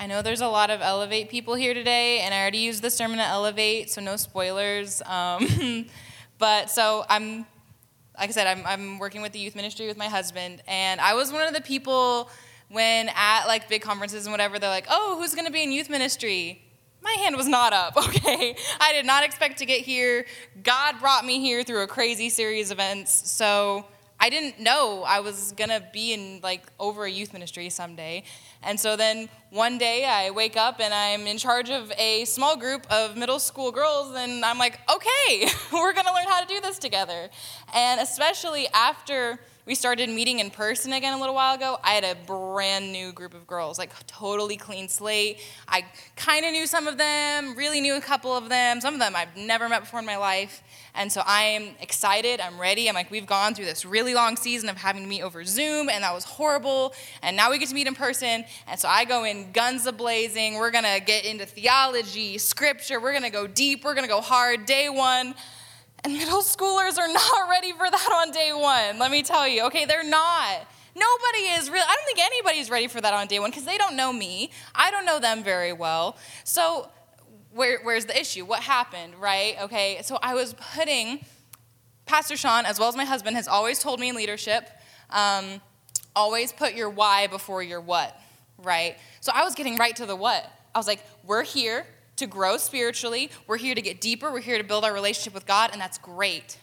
I 0.00 0.08
know 0.08 0.20
there's 0.20 0.40
a 0.40 0.48
lot 0.48 0.68
of 0.70 0.80
Elevate 0.80 1.28
people 1.28 1.54
here 1.54 1.74
today, 1.74 2.18
and 2.22 2.34
I 2.34 2.40
already 2.40 2.58
used 2.58 2.82
the 2.82 2.90
sermon 2.90 3.20
at 3.20 3.30
Elevate, 3.30 3.88
so 3.88 4.00
no 4.00 4.16
spoilers. 4.16 5.00
Um, 5.02 5.86
but 6.38 6.70
so 6.70 7.04
I'm, 7.08 7.46
like 8.18 8.30
I 8.30 8.32
said, 8.32 8.48
I'm, 8.48 8.66
I'm 8.66 8.98
working 8.98 9.22
with 9.22 9.30
the 9.30 9.38
youth 9.38 9.54
ministry 9.54 9.86
with 9.86 9.96
my 9.96 10.08
husband, 10.08 10.60
and 10.66 11.00
I 11.00 11.14
was 11.14 11.30
one 11.30 11.46
of 11.46 11.54
the 11.54 11.60
people 11.60 12.28
when 12.68 13.10
at 13.14 13.46
like 13.46 13.68
big 13.68 13.82
conferences 13.82 14.26
and 14.26 14.32
whatever, 14.32 14.58
they're 14.58 14.68
like, 14.70 14.86
oh, 14.90 15.20
who's 15.20 15.36
going 15.36 15.46
to 15.46 15.52
be 15.52 15.62
in 15.62 15.70
youth 15.70 15.88
ministry? 15.88 16.60
my 17.00 17.12
hand 17.12 17.36
was 17.36 17.46
not 17.46 17.72
up, 17.72 17.96
okay? 18.08 18.56
I 18.80 18.92
did 18.92 19.06
not 19.06 19.22
expect 19.24 19.58
to 19.58 19.66
get 19.66 19.82
here. 19.82 20.26
God 20.64 20.98
brought 20.98 21.24
me 21.24 21.38
here 21.38 21.62
through 21.62 21.82
a 21.82 21.86
crazy 21.86 22.28
series 22.28 22.72
of 22.72 22.78
events. 22.78 23.30
So 23.30 23.84
I 24.24 24.30
didn't 24.30 24.58
know 24.58 25.04
I 25.06 25.20
was 25.20 25.52
gonna 25.52 25.82
be 25.92 26.14
in 26.14 26.40
like 26.42 26.62
over 26.80 27.04
a 27.04 27.10
youth 27.10 27.34
ministry 27.34 27.68
someday. 27.68 28.22
And 28.62 28.80
so 28.80 28.96
then 28.96 29.28
one 29.50 29.76
day 29.76 30.06
I 30.06 30.30
wake 30.30 30.56
up 30.56 30.80
and 30.80 30.94
I'm 30.94 31.26
in 31.26 31.36
charge 31.36 31.68
of 31.68 31.92
a 31.98 32.24
small 32.24 32.56
group 32.56 32.86
of 32.90 33.18
middle 33.18 33.38
school 33.38 33.70
girls, 33.70 34.16
and 34.16 34.42
I'm 34.42 34.56
like, 34.56 34.80
okay, 34.90 35.46
we're 35.74 35.92
gonna 35.92 36.14
learn 36.14 36.24
how 36.26 36.40
to 36.40 36.46
do 36.46 36.58
this 36.62 36.78
together. 36.78 37.28
And 37.74 38.00
especially 38.00 38.66
after 38.72 39.40
we 39.66 39.74
started 39.74 40.10
meeting 40.10 40.40
in 40.40 40.50
person 40.50 40.92
again 40.92 41.14
a 41.14 41.18
little 41.18 41.34
while 41.34 41.54
ago, 41.54 41.78
I 41.82 41.92
had 41.92 42.04
a 42.04 42.14
brand 42.26 42.92
new 42.92 43.12
group 43.12 43.32
of 43.32 43.46
girls, 43.46 43.78
like 43.78 43.90
totally 44.06 44.58
clean 44.58 44.88
slate. 44.88 45.40
I 45.66 45.86
kind 46.16 46.44
of 46.44 46.52
knew 46.52 46.66
some 46.66 46.86
of 46.86 46.98
them, 46.98 47.56
really 47.56 47.80
knew 47.80 47.96
a 47.96 48.00
couple 48.00 48.36
of 48.36 48.50
them. 48.50 48.82
Some 48.82 48.92
of 48.92 49.00
them 49.00 49.16
I've 49.16 49.34
never 49.36 49.66
met 49.68 49.80
before 49.80 50.00
in 50.00 50.06
my 50.06 50.18
life. 50.18 50.62
And 50.94 51.10
so 51.10 51.22
I'm 51.24 51.70
excited, 51.80 52.40
I'm 52.40 52.60
ready. 52.60 52.88
I'm 52.88 52.94
like, 52.94 53.10
we've 53.10 53.26
gone 53.26 53.54
through 53.54 53.64
this 53.64 53.86
really 53.86 54.14
long 54.14 54.36
season 54.36 54.68
of 54.68 54.76
having 54.76 55.02
to 55.02 55.08
meet 55.08 55.22
over 55.22 55.44
Zoom, 55.44 55.88
and 55.88 56.04
that 56.04 56.12
was 56.12 56.24
horrible. 56.24 56.92
And 57.22 57.34
now 57.34 57.50
we 57.50 57.58
get 57.58 57.68
to 57.70 57.74
meet 57.74 57.86
in 57.86 57.94
person. 57.94 58.44
And 58.68 58.78
so 58.78 58.86
I 58.86 59.06
go 59.06 59.24
in 59.24 59.50
guns 59.52 59.86
a 59.86 59.92
blazing. 59.92 60.56
We're 60.56 60.70
gonna 60.72 61.00
get 61.00 61.24
into 61.24 61.46
theology, 61.46 62.36
scripture, 62.36 63.00
we're 63.00 63.14
gonna 63.14 63.30
go 63.30 63.46
deep, 63.46 63.82
we're 63.82 63.94
gonna 63.94 64.08
go 64.08 64.20
hard. 64.20 64.66
Day 64.66 64.90
one, 64.90 65.34
and 66.04 66.12
middle 66.12 66.42
schoolers 66.42 66.98
are 66.98 67.08
not 67.12 67.48
ready 67.50 67.72
for 67.72 67.90
that 67.90 68.08
on 68.12 68.30
day 68.30 68.52
one, 68.52 68.98
let 68.98 69.10
me 69.10 69.22
tell 69.22 69.48
you. 69.48 69.64
Okay, 69.64 69.84
they're 69.86 70.04
not. 70.04 70.66
Nobody 70.94 71.46
is 71.58 71.68
really, 71.70 71.84
I 71.88 71.94
don't 71.96 72.06
think 72.06 72.20
anybody's 72.20 72.70
ready 72.70 72.86
for 72.86 73.00
that 73.00 73.12
on 73.12 73.26
day 73.26 73.40
one 73.40 73.50
because 73.50 73.64
they 73.64 73.78
don't 73.78 73.96
know 73.96 74.12
me. 74.12 74.50
I 74.74 74.90
don't 74.90 75.04
know 75.04 75.18
them 75.18 75.42
very 75.42 75.72
well. 75.72 76.16
So, 76.44 76.88
where, 77.52 77.80
where's 77.82 78.04
the 78.04 78.18
issue? 78.18 78.44
What 78.44 78.60
happened, 78.60 79.14
right? 79.16 79.56
Okay, 79.62 80.00
so 80.02 80.18
I 80.22 80.34
was 80.34 80.54
putting, 80.74 81.24
Pastor 82.06 82.36
Sean, 82.36 82.64
as 82.66 82.78
well 82.78 82.88
as 82.88 82.96
my 82.96 83.04
husband, 83.04 83.36
has 83.36 83.48
always 83.48 83.78
told 83.78 83.98
me 83.98 84.08
in 84.08 84.16
leadership, 84.16 84.68
um, 85.10 85.60
always 86.14 86.52
put 86.52 86.74
your 86.74 86.90
why 86.90 87.26
before 87.26 87.62
your 87.62 87.80
what, 87.80 88.16
right? 88.58 88.96
So 89.20 89.32
I 89.34 89.44
was 89.44 89.54
getting 89.54 89.76
right 89.76 89.94
to 89.96 90.06
the 90.06 90.16
what. 90.16 90.48
I 90.74 90.78
was 90.78 90.86
like, 90.86 91.04
we're 91.24 91.42
here 91.42 91.86
to 92.16 92.26
grow 92.26 92.56
spiritually. 92.56 93.30
We're 93.46 93.56
here 93.56 93.74
to 93.74 93.82
get 93.82 94.00
deeper. 94.00 94.30
We're 94.30 94.40
here 94.40 94.58
to 94.58 94.64
build 94.64 94.84
our 94.84 94.92
relationship 94.92 95.34
with 95.34 95.46
God, 95.46 95.70
and 95.72 95.80
that's 95.80 95.98
great. 95.98 96.58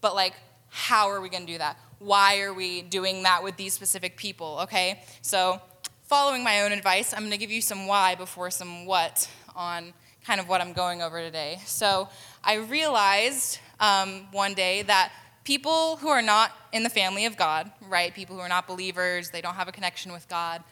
But, 0.00 0.14
like, 0.14 0.34
how 0.68 1.08
are 1.08 1.20
we 1.20 1.28
going 1.28 1.46
to 1.46 1.52
do 1.52 1.58
that? 1.58 1.78
Why 1.98 2.40
are 2.40 2.52
we 2.52 2.82
doing 2.82 3.22
that 3.22 3.42
with 3.42 3.56
these 3.56 3.72
specific 3.72 4.16
people? 4.16 4.58
Okay? 4.62 5.02
So, 5.22 5.60
following 6.04 6.44
my 6.44 6.62
own 6.62 6.72
advice, 6.72 7.12
I'm 7.12 7.20
going 7.20 7.30
to 7.30 7.38
give 7.38 7.50
you 7.50 7.62
some 7.62 7.86
why 7.86 8.14
before 8.14 8.50
some 8.50 8.86
what 8.86 9.28
on 9.54 9.92
kind 10.24 10.40
of 10.40 10.48
what 10.48 10.60
I'm 10.60 10.72
going 10.72 11.02
over 11.02 11.20
today. 11.20 11.60
So, 11.66 12.08
I 12.44 12.54
realized 12.56 13.60
um, 13.80 14.26
one 14.32 14.54
day 14.54 14.82
that 14.82 15.12
people 15.44 15.96
who 15.96 16.08
are 16.08 16.22
not 16.22 16.52
in 16.72 16.82
the 16.82 16.90
family 16.90 17.24
of 17.26 17.36
God, 17.36 17.70
right? 17.88 18.12
People 18.12 18.36
who 18.36 18.42
are 18.42 18.48
not 18.48 18.66
believers, 18.66 19.30
they 19.30 19.40
don't 19.40 19.54
have 19.54 19.68
a 19.68 19.72
connection 19.72 20.12
with 20.12 20.28
God 20.28 20.62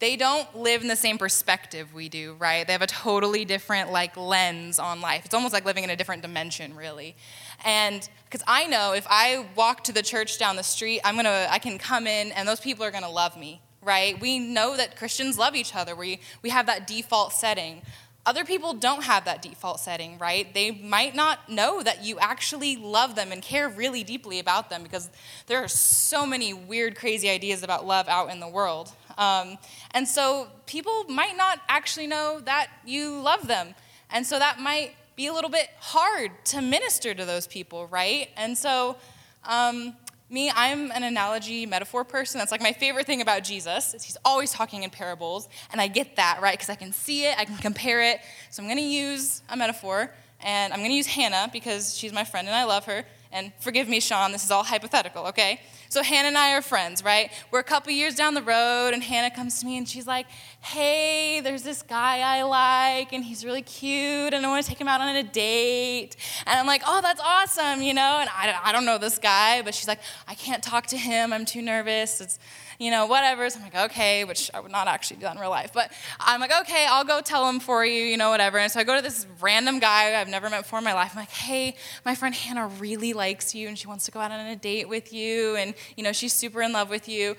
they 0.00 0.16
don't 0.16 0.56
live 0.56 0.82
in 0.82 0.88
the 0.88 0.96
same 0.96 1.18
perspective 1.18 1.92
we 1.92 2.08
do, 2.08 2.36
right? 2.38 2.66
They 2.66 2.72
have 2.72 2.82
a 2.82 2.86
totally 2.86 3.44
different 3.44 3.90
like 3.90 4.16
lens 4.16 4.78
on 4.78 5.00
life. 5.00 5.24
It's 5.24 5.34
almost 5.34 5.52
like 5.52 5.64
living 5.64 5.84
in 5.84 5.90
a 5.90 5.96
different 5.96 6.22
dimension, 6.22 6.76
really. 6.76 7.16
And 7.64 8.08
because 8.24 8.44
I 8.46 8.66
know 8.66 8.92
if 8.92 9.06
I 9.10 9.46
walk 9.56 9.84
to 9.84 9.92
the 9.92 10.02
church 10.02 10.38
down 10.38 10.56
the 10.56 10.62
street, 10.62 11.00
I'm 11.02 11.16
gonna 11.16 11.48
I 11.50 11.58
can 11.58 11.78
come 11.78 12.06
in 12.06 12.30
and 12.32 12.48
those 12.48 12.60
people 12.60 12.84
are 12.84 12.92
gonna 12.92 13.10
love 13.10 13.36
me, 13.36 13.60
right? 13.82 14.18
We 14.20 14.38
know 14.38 14.76
that 14.76 14.96
Christians 14.96 15.36
love 15.36 15.56
each 15.56 15.74
other. 15.74 15.96
We 15.96 16.20
we 16.42 16.50
have 16.50 16.66
that 16.66 16.86
default 16.86 17.32
setting. 17.32 17.82
Other 18.24 18.44
people 18.44 18.74
don't 18.74 19.04
have 19.04 19.24
that 19.24 19.40
default 19.40 19.80
setting, 19.80 20.18
right? 20.18 20.52
They 20.52 20.70
might 20.70 21.14
not 21.14 21.48
know 21.48 21.82
that 21.82 22.04
you 22.04 22.18
actually 22.18 22.76
love 22.76 23.14
them 23.14 23.32
and 23.32 23.40
care 23.40 23.68
really 23.68 24.04
deeply 24.04 24.38
about 24.38 24.68
them 24.68 24.82
because 24.82 25.08
there 25.46 25.64
are 25.64 25.68
so 25.68 26.26
many 26.26 26.52
weird, 26.52 26.94
crazy 26.94 27.30
ideas 27.30 27.62
about 27.62 27.86
love 27.86 28.06
out 28.06 28.30
in 28.30 28.38
the 28.38 28.48
world. 28.48 28.92
Um, 29.18 29.58
and 29.90 30.08
so 30.08 30.48
people 30.66 31.04
might 31.08 31.36
not 31.36 31.60
actually 31.68 32.06
know 32.06 32.40
that 32.44 32.68
you 32.86 33.20
love 33.20 33.46
them. 33.46 33.74
And 34.10 34.24
so 34.24 34.38
that 34.38 34.60
might 34.60 34.92
be 35.16 35.26
a 35.26 35.32
little 35.32 35.50
bit 35.50 35.68
hard 35.80 36.30
to 36.46 36.62
minister 36.62 37.12
to 37.12 37.24
those 37.24 37.46
people, 37.48 37.88
right? 37.88 38.28
And 38.36 38.56
so, 38.56 38.96
um, 39.44 39.94
me, 40.30 40.52
I'm 40.54 40.92
an 40.92 41.02
analogy 41.02 41.66
metaphor 41.66 42.04
person. 42.04 42.38
That's 42.38 42.52
like 42.52 42.62
my 42.62 42.72
favorite 42.72 43.06
thing 43.06 43.20
about 43.20 43.42
Jesus. 43.42 43.94
Is 43.94 44.04
he's 44.04 44.16
always 44.24 44.52
talking 44.52 44.82
in 44.84 44.90
parables, 44.90 45.48
and 45.72 45.80
I 45.80 45.88
get 45.88 46.16
that, 46.16 46.38
right? 46.40 46.52
Because 46.52 46.68
I 46.68 46.74
can 46.74 46.92
see 46.92 47.24
it, 47.24 47.36
I 47.38 47.46
can 47.46 47.56
compare 47.56 48.02
it. 48.02 48.20
So 48.50 48.62
I'm 48.62 48.68
going 48.68 48.78
to 48.78 48.84
use 48.84 49.42
a 49.48 49.56
metaphor, 49.56 50.12
and 50.40 50.72
I'm 50.72 50.80
going 50.80 50.90
to 50.90 50.96
use 50.96 51.06
Hannah 51.06 51.48
because 51.52 51.96
she's 51.96 52.12
my 52.12 52.24
friend 52.24 52.46
and 52.46 52.56
I 52.56 52.64
love 52.64 52.84
her. 52.84 53.04
And 53.32 53.52
forgive 53.60 53.88
me, 53.88 54.00
Sean, 54.00 54.32
this 54.32 54.44
is 54.44 54.50
all 54.50 54.64
hypothetical, 54.64 55.26
okay? 55.26 55.60
So 55.90 56.02
Hannah 56.02 56.28
and 56.28 56.36
I 56.36 56.52
are 56.52 56.62
friends, 56.62 57.02
right? 57.02 57.30
We're 57.50 57.60
a 57.60 57.64
couple 57.64 57.92
years 57.92 58.14
down 58.14 58.34
the 58.34 58.42
road, 58.42 58.90
and 58.92 59.02
Hannah 59.02 59.34
comes 59.34 59.60
to 59.60 59.66
me 59.66 59.78
and 59.78 59.88
she's 59.88 60.06
like, 60.06 60.26
Hey, 60.60 61.40
there's 61.40 61.62
this 61.62 61.82
guy 61.82 62.20
I 62.20 62.42
like, 62.42 63.12
and 63.12 63.24
he's 63.24 63.44
really 63.44 63.62
cute, 63.62 64.34
and 64.34 64.44
I 64.44 64.48
want 64.48 64.64
to 64.64 64.68
take 64.68 64.80
him 64.80 64.88
out 64.88 65.00
on 65.00 65.14
a 65.14 65.22
date. 65.22 66.16
And 66.46 66.58
I'm 66.58 66.66
like, 66.66 66.82
Oh, 66.86 67.00
that's 67.00 67.20
awesome, 67.24 67.80
you 67.82 67.94
know? 67.94 68.18
And 68.20 68.28
I, 68.30 68.58
I 68.64 68.72
don't 68.72 68.84
know 68.84 68.98
this 68.98 69.18
guy, 69.18 69.62
but 69.62 69.74
she's 69.74 69.88
like, 69.88 70.00
I 70.26 70.34
can't 70.34 70.62
talk 70.62 70.86
to 70.88 70.98
him. 70.98 71.32
I'm 71.32 71.46
too 71.46 71.62
nervous. 71.62 72.20
It's, 72.20 72.38
you 72.78 72.90
know, 72.92 73.06
whatever. 73.06 73.48
So 73.50 73.58
I'm 73.58 73.64
like, 73.64 73.90
okay, 73.90 74.24
which 74.24 74.50
I 74.54 74.60
would 74.60 74.70
not 74.70 74.86
actually 74.86 75.16
do 75.16 75.22
that 75.22 75.34
in 75.34 75.40
real 75.40 75.50
life. 75.50 75.72
But 75.72 75.92
I'm 76.20 76.40
like, 76.40 76.52
okay, 76.60 76.86
I'll 76.88 77.04
go 77.04 77.20
tell 77.20 77.48
him 77.48 77.60
for 77.60 77.84
you, 77.84 78.04
you 78.04 78.16
know, 78.16 78.30
whatever. 78.30 78.58
And 78.58 78.70
so 78.70 78.80
I 78.80 78.84
go 78.84 78.94
to 78.96 79.02
this 79.02 79.26
random 79.40 79.80
guy 79.80 80.20
I've 80.20 80.28
never 80.28 80.48
met 80.48 80.62
before 80.62 80.78
in 80.78 80.84
my 80.84 80.94
life. 80.94 81.10
I'm 81.12 81.18
like, 81.18 81.30
hey, 81.30 81.74
my 82.04 82.14
friend 82.14 82.34
Hannah 82.34 82.68
really 82.78 83.12
likes 83.12 83.54
you 83.54 83.68
and 83.68 83.76
she 83.76 83.88
wants 83.88 84.04
to 84.06 84.10
go 84.10 84.20
out 84.20 84.30
on 84.30 84.46
a 84.46 84.56
date 84.56 84.88
with 84.88 85.12
you. 85.12 85.56
And, 85.56 85.74
you 85.96 86.04
know, 86.04 86.12
she's 86.12 86.32
super 86.32 86.62
in 86.62 86.72
love 86.72 86.88
with 86.88 87.08
you. 87.08 87.36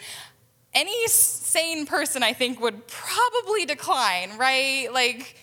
Any 0.73 1.08
sane 1.08 1.86
person, 1.86 2.21
I 2.21 2.34
think, 2.34 2.60
would 2.60 2.88
probably 2.88 3.65
decline, 3.65 4.38
right? 4.38 4.88
Like, 4.91 5.36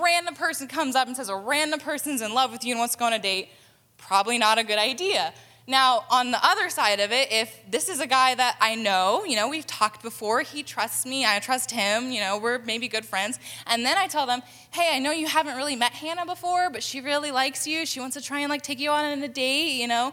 random 0.00 0.34
person 0.34 0.66
comes 0.66 0.96
up 0.96 1.06
and 1.06 1.16
says 1.16 1.28
a 1.28 1.36
random 1.36 1.78
person's 1.78 2.22
in 2.22 2.34
love 2.34 2.52
with 2.52 2.64
you 2.64 2.72
and 2.72 2.78
wants 2.78 2.94
to 2.94 2.98
go 2.98 3.04
on 3.04 3.12
a 3.12 3.18
date. 3.18 3.48
Probably 3.96 4.38
not 4.38 4.58
a 4.58 4.64
good 4.64 4.78
idea. 4.78 5.32
Now, 5.72 6.04
on 6.10 6.32
the 6.32 6.46
other 6.46 6.68
side 6.68 7.00
of 7.00 7.12
it, 7.12 7.32
if 7.32 7.58
this 7.66 7.88
is 7.88 7.98
a 7.98 8.06
guy 8.06 8.34
that 8.34 8.58
I 8.60 8.74
know, 8.74 9.24
you 9.24 9.36
know, 9.36 9.48
we've 9.48 9.66
talked 9.66 10.02
before, 10.02 10.42
he 10.42 10.62
trusts 10.62 11.06
me, 11.06 11.24
I 11.24 11.38
trust 11.38 11.70
him, 11.70 12.12
you 12.12 12.20
know, 12.20 12.36
we're 12.36 12.58
maybe 12.58 12.88
good 12.88 13.06
friends, 13.06 13.40
and 13.66 13.82
then 13.82 13.96
I 13.96 14.06
tell 14.06 14.26
them, 14.26 14.42
hey, 14.72 14.90
I 14.92 14.98
know 14.98 15.12
you 15.12 15.26
haven't 15.26 15.56
really 15.56 15.74
met 15.74 15.92
Hannah 15.92 16.26
before, 16.26 16.68
but 16.68 16.82
she 16.82 17.00
really 17.00 17.30
likes 17.30 17.66
you, 17.66 17.86
she 17.86 18.00
wants 18.00 18.16
to 18.16 18.22
try 18.22 18.40
and 18.40 18.50
like 18.50 18.60
take 18.60 18.80
you 18.80 18.90
on 18.90 19.22
a 19.22 19.28
date, 19.28 19.80
you 19.80 19.88
know, 19.88 20.12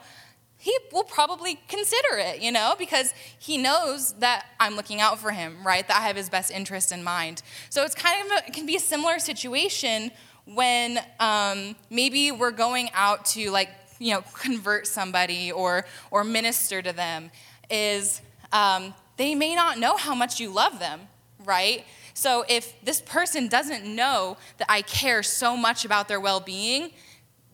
he 0.55 0.73
will 0.93 1.03
probably 1.03 1.59
consider 1.67 2.19
it, 2.19 2.41
you 2.41 2.53
know, 2.53 2.75
because 2.79 3.13
he 3.37 3.57
knows 3.57 4.13
that 4.19 4.45
I'm 4.61 4.77
looking 4.77 5.01
out 5.01 5.19
for 5.19 5.31
him, 5.31 5.57
right? 5.67 5.85
That 5.85 5.97
I 5.97 6.07
have 6.07 6.15
his 6.15 6.29
best 6.29 6.51
interest 6.51 6.93
in 6.93 7.03
mind. 7.03 7.41
So 7.69 7.83
it's 7.83 7.95
kind 7.95 8.25
of 8.25 8.31
a, 8.31 8.47
it 8.47 8.53
can 8.53 8.65
be 8.65 8.77
a 8.77 8.79
similar 8.79 9.19
situation 9.19 10.11
when 10.45 10.99
um, 11.19 11.75
maybe 11.89 12.31
we're 12.31 12.51
going 12.51 12.89
out 12.93 13.25
to 13.25 13.51
like 13.51 13.69
you 13.99 14.13
know, 14.13 14.23
convert 14.33 14.87
somebody 14.87 15.51
or, 15.51 15.85
or 16.09 16.23
minister 16.23 16.81
to 16.81 16.93
them 16.93 17.29
is 17.69 18.21
um, 18.51 18.93
they 19.17 19.35
may 19.35 19.55
not 19.55 19.77
know 19.77 19.97
how 19.97 20.15
much 20.15 20.39
you 20.39 20.49
love 20.49 20.79
them, 20.79 21.01
right? 21.45 21.85
So 22.13 22.43
if 22.49 22.73
this 22.83 23.01
person 23.01 23.47
doesn't 23.47 23.85
know 23.85 24.37
that 24.57 24.67
I 24.69 24.81
care 24.81 25.21
so 25.23 25.55
much 25.55 25.85
about 25.85 26.07
their 26.07 26.19
well 26.19 26.39
being, 26.39 26.91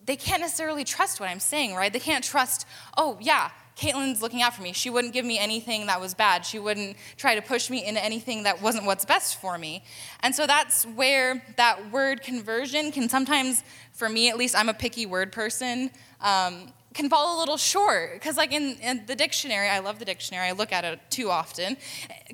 they 0.06 0.16
can't 0.16 0.42
necessarily 0.42 0.84
trust 0.84 1.20
what 1.20 1.30
I'm 1.30 1.40
saying, 1.40 1.74
right? 1.74 1.92
They 1.92 2.00
can't 2.00 2.24
trust, 2.24 2.68
oh, 2.96 3.18
yeah, 3.20 3.50
Caitlin's 3.76 4.22
looking 4.22 4.42
out 4.42 4.56
for 4.56 4.62
me. 4.62 4.72
She 4.72 4.90
wouldn't 4.90 5.14
give 5.14 5.26
me 5.26 5.38
anything 5.38 5.88
that 5.88 6.00
was 6.00 6.14
bad. 6.14 6.46
She 6.46 6.60
wouldn't 6.60 6.96
try 7.18 7.36
to 7.36 7.42
push 7.42 7.70
me 7.70 7.86
into 7.86 8.04
anything 8.04 8.44
that 8.44 8.62
wasn't 8.62 8.86
what's 8.86 9.04
best 9.04 9.42
for 9.42 9.58
me. 9.58 9.84
And 10.22 10.34
so 10.34 10.48
that's 10.48 10.86
where 10.86 11.44
that 11.58 11.92
word 11.92 12.22
conversion 12.22 12.92
can 12.92 13.10
sometimes, 13.10 13.64
for 13.92 14.08
me 14.08 14.30
at 14.30 14.38
least, 14.38 14.56
I'm 14.56 14.70
a 14.70 14.74
picky 14.74 15.06
word 15.06 15.32
person, 15.34 15.92
um, 16.26 16.74
can 16.94 17.10
fall 17.10 17.38
a 17.38 17.40
little 17.40 17.58
short. 17.58 18.14
Because, 18.14 18.36
like 18.36 18.52
in, 18.52 18.78
in, 18.82 19.06
the 19.06 19.16
dictionary, 19.16 19.70
I 19.70 19.80
love 19.80 20.00
the 20.00 20.06
dictionary, 20.06 20.48
I 20.48 20.52
look 20.52 20.74
at 20.74 20.84
it 20.84 21.00
too 21.10 21.30
often. 21.30 21.78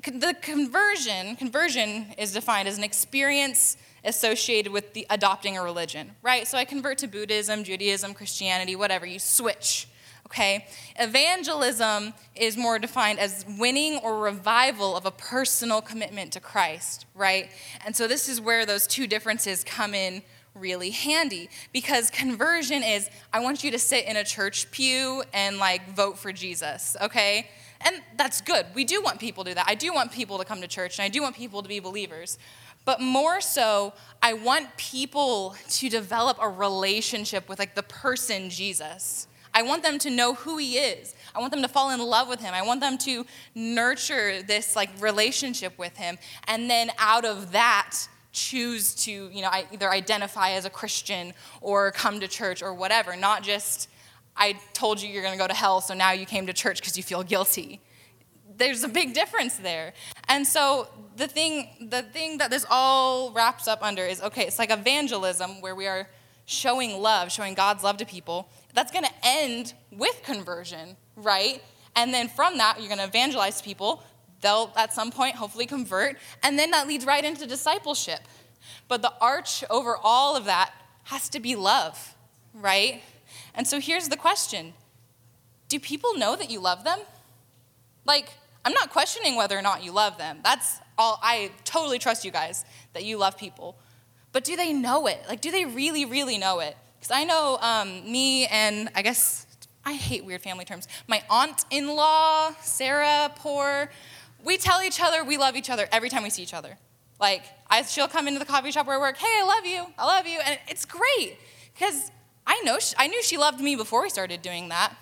The 0.04 0.34
conversion, 0.40 1.36
conversion 1.36 2.06
is 2.16 2.32
defined 2.32 2.66
as 2.66 2.78
an 2.78 2.84
experience 2.84 3.76
associated 4.04 4.72
with 4.72 4.94
the 4.94 5.06
adopting 5.10 5.56
a 5.56 5.62
religion, 5.62 6.12
right? 6.22 6.48
So 6.48 6.58
I 6.58 6.64
convert 6.64 6.98
to 6.98 7.06
Buddhism, 7.06 7.62
Judaism, 7.62 8.14
Christianity, 8.14 8.74
whatever, 8.74 9.06
you 9.06 9.20
switch 9.20 9.86
okay? 10.32 10.66
Evangelism 10.98 12.14
is 12.34 12.56
more 12.56 12.78
defined 12.78 13.18
as 13.18 13.44
winning 13.58 13.98
or 13.98 14.18
revival 14.18 14.96
of 14.96 15.04
a 15.04 15.10
personal 15.10 15.82
commitment 15.82 16.32
to 16.32 16.40
Christ, 16.40 17.04
right? 17.14 17.50
And 17.84 17.94
so 17.94 18.08
this 18.08 18.30
is 18.30 18.40
where 18.40 18.64
those 18.64 18.86
two 18.86 19.06
differences 19.06 19.62
come 19.62 19.92
in 19.92 20.22
really 20.54 20.90
handy 20.90 21.48
because 21.72 22.10
conversion 22.10 22.82
is 22.82 23.08
I 23.32 23.40
want 23.40 23.64
you 23.64 23.70
to 23.70 23.78
sit 23.78 24.06
in 24.06 24.16
a 24.16 24.24
church 24.24 24.70
pew 24.70 25.22
and 25.32 25.58
like 25.58 25.94
vote 25.94 26.18
for 26.18 26.32
Jesus, 26.32 26.96
okay? 27.00 27.48
And 27.80 28.00
that's 28.16 28.40
good. 28.40 28.66
We 28.74 28.84
do 28.84 29.02
want 29.02 29.18
people 29.18 29.44
to 29.44 29.50
do 29.50 29.54
that. 29.54 29.66
I 29.68 29.74
do 29.74 29.92
want 29.92 30.12
people 30.12 30.38
to 30.38 30.44
come 30.44 30.60
to 30.60 30.68
church 30.68 30.98
and 30.98 31.04
I 31.04 31.08
do 31.08 31.22
want 31.22 31.36
people 31.36 31.62
to 31.62 31.68
be 31.68 31.80
believers. 31.80 32.38
But 32.84 33.00
more 33.00 33.40
so, 33.40 33.92
I 34.20 34.32
want 34.32 34.76
people 34.76 35.56
to 35.70 35.88
develop 35.88 36.38
a 36.40 36.48
relationship 36.48 37.48
with 37.48 37.58
like 37.58 37.74
the 37.74 37.82
person 37.84 38.50
Jesus. 38.50 39.28
I 39.54 39.62
want 39.62 39.82
them 39.82 39.98
to 40.00 40.10
know 40.10 40.34
who 40.34 40.56
he 40.56 40.78
is. 40.78 41.14
I 41.34 41.40
want 41.40 41.52
them 41.52 41.62
to 41.62 41.68
fall 41.68 41.90
in 41.90 42.00
love 42.00 42.28
with 42.28 42.40
him. 42.40 42.54
I 42.54 42.62
want 42.62 42.80
them 42.80 42.98
to 42.98 43.26
nurture 43.54 44.42
this 44.42 44.74
like 44.74 44.90
relationship 45.00 45.78
with 45.78 45.96
him. 45.96 46.18
And 46.48 46.68
then 46.68 46.90
out 46.98 47.24
of 47.24 47.52
that, 47.52 47.96
choose 48.32 48.94
to, 48.94 49.10
you 49.10 49.42
know, 49.42 49.50
either 49.72 49.90
identify 49.90 50.52
as 50.52 50.64
a 50.64 50.70
Christian 50.70 51.34
or 51.60 51.90
come 51.92 52.20
to 52.20 52.28
church 52.28 52.62
or 52.62 52.74
whatever, 52.74 53.14
not 53.14 53.42
just 53.42 53.88
I 54.36 54.58
told 54.72 55.00
you 55.00 55.08
you're 55.08 55.22
going 55.22 55.34
to 55.34 55.38
go 55.38 55.46
to 55.46 55.54
hell, 55.54 55.80
so 55.80 55.94
now 55.94 56.12
you 56.12 56.26
came 56.26 56.46
to 56.46 56.52
church 56.52 56.80
because 56.80 56.96
you 56.96 57.02
feel 57.02 57.22
guilty. 57.22 57.80
There's 58.56 58.82
a 58.82 58.88
big 58.88 59.14
difference 59.14 59.56
there. 59.56 59.92
And 60.28 60.46
so 60.46 60.88
the 61.16 61.28
thing 61.28 61.88
the 61.90 62.02
thing 62.02 62.38
that 62.38 62.50
this 62.50 62.64
all 62.70 63.30
wraps 63.32 63.68
up 63.68 63.82
under 63.82 64.04
is 64.04 64.22
okay, 64.22 64.46
it's 64.46 64.58
like 64.58 64.70
evangelism 64.70 65.60
where 65.60 65.74
we 65.74 65.86
are 65.86 66.08
showing 66.46 67.00
love, 67.00 67.30
showing 67.30 67.54
God's 67.54 67.84
love 67.84 67.98
to 67.98 68.06
people 68.06 68.48
that's 68.74 68.90
going 68.90 69.04
to 69.04 69.12
end 69.22 69.74
with 69.90 70.22
conversion, 70.24 70.96
right? 71.16 71.62
And 71.94 72.12
then 72.12 72.28
from 72.28 72.58
that, 72.58 72.78
you're 72.78 72.88
going 72.88 72.98
to 72.98 73.04
evangelize 73.04 73.60
people. 73.60 74.02
They'll 74.42 74.72
at 74.76 74.92
some 74.92 75.10
point 75.10 75.36
hopefully 75.36 75.66
convert. 75.66 76.18
And 76.42 76.58
then 76.58 76.72
that 76.72 76.86
leads 76.86 77.06
right 77.06 77.24
into 77.24 77.46
discipleship. 77.46 78.20
But 78.88 79.00
the 79.00 79.12
arch 79.20 79.64
over 79.70 79.96
all 79.96 80.36
of 80.36 80.44
that 80.44 80.72
has 81.04 81.28
to 81.30 81.40
be 81.40 81.56
love, 81.56 82.14
right? 82.52 83.02
And 83.54 83.66
so 83.66 83.80
here's 83.80 84.08
the 84.08 84.16
question 84.16 84.74
Do 85.68 85.80
people 85.80 86.16
know 86.16 86.36
that 86.36 86.50
you 86.50 86.60
love 86.60 86.84
them? 86.84 86.98
Like, 88.04 88.30
I'm 88.64 88.72
not 88.72 88.90
questioning 88.90 89.36
whether 89.36 89.56
or 89.56 89.62
not 89.62 89.82
you 89.82 89.92
love 89.92 90.18
them. 90.18 90.38
That's 90.44 90.78
all, 90.98 91.18
I 91.22 91.50
totally 91.64 91.98
trust 91.98 92.24
you 92.24 92.30
guys 92.30 92.64
that 92.92 93.04
you 93.04 93.16
love 93.16 93.36
people. 93.38 93.76
But 94.32 94.44
do 94.44 94.56
they 94.56 94.72
know 94.72 95.06
it? 95.06 95.20
Like, 95.28 95.40
do 95.40 95.50
they 95.50 95.64
really, 95.64 96.04
really 96.04 96.38
know 96.38 96.60
it? 96.60 96.76
Because 96.98 97.10
I 97.16 97.24
know 97.24 97.58
um, 97.60 98.10
me 98.10 98.46
and 98.46 98.88
I 98.94 99.02
guess 99.02 99.46
I 99.84 99.94
hate 99.94 100.24
weird 100.24 100.42
family 100.42 100.64
terms. 100.64 100.86
My 101.06 101.22
aunt 101.28 101.64
in 101.70 101.88
law, 101.88 102.52
Sarah, 102.62 103.32
poor, 103.36 103.90
we 104.44 104.56
tell 104.56 104.82
each 104.82 105.00
other 105.00 105.24
we 105.24 105.36
love 105.36 105.56
each 105.56 105.70
other 105.70 105.88
every 105.92 106.08
time 106.08 106.22
we 106.22 106.30
see 106.30 106.42
each 106.42 106.54
other. 106.54 106.78
Like, 107.20 107.44
I, 107.70 107.82
she'll 107.82 108.08
come 108.08 108.26
into 108.26 108.40
the 108.40 108.44
coffee 108.44 108.72
shop 108.72 108.86
where 108.86 108.96
I 108.96 109.00
work, 109.00 109.16
hey, 109.16 109.26
I 109.28 109.44
love 109.44 109.64
you, 109.64 109.86
I 109.96 110.06
love 110.06 110.26
you. 110.26 110.40
And 110.44 110.58
it's 110.68 110.84
great 110.84 111.38
because 111.72 112.10
I, 112.46 112.60
know 112.64 112.78
I 112.98 113.06
knew 113.06 113.22
she 113.22 113.38
loved 113.38 113.60
me 113.60 113.76
before 113.76 114.02
we 114.02 114.10
started 114.10 114.42
doing 114.42 114.70
that. 114.70 114.94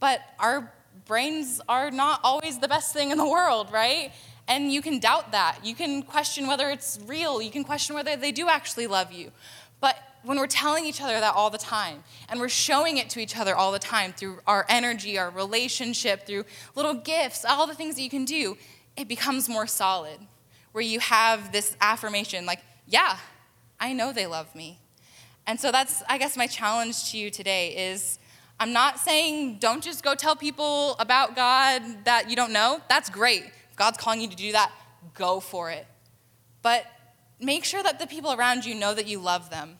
But 0.00 0.20
our 0.38 0.72
brains 1.06 1.60
are 1.68 1.90
not 1.90 2.20
always 2.24 2.58
the 2.58 2.68
best 2.68 2.92
thing 2.92 3.10
in 3.10 3.18
the 3.18 3.28
world, 3.28 3.70
right? 3.72 4.12
And 4.46 4.72
you 4.72 4.80
can 4.80 4.98
doubt 4.98 5.32
that. 5.32 5.58
You 5.62 5.74
can 5.74 6.02
question 6.02 6.46
whether 6.46 6.70
it's 6.70 6.98
real. 7.06 7.42
You 7.42 7.50
can 7.50 7.64
question 7.64 7.94
whether 7.94 8.16
they 8.16 8.32
do 8.32 8.48
actually 8.48 8.86
love 8.86 9.12
you. 9.12 9.30
But 9.80 9.96
when 10.22 10.38
we're 10.38 10.46
telling 10.46 10.84
each 10.84 11.00
other 11.00 11.20
that 11.20 11.34
all 11.34 11.50
the 11.50 11.58
time 11.58 12.02
and 12.28 12.40
we're 12.40 12.48
showing 12.48 12.98
it 12.98 13.08
to 13.10 13.20
each 13.20 13.36
other 13.36 13.54
all 13.54 13.72
the 13.72 13.78
time 13.78 14.12
through 14.12 14.38
our 14.46 14.66
energy, 14.68 15.18
our 15.18 15.30
relationship, 15.30 16.26
through 16.26 16.44
little 16.74 16.94
gifts, 16.94 17.44
all 17.44 17.66
the 17.66 17.74
things 17.74 17.94
that 17.96 18.02
you 18.02 18.10
can 18.10 18.24
do, 18.24 18.56
it 18.96 19.08
becomes 19.08 19.48
more 19.48 19.66
solid. 19.66 20.18
Where 20.72 20.82
you 20.82 21.00
have 21.00 21.52
this 21.52 21.76
affirmation 21.80 22.46
like, 22.46 22.60
yeah, 22.86 23.16
I 23.80 23.92
know 23.92 24.12
they 24.12 24.26
love 24.26 24.54
me. 24.54 24.78
And 25.46 25.58
so 25.58 25.72
that's, 25.72 26.02
I 26.08 26.18
guess, 26.18 26.36
my 26.36 26.46
challenge 26.46 27.10
to 27.10 27.18
you 27.18 27.30
today 27.30 27.90
is 27.90 28.18
I'm 28.60 28.72
not 28.72 28.98
saying 28.98 29.58
don't 29.60 29.82
just 29.82 30.02
go 30.04 30.14
tell 30.14 30.36
people 30.36 30.94
about 30.98 31.34
God 31.34 31.82
that 32.04 32.28
you 32.28 32.36
don't 32.36 32.52
know. 32.52 32.80
That's 32.88 33.08
great. 33.08 33.44
If 33.70 33.76
God's 33.76 33.98
calling 33.98 34.20
you 34.20 34.28
to 34.28 34.36
do 34.36 34.52
that, 34.52 34.72
go 35.14 35.40
for 35.40 35.70
it. 35.70 35.86
But 36.60 36.84
make 37.40 37.64
sure 37.64 37.82
that 37.82 37.98
the 37.98 38.06
people 38.06 38.32
around 38.32 38.64
you 38.64 38.74
know 38.74 38.92
that 38.94 39.06
you 39.06 39.20
love 39.20 39.48
them 39.48 39.76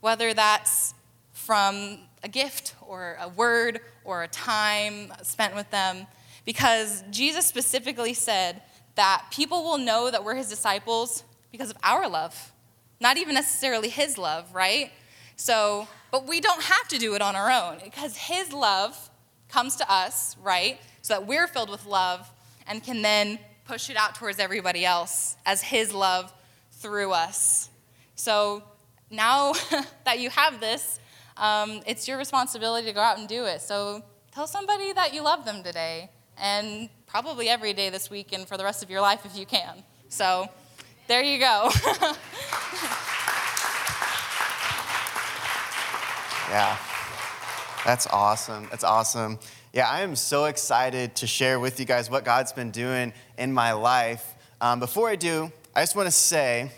whether 0.00 0.34
that's 0.34 0.94
from 1.32 1.98
a 2.22 2.28
gift 2.28 2.74
or 2.86 3.16
a 3.20 3.28
word 3.28 3.80
or 4.04 4.22
a 4.22 4.28
time 4.28 5.12
spent 5.22 5.54
with 5.54 5.70
them. 5.70 6.06
Because 6.44 7.04
Jesus 7.10 7.46
specifically 7.46 8.14
said 8.14 8.62
that 8.94 9.26
people 9.30 9.62
will 9.62 9.78
know 9.78 10.10
that 10.10 10.24
we're 10.24 10.34
his 10.34 10.48
disciples 10.48 11.22
because 11.52 11.70
of 11.70 11.76
our 11.82 12.08
love, 12.08 12.52
not 13.00 13.16
even 13.16 13.34
necessarily 13.34 13.88
his 13.88 14.18
love, 14.18 14.52
right? 14.54 14.90
So, 15.36 15.86
but 16.10 16.26
we 16.26 16.40
don't 16.40 16.62
have 16.62 16.88
to 16.88 16.98
do 16.98 17.14
it 17.14 17.22
on 17.22 17.36
our 17.36 17.50
own 17.50 17.78
because 17.84 18.16
his 18.16 18.52
love 18.52 19.10
comes 19.48 19.76
to 19.76 19.90
us, 19.90 20.36
right? 20.42 20.80
So 21.02 21.14
that 21.14 21.26
we're 21.26 21.46
filled 21.46 21.70
with 21.70 21.86
love 21.86 22.28
and 22.66 22.82
can 22.82 23.02
then 23.02 23.38
push 23.66 23.90
it 23.90 23.96
out 23.96 24.14
towards 24.14 24.38
everybody 24.38 24.84
else 24.84 25.36
as 25.46 25.62
his 25.62 25.92
love 25.92 26.32
through 26.72 27.12
us. 27.12 27.70
So 28.14 28.62
now 29.10 29.52
that 30.04 30.18
you 30.18 30.30
have 30.30 30.60
this, 30.60 31.00
um, 31.36 31.80
it's 31.86 32.08
your 32.08 32.18
responsibility 32.18 32.86
to 32.86 32.92
go 32.92 33.00
out 33.00 33.18
and 33.18 33.28
do 33.28 33.44
it. 33.44 33.60
So 33.60 34.02
tell 34.32 34.46
somebody 34.46 34.92
that 34.92 35.14
you 35.14 35.22
love 35.22 35.44
them 35.44 35.62
today, 35.62 36.10
and 36.36 36.88
probably 37.06 37.48
every 37.48 37.72
day 37.72 37.90
this 37.90 38.10
week 38.10 38.32
and 38.32 38.46
for 38.46 38.56
the 38.56 38.64
rest 38.64 38.82
of 38.82 38.90
your 38.90 39.00
life 39.00 39.24
if 39.24 39.36
you 39.36 39.46
can. 39.46 39.82
So 40.08 40.48
there 41.06 41.22
you 41.22 41.38
go. 41.38 41.70
Yeah. 46.48 46.78
That's 47.84 48.06
awesome. 48.06 48.68
That's 48.70 48.82
awesome. 48.82 49.38
Yeah, 49.74 49.86
I 49.86 50.00
am 50.00 50.16
so 50.16 50.46
excited 50.46 51.14
to 51.16 51.26
share 51.26 51.60
with 51.60 51.78
you 51.78 51.84
guys 51.84 52.08
what 52.08 52.24
God's 52.24 52.52
been 52.52 52.70
doing 52.70 53.12
in 53.36 53.52
my 53.52 53.72
life. 53.72 54.34
Um, 54.58 54.80
before 54.80 55.10
I 55.10 55.16
do, 55.16 55.52
I 55.76 55.82
just 55.82 55.94
want 55.94 56.06
to 56.06 56.12
say 56.12 56.72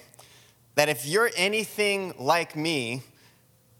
that 0.81 0.89
if 0.89 1.05
you're 1.05 1.31
anything 1.37 2.15
like 2.19 2.57
me, 2.57 3.03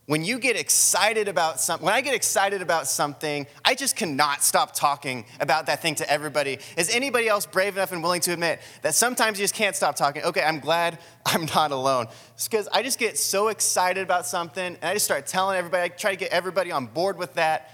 when 0.05 0.23
you 0.23 0.39
get 0.39 0.55
excited 0.55 1.29
about 1.29 1.59
something, 1.59 1.87
when 1.87 1.95
I 1.95 2.03
get 2.03 2.13
excited 2.13 2.61
about 2.61 2.87
something, 2.87 3.47
I 3.65 3.75
just 3.75 3.97
cannot 3.97 4.43
stop 4.43 4.75
talking 4.75 5.25
about 5.41 5.65
that 5.65 5.81
thing 5.81 5.95
to 5.95 6.11
everybody. 6.13 6.59
Is 6.77 6.95
anybody 6.95 7.27
else 7.27 7.47
brave 7.47 7.75
enough 7.75 7.93
and 7.93 8.03
willing 8.03 8.21
to 8.21 8.35
admit 8.35 8.61
that 8.83 8.95
sometimes 8.95 9.39
you 9.39 9.45
just 9.45 9.55
can't 9.55 9.75
stop 9.75 9.97
talking? 9.97 10.23
Okay, 10.25 10.43
I'm 10.43 10.61
glad 10.61 10.99
I'm 11.25 11.47
not 11.55 11.71
alone. 11.71 12.09
Because 12.45 12.69
I 12.71 12.83
just 12.83 12.99
get 12.99 13.17
so 13.17 13.49
excited 13.49 14.03
about 14.03 14.27
something 14.27 14.63
and 14.63 14.85
I 14.85 14.93
just 14.93 15.07
start 15.07 15.27
telling 15.27 15.57
everybody, 15.57 15.85
I 15.85 15.89
try 15.89 16.11
to 16.11 16.19
get 16.19 16.33
everybody 16.33 16.71
on 16.71 16.85
board 16.85 17.17
with 17.17 17.33
that. 17.37 17.71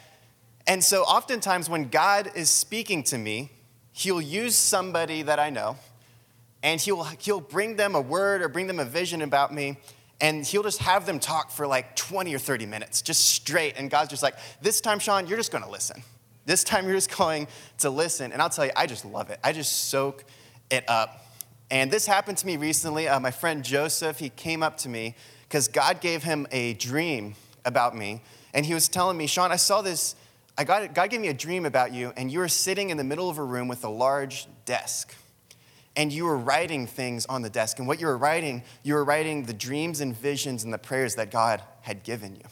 And 0.68 0.84
so 0.84 1.02
oftentimes 1.02 1.68
when 1.68 1.88
God 1.88 2.30
is 2.36 2.48
speaking 2.48 3.02
to 3.02 3.18
me, 3.18 3.50
He'll 3.90 4.20
use 4.20 4.54
somebody 4.54 5.22
that 5.22 5.40
I 5.40 5.50
know 5.50 5.78
and 6.62 6.80
he'll, 6.80 7.04
he'll 7.04 7.40
bring 7.40 7.76
them 7.76 7.94
a 7.94 8.00
word 8.00 8.42
or 8.42 8.48
bring 8.48 8.66
them 8.66 8.78
a 8.78 8.84
vision 8.84 9.22
about 9.22 9.52
me 9.52 9.78
and 10.20 10.46
he'll 10.46 10.62
just 10.62 10.78
have 10.78 11.04
them 11.04 11.18
talk 11.18 11.50
for 11.50 11.66
like 11.66 11.94
20 11.94 12.34
or 12.34 12.38
30 12.38 12.66
minutes, 12.66 13.02
just 13.02 13.26
straight. 13.26 13.74
And 13.76 13.90
God's 13.90 14.08
just 14.08 14.22
like, 14.22 14.36
this 14.62 14.80
time, 14.80 14.98
Sean, 14.98 15.26
you're 15.26 15.36
just 15.36 15.52
gonna 15.52 15.68
listen. 15.68 16.02
This 16.46 16.62
time, 16.62 16.86
you're 16.86 16.94
just 16.94 17.16
going 17.16 17.48
to 17.78 17.90
listen. 17.90 18.32
And 18.32 18.40
I'll 18.40 18.48
tell 18.48 18.64
you, 18.64 18.70
I 18.76 18.86
just 18.86 19.04
love 19.04 19.30
it. 19.30 19.40
I 19.42 19.52
just 19.52 19.88
soak 19.88 20.24
it 20.70 20.88
up. 20.88 21.26
And 21.72 21.90
this 21.90 22.06
happened 22.06 22.38
to 22.38 22.46
me 22.46 22.56
recently. 22.56 23.08
Uh, 23.08 23.18
my 23.18 23.32
friend 23.32 23.64
Joseph, 23.64 24.20
he 24.20 24.28
came 24.28 24.62
up 24.62 24.76
to 24.78 24.88
me 24.88 25.16
because 25.48 25.66
God 25.66 26.00
gave 26.00 26.22
him 26.22 26.46
a 26.52 26.74
dream 26.74 27.34
about 27.64 27.96
me. 27.96 28.22
And 28.54 28.64
he 28.64 28.74
was 28.74 28.88
telling 28.88 29.16
me, 29.16 29.26
Sean, 29.26 29.50
I 29.50 29.56
saw 29.56 29.82
this, 29.82 30.14
I 30.56 30.62
got 30.62 30.84
it, 30.84 30.94
God 30.94 31.10
gave 31.10 31.20
me 31.20 31.28
a 31.28 31.34
dream 31.34 31.66
about 31.66 31.92
you, 31.92 32.12
and 32.16 32.30
you 32.30 32.38
were 32.38 32.48
sitting 32.48 32.90
in 32.90 32.96
the 32.96 33.04
middle 33.04 33.28
of 33.28 33.38
a 33.38 33.42
room 33.42 33.66
with 33.66 33.84
a 33.84 33.88
large 33.88 34.46
desk 34.64 35.14
and 35.96 36.12
you 36.12 36.26
were 36.26 36.36
writing 36.36 36.86
things 36.86 37.24
on 37.26 37.42
the 37.42 37.50
desk. 37.50 37.78
And 37.78 37.88
what 37.88 38.00
you 38.00 38.06
were 38.06 38.18
writing, 38.18 38.62
you 38.82 38.94
were 38.94 39.04
writing 39.04 39.44
the 39.44 39.54
dreams 39.54 40.00
and 40.00 40.14
visions 40.14 40.62
and 40.62 40.72
the 40.72 40.78
prayers 40.78 41.14
that 41.14 41.30
God 41.30 41.62
had 41.80 42.02
given 42.02 42.36
you. 42.36 42.42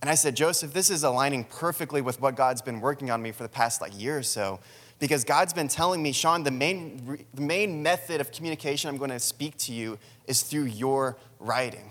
And 0.00 0.08
I 0.08 0.14
said, 0.14 0.36
Joseph, 0.36 0.72
this 0.72 0.90
is 0.90 1.04
aligning 1.04 1.44
perfectly 1.44 2.00
with 2.00 2.20
what 2.20 2.36
God's 2.36 2.62
been 2.62 2.80
working 2.80 3.10
on 3.10 3.22
me 3.22 3.32
for 3.32 3.42
the 3.42 3.48
past 3.48 3.80
like 3.80 3.98
year 4.00 4.18
or 4.18 4.22
so. 4.22 4.60
Because 4.98 5.24
God's 5.24 5.52
been 5.52 5.68
telling 5.68 6.00
me, 6.02 6.12
Sean, 6.12 6.44
the 6.44 6.50
main, 6.52 7.24
the 7.34 7.42
main 7.42 7.82
method 7.82 8.20
of 8.20 8.30
communication 8.30 8.88
I'm 8.88 8.98
going 8.98 9.10
to 9.10 9.18
speak 9.18 9.56
to 9.58 9.72
you 9.72 9.98
is 10.28 10.42
through 10.42 10.64
your 10.64 11.18
writing. 11.40 11.90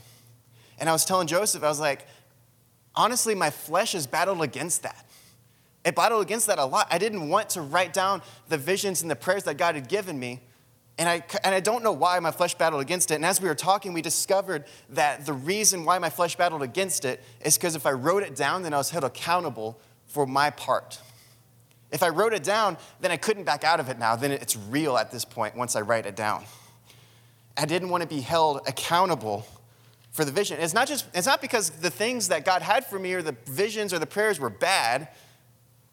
And 0.80 0.90
I 0.90 0.94
was 0.94 1.04
telling 1.04 1.28
Joseph, 1.28 1.64
I 1.64 1.68
was 1.68 1.80
like, 1.80 2.08
honestly, 2.96 3.36
my 3.36 3.50
flesh 3.50 3.94
has 3.94 4.08
battled 4.08 4.42
against 4.42 4.84
that. 4.84 5.06
It 5.84 5.96
battled 5.96 6.22
against 6.22 6.48
that 6.48 6.60
a 6.60 6.66
lot. 6.66 6.88
I 6.92 6.98
didn't 6.98 7.30
want 7.30 7.50
to 7.52 7.62
write 7.62 7.94
down 7.94 8.22
the 8.50 8.58
visions 8.58 9.02
and 9.02 9.10
the 9.10 9.16
prayers 9.16 9.44
that 9.44 9.58
God 9.58 9.76
had 9.76 9.88
given 9.88 10.20
me. 10.20 10.42
And 10.98 11.10
I, 11.10 11.24
and 11.44 11.56
I 11.56 11.60
don't 11.60 11.84
know 11.84 11.92
why 11.92 12.20
my 12.20 12.30
flesh 12.30 12.54
battled 12.54 12.82
against 12.82 13.10
it. 13.10 13.16
And 13.16 13.26
as 13.26 13.42
we 13.42 13.48
were 13.48 13.56
talking, 13.56 13.94
we 13.94 14.04
discovered 14.04 14.66
that 14.90 15.26
the 15.26 15.34
reason 15.34 15.86
why 15.86 15.98
my 15.98 16.12
flesh 16.12 16.36
battled 16.36 16.62
against 16.62 17.06
it 17.06 17.24
is 17.44 17.58
because 17.58 17.76
if 17.76 17.88
I 17.88 17.92
wrote 17.92 18.22
it 18.22 18.36
down, 18.36 18.62
then 18.62 18.74
I 18.74 18.78
was 18.78 18.92
held 18.92 19.04
accountable 19.04 19.80
for 20.06 20.28
my 20.28 20.52
part. 20.52 21.00
If 21.92 22.04
I 22.04 22.10
wrote 22.10 22.34
it 22.34 22.44
down, 22.44 22.78
then 23.00 23.12
I 23.12 23.18
couldn't 23.18 23.44
back 23.44 23.64
out 23.64 23.80
of 23.80 23.90
it 23.90 23.98
now. 23.98 24.16
Then 24.16 24.32
it's 24.32 24.56
real 24.56 24.98
at 24.98 25.12
this 25.12 25.26
point 25.26 25.56
once 25.56 25.76
I 25.76 25.82
write 25.82 26.06
it 26.06 26.16
down. 26.16 26.44
I 27.58 27.66
didn't 27.66 27.90
want 27.90 28.02
to 28.02 28.08
be 28.08 28.22
held 28.22 28.62
accountable 28.68 29.46
for 30.12 30.24
the 30.26 30.32
vision. 30.32 30.60
It's 30.60 30.74
not 30.74 30.88
just, 30.88 31.06
it's 31.14 31.28
not 31.28 31.42
because 31.42 31.70
the 31.70 31.90
things 31.90 32.28
that 32.28 32.46
God 32.46 32.62
had 32.62 32.86
for 32.86 33.00
me 33.00 33.14
or 33.14 33.22
the 33.22 33.36
visions 33.46 33.94
or 33.94 34.00
the 34.00 34.06
prayers 34.06 34.40
were 34.40 34.50
bad. 34.50 35.10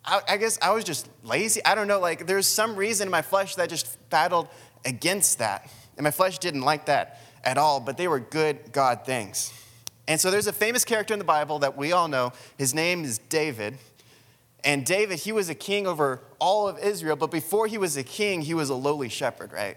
I, 0.04 0.20
I 0.28 0.36
guess 0.36 0.58
I 0.62 0.70
was 0.72 0.84
just 0.84 1.08
lazy. 1.22 1.64
I 1.64 1.74
don't 1.74 1.88
know. 1.88 2.00
Like, 2.00 2.26
there's 2.26 2.46
some 2.46 2.76
reason 2.76 3.08
in 3.08 3.10
my 3.10 3.22
flesh 3.22 3.54
that 3.56 3.68
just 3.68 3.96
battled 4.10 4.48
against 4.84 5.38
that. 5.38 5.70
And 5.96 6.04
my 6.04 6.10
flesh 6.10 6.38
didn't 6.38 6.62
like 6.62 6.86
that 6.86 7.20
at 7.44 7.58
all, 7.58 7.80
but 7.80 7.96
they 7.96 8.08
were 8.08 8.20
good 8.20 8.72
God 8.72 9.04
things. 9.04 9.52
And 10.06 10.20
so 10.20 10.30
there's 10.30 10.46
a 10.46 10.52
famous 10.52 10.84
character 10.84 11.12
in 11.12 11.18
the 11.18 11.24
Bible 11.24 11.58
that 11.58 11.76
we 11.76 11.92
all 11.92 12.08
know. 12.08 12.32
His 12.56 12.74
name 12.74 13.04
is 13.04 13.18
David. 13.18 13.76
And 14.64 14.84
David, 14.84 15.20
he 15.20 15.32
was 15.32 15.48
a 15.48 15.54
king 15.54 15.86
over 15.86 16.20
all 16.38 16.68
of 16.68 16.78
Israel, 16.78 17.16
but 17.16 17.30
before 17.30 17.66
he 17.66 17.78
was 17.78 17.96
a 17.96 18.02
king, 18.02 18.40
he 18.40 18.54
was 18.54 18.70
a 18.70 18.74
lowly 18.74 19.08
shepherd, 19.08 19.52
right? 19.52 19.76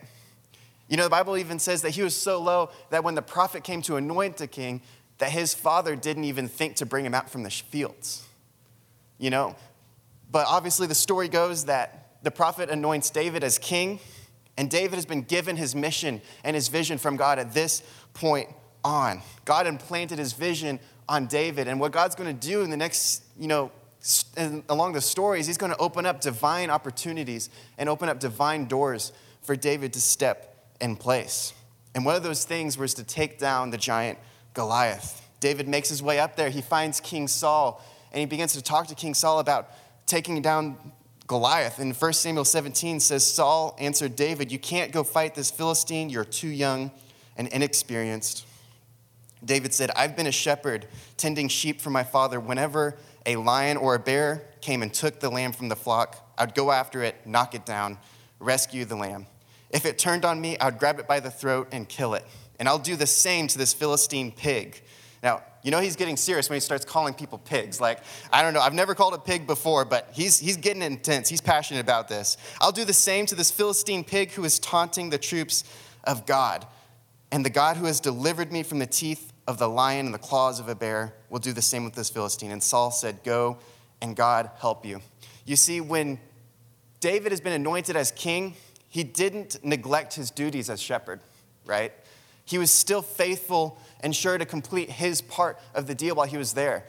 You 0.88 0.98
know, 0.98 1.04
the 1.04 1.10
Bible 1.10 1.38
even 1.38 1.60
says 1.60 1.82
that 1.84 1.92
he 1.92 2.02
was 2.02 2.16
so 2.16 2.42
low 2.42 2.70
that 2.90 3.04
when 3.04 3.16
the 3.16 3.22
prophet 3.22 3.64
came 3.64 3.82
to 3.84 3.96
anoint 3.96 4.38
the 4.38 4.48
king, 4.48 4.82
that 5.20 5.32
his 5.32 5.54
father 5.54 5.96
didn't 5.96 6.24
even 6.24 6.48
think 6.48 6.76
to 6.78 6.86
bring 6.86 7.06
him 7.06 7.14
out 7.14 7.30
from 7.30 7.44
the 7.44 7.50
fields. 7.50 8.26
You 9.20 9.30
know, 9.30 9.56
but 10.32 10.48
obviously, 10.48 10.88
the 10.88 10.96
story 10.96 11.28
goes 11.28 11.66
that 11.66 12.18
the 12.24 12.32
prophet 12.32 12.70
anoints 12.70 13.10
David 13.10 13.44
as 13.44 13.58
king, 13.58 14.00
and 14.58 14.70
David 14.70 14.96
has 14.96 15.06
been 15.06 15.24
given 15.24 15.58
his 15.58 15.76
mission 15.76 16.22
and 16.44 16.56
his 16.56 16.68
vision 16.68 16.98
from 16.98 17.18
God 17.18 17.40
at 17.40 17.54
this 17.54 17.82
point 18.14 18.50
on. 18.84 19.22
God 19.46 19.68
implanted 19.68 20.20
his 20.20 20.34
vision 20.34 20.80
on 21.10 21.26
David, 21.28 21.68
and 21.68 21.80
what 21.80 21.92
God's 21.92 22.16
going 22.16 22.34
to 22.34 22.48
do 22.48 22.62
in 22.62 22.70
the 22.70 22.78
next, 22.78 23.24
you 23.38 23.48
know, 23.48 23.72
along 24.70 24.94
the 24.94 25.02
stories, 25.02 25.46
he's 25.46 25.58
going 25.58 25.72
to 25.72 25.78
open 25.78 26.06
up 26.06 26.22
divine 26.22 26.70
opportunities 26.70 27.50
and 27.78 27.90
open 27.90 28.10
up 28.10 28.20
divine 28.20 28.66
doors 28.66 29.12
for 29.42 29.56
David 29.56 29.94
to 29.94 30.02
step 30.02 30.74
in 30.80 30.96
place. 30.96 31.54
And 31.94 32.06
one 32.06 32.16
of 32.16 32.24
those 32.24 32.46
things 32.46 32.78
was 32.78 32.94
to 32.96 33.04
take 33.04 33.38
down 33.38 33.70
the 33.70 33.78
giant 33.78 34.18
Goliath. 34.54 35.28
David 35.40 35.68
makes 35.68 35.90
his 35.90 36.02
way 36.02 36.20
up 36.20 36.36
there. 36.36 36.50
He 36.50 36.62
finds 36.62 37.00
King 37.00 37.28
Saul, 37.28 37.84
and 38.12 38.20
he 38.20 38.26
begins 38.26 38.54
to 38.54 38.62
talk 38.62 38.88
to 38.88 38.96
King 38.96 39.14
Saul 39.14 39.40
about 39.40 39.70
taking 40.06 40.42
down 40.42 40.78
Goliath. 41.28 41.80
In 41.80 41.94
1 41.94 42.14
Samuel 42.14 42.46
17 42.46 43.00
says, 43.00 43.26
Saul 43.26 43.76
answered 43.80 44.16
David, 44.16 44.52
You 44.52 44.60
can't 44.60 44.92
go 44.92 45.04
fight 45.04 45.34
this 45.34 45.50
Philistine. 45.50 46.10
You're 46.10 46.26
too 46.26 46.50
young 46.50 46.92
and 47.38 47.48
inexperienced. 47.48 48.46
David 49.44 49.74
said, 49.74 49.92
I've 49.96 50.16
been 50.16 50.28
a 50.28 50.32
shepherd 50.32 50.88
tending 51.18 51.48
sheep 51.48 51.82
for 51.82 51.90
my 51.90 52.04
father. 52.04 52.40
Whenever 52.40 52.98
a 53.26 53.38
lion 53.38 53.78
or 53.78 53.96
a 53.96 54.00
bear 54.00 54.44
came 54.62 54.84
and 54.84 54.94
took 54.94 55.20
the 55.20 55.30
lamb 55.30 55.52
from 55.54 55.70
the 55.70 55.76
flock, 55.76 56.34
I'd 56.38 56.54
go 56.54 56.72
after 56.72 57.02
it, 57.02 57.16
knock 57.26 57.56
it 57.56 57.66
down, 57.66 57.98
rescue 58.40 58.86
the 58.86 58.96
lamb. 58.96 59.26
If 59.70 59.86
it 59.86 59.98
turned 59.98 60.26
on 60.26 60.42
me, 60.42 60.58
I'd 60.60 60.80
grab 60.80 61.00
it 61.00 61.08
by 61.08 61.20
the 61.20 61.32
throat 61.32 61.70
and 61.72 61.88
kill 61.88 62.14
it. 62.14 62.26
And 62.60 62.68
I'll 62.68 62.78
do 62.78 62.96
the 62.96 63.08
same 63.08 63.48
to 63.48 63.58
this 63.58 63.74
Philistine 63.74 64.32
pig. 64.32 64.84
Now, 65.24 65.44
you 65.64 65.72
know 65.72 65.80
he's 65.80 65.96
getting 65.96 66.18
serious 66.18 66.50
when 66.50 66.56
he 66.56 66.60
starts 66.60 66.86
calling 66.86 67.14
people 67.14 67.38
pigs. 67.38 67.80
Like, 67.80 68.00
I 68.32 68.42
don't 68.42 68.54
know, 68.54 68.62
I've 68.62 68.74
never 68.74 68.96
called 68.96 69.14
a 69.14 69.20
pig 69.20 69.46
before, 69.46 69.86
but 69.86 70.10
he's, 70.14 70.40
he's 70.40 70.58
getting 70.58 70.82
intense. 70.82 71.30
He's 71.30 71.42
passionate 71.42 71.82
about 71.82 72.08
this. 72.08 72.38
I'll 72.60 72.72
do 72.72 72.86
the 72.86 72.94
same 72.94 73.26
to 73.28 73.36
this 73.36 73.52
Philistine 73.52 74.04
pig 74.04 74.32
who 74.32 74.44
is 74.44 74.60
taunting 74.60 75.10
the 75.10 75.18
troops 75.18 75.64
of 76.04 76.26
God. 76.26 76.66
And 77.32 77.46
the 77.46 77.50
God 77.50 77.78
who 77.78 77.86
has 77.86 78.00
delivered 78.00 78.52
me 78.52 78.64
from 78.64 78.80
the 78.80 78.86
teeth 78.86 79.32
of 79.48 79.58
the 79.58 79.70
lion 79.70 80.06
and 80.06 80.14
the 80.14 80.20
claws 80.20 80.60
of 80.60 80.68
a 80.68 80.76
bear 80.76 81.14
will 81.30 81.40
do 81.40 81.54
the 81.54 81.62
same 81.62 81.84
with 81.84 81.94
this 81.94 82.10
Philistine. 82.10 82.52
And 82.52 82.62
Saul 82.62 82.92
said, 82.92 83.24
Go 83.24 83.58
and 84.02 84.16
God 84.16 84.50
help 84.60 84.86
you. 84.86 85.02
You 85.46 85.56
see, 85.56 85.82
when 85.82 86.20
David 87.00 87.32
has 87.32 87.42
been 87.42 87.54
anointed 87.54 87.96
as 87.96 88.12
king, 88.12 88.56
he 88.90 89.04
didn't 89.04 89.64
neglect 89.64 90.14
his 90.14 90.32
duties 90.32 90.70
as 90.70 90.82
shepherd, 90.82 91.22
right? 91.66 91.94
He 92.52 92.58
was 92.58 92.70
still 92.70 93.02
faithful 93.02 93.78
and 94.02 94.14
sure 94.14 94.38
to 94.38 94.46
complete 94.46 94.90
his 94.90 95.22
part 95.22 95.58
of 95.74 95.88
the 95.88 95.96
deal 95.96 96.16
while 96.16 96.28
he 96.28 96.36
was 96.36 96.52
there. 96.52 96.84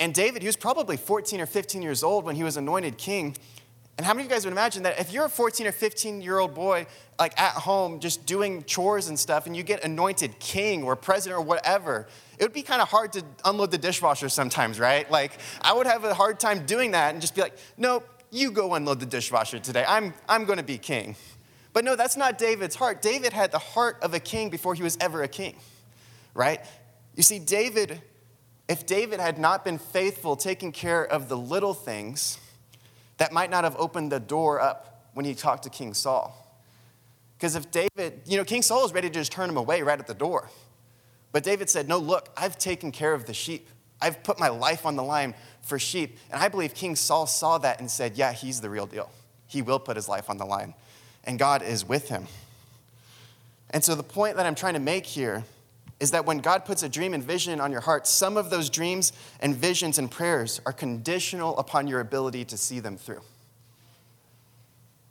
And 0.00 0.14
David, 0.14 0.40
he 0.40 0.48
was 0.48 0.56
probably 0.56 0.96
14 0.96 1.42
or 1.42 1.44
15 1.44 1.82
years 1.82 2.02
old 2.02 2.24
when 2.24 2.36
he 2.36 2.42
was 2.42 2.56
anointed 2.56 2.96
king. 2.96 3.36
And 3.98 4.06
how 4.06 4.14
many 4.14 4.24
of 4.24 4.30
you 4.30 4.34
guys 4.34 4.46
would 4.46 4.52
imagine 4.52 4.84
that 4.84 4.98
if 4.98 5.12
you're 5.12 5.26
a 5.26 5.28
14 5.28 5.66
or 5.66 5.72
15 5.72 6.22
year 6.22 6.38
old 6.38 6.54
boy, 6.54 6.86
like 7.18 7.38
at 7.38 7.52
home, 7.52 8.00
just 8.00 8.24
doing 8.24 8.64
chores 8.64 9.08
and 9.08 9.18
stuff, 9.18 9.46
and 9.46 9.54
you 9.54 9.62
get 9.62 9.84
anointed 9.84 10.38
king 10.38 10.82
or 10.82 10.96
president 10.96 11.38
or 11.38 11.44
whatever, 11.44 12.08
it 12.38 12.42
would 12.42 12.54
be 12.54 12.62
kind 12.62 12.80
of 12.80 12.88
hard 12.88 13.12
to 13.12 13.22
unload 13.44 13.70
the 13.70 13.76
dishwasher 13.76 14.30
sometimes, 14.30 14.80
right? 14.80 15.10
Like, 15.10 15.32
I 15.60 15.74
would 15.74 15.86
have 15.86 16.02
a 16.04 16.14
hard 16.14 16.40
time 16.40 16.64
doing 16.64 16.92
that 16.92 17.12
and 17.12 17.20
just 17.20 17.34
be 17.34 17.42
like, 17.42 17.58
nope, 17.76 18.08
you 18.30 18.52
go 18.52 18.72
unload 18.72 19.00
the 19.00 19.06
dishwasher 19.06 19.58
today. 19.58 19.84
I'm, 19.86 20.14
I'm 20.30 20.46
going 20.46 20.56
to 20.56 20.64
be 20.64 20.78
king. 20.78 21.14
But 21.72 21.84
no, 21.84 21.96
that's 21.96 22.16
not 22.16 22.38
David's 22.38 22.74
heart. 22.74 23.02
David 23.02 23.32
had 23.32 23.52
the 23.52 23.58
heart 23.58 23.98
of 24.02 24.14
a 24.14 24.20
king 24.20 24.50
before 24.50 24.74
he 24.74 24.82
was 24.82 24.96
ever 25.00 25.22
a 25.22 25.28
king 25.28 25.56
right? 26.38 26.60
You 27.16 27.24
see, 27.24 27.40
David, 27.40 28.00
if 28.68 28.86
David 28.86 29.18
had 29.18 29.38
not 29.38 29.64
been 29.64 29.76
faithful 29.76 30.36
taking 30.36 30.70
care 30.70 31.04
of 31.04 31.28
the 31.28 31.36
little 31.36 31.74
things, 31.74 32.38
that 33.16 33.32
might 33.32 33.50
not 33.50 33.64
have 33.64 33.74
opened 33.76 34.12
the 34.12 34.20
door 34.20 34.60
up 34.60 35.10
when 35.14 35.26
he 35.26 35.34
talked 35.34 35.64
to 35.64 35.70
King 35.70 35.94
Saul. 35.94 36.32
Because 37.36 37.56
if 37.56 37.70
David, 37.72 38.22
you 38.24 38.36
know, 38.36 38.44
King 38.44 38.62
Saul 38.62 38.82
was 38.82 38.94
ready 38.94 39.08
to 39.08 39.14
just 39.14 39.32
turn 39.32 39.50
him 39.50 39.56
away 39.56 39.82
right 39.82 39.98
at 39.98 40.06
the 40.06 40.14
door. 40.14 40.48
But 41.32 41.42
David 41.42 41.68
said, 41.68 41.88
No, 41.88 41.98
look, 41.98 42.28
I've 42.36 42.56
taken 42.56 42.92
care 42.92 43.12
of 43.12 43.26
the 43.26 43.34
sheep 43.34 43.68
I've 44.00 44.22
put 44.22 44.38
my 44.38 44.48
life 44.48 44.86
on 44.86 44.94
the 44.94 45.02
line 45.02 45.34
for 45.62 45.76
sheep. 45.76 46.18
And 46.30 46.40
I 46.40 46.46
believe 46.46 46.72
King 46.72 46.94
Saul 46.94 47.26
saw 47.26 47.58
that 47.58 47.80
and 47.80 47.90
said, 47.90 48.16
Yeah, 48.16 48.32
he's 48.32 48.60
the 48.60 48.70
real 48.70 48.86
deal. 48.86 49.10
He 49.48 49.60
will 49.60 49.80
put 49.80 49.96
his 49.96 50.08
life 50.08 50.30
on 50.30 50.36
the 50.36 50.44
line. 50.44 50.74
And 51.28 51.38
God 51.38 51.62
is 51.62 51.86
with 51.86 52.08
him. 52.08 52.26
And 53.70 53.84
so 53.84 53.94
the 53.94 54.02
point 54.02 54.36
that 54.36 54.46
I'm 54.46 54.54
trying 54.54 54.74
to 54.74 54.80
make 54.80 55.04
here 55.04 55.44
is 56.00 56.12
that 56.12 56.24
when 56.24 56.38
God 56.38 56.64
puts 56.64 56.82
a 56.82 56.88
dream 56.88 57.12
and 57.12 57.22
vision 57.22 57.60
on 57.60 57.70
your 57.70 57.82
heart, 57.82 58.06
some 58.06 58.38
of 58.38 58.48
those 58.48 58.70
dreams 58.70 59.12
and 59.40 59.54
visions 59.54 59.98
and 59.98 60.10
prayers 60.10 60.60
are 60.64 60.72
conditional 60.72 61.56
upon 61.58 61.86
your 61.86 62.00
ability 62.00 62.46
to 62.46 62.56
see 62.56 62.80
them 62.80 62.96
through. 62.96 63.20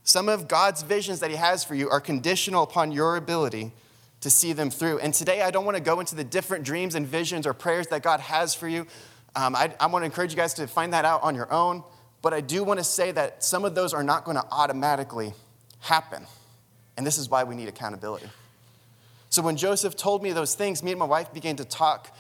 Some 0.04 0.28
of 0.28 0.48
God's 0.48 0.82
visions 0.82 1.20
that 1.20 1.30
He 1.30 1.36
has 1.36 1.64
for 1.64 1.76
you 1.76 1.88
are 1.90 2.02
conditional 2.02 2.64
upon 2.64 2.92
your 2.92 3.16
ability 3.18 3.74
to 4.22 4.30
see 4.32 4.54
them 4.54 4.72
through. 4.72 4.98
And 5.00 5.14
today, 5.14 5.44
I 5.44 5.52
don't 5.52 5.66
want 5.66 5.78
to 5.78 5.84
go 5.84 6.00
into 6.00 6.16
the 6.16 6.24
different 6.24 6.64
dreams 6.64 6.96
and 6.96 7.06
visions 7.06 7.46
or 7.46 7.54
prayers 7.54 7.88
that 7.88 8.02
God 8.02 8.22
has 8.22 8.56
for 8.56 8.68
you. 8.68 8.88
Um, 9.36 9.56
I, 9.56 9.72
I 9.80 9.86
want 9.86 10.02
to 10.02 10.08
encourage 10.08 10.32
you 10.32 10.38
guys 10.38 10.56
to 10.56 10.66
find 10.66 10.94
that 10.94 11.06
out 11.06 11.22
on 11.22 11.36
your 11.36 11.52
own. 11.54 11.84
But 12.24 12.34
I 12.34 12.42
do 12.42 12.64
want 12.64 12.80
to 12.80 12.84
say 12.84 13.12
that 13.12 13.44
some 13.44 13.66
of 13.66 13.76
those 13.76 13.94
are 13.94 14.04
not 14.04 14.24
going 14.24 14.38
to 14.38 14.46
automatically 14.50 15.34
happen. 15.80 16.26
And 16.98 17.06
this 17.06 17.18
is 17.18 17.30
why 17.30 17.44
we 17.44 17.56
need 17.56 17.68
accountability. 17.68 18.28
So 19.30 19.42
when 19.42 19.58
Joseph 19.58 19.96
told 19.96 20.24
me 20.24 20.32
those 20.32 20.56
things, 20.56 20.82
me 20.82 20.92
and 20.92 21.00
my 21.00 21.06
wife 21.06 21.34
began 21.34 21.56
to 21.58 21.66
talk 21.66 22.16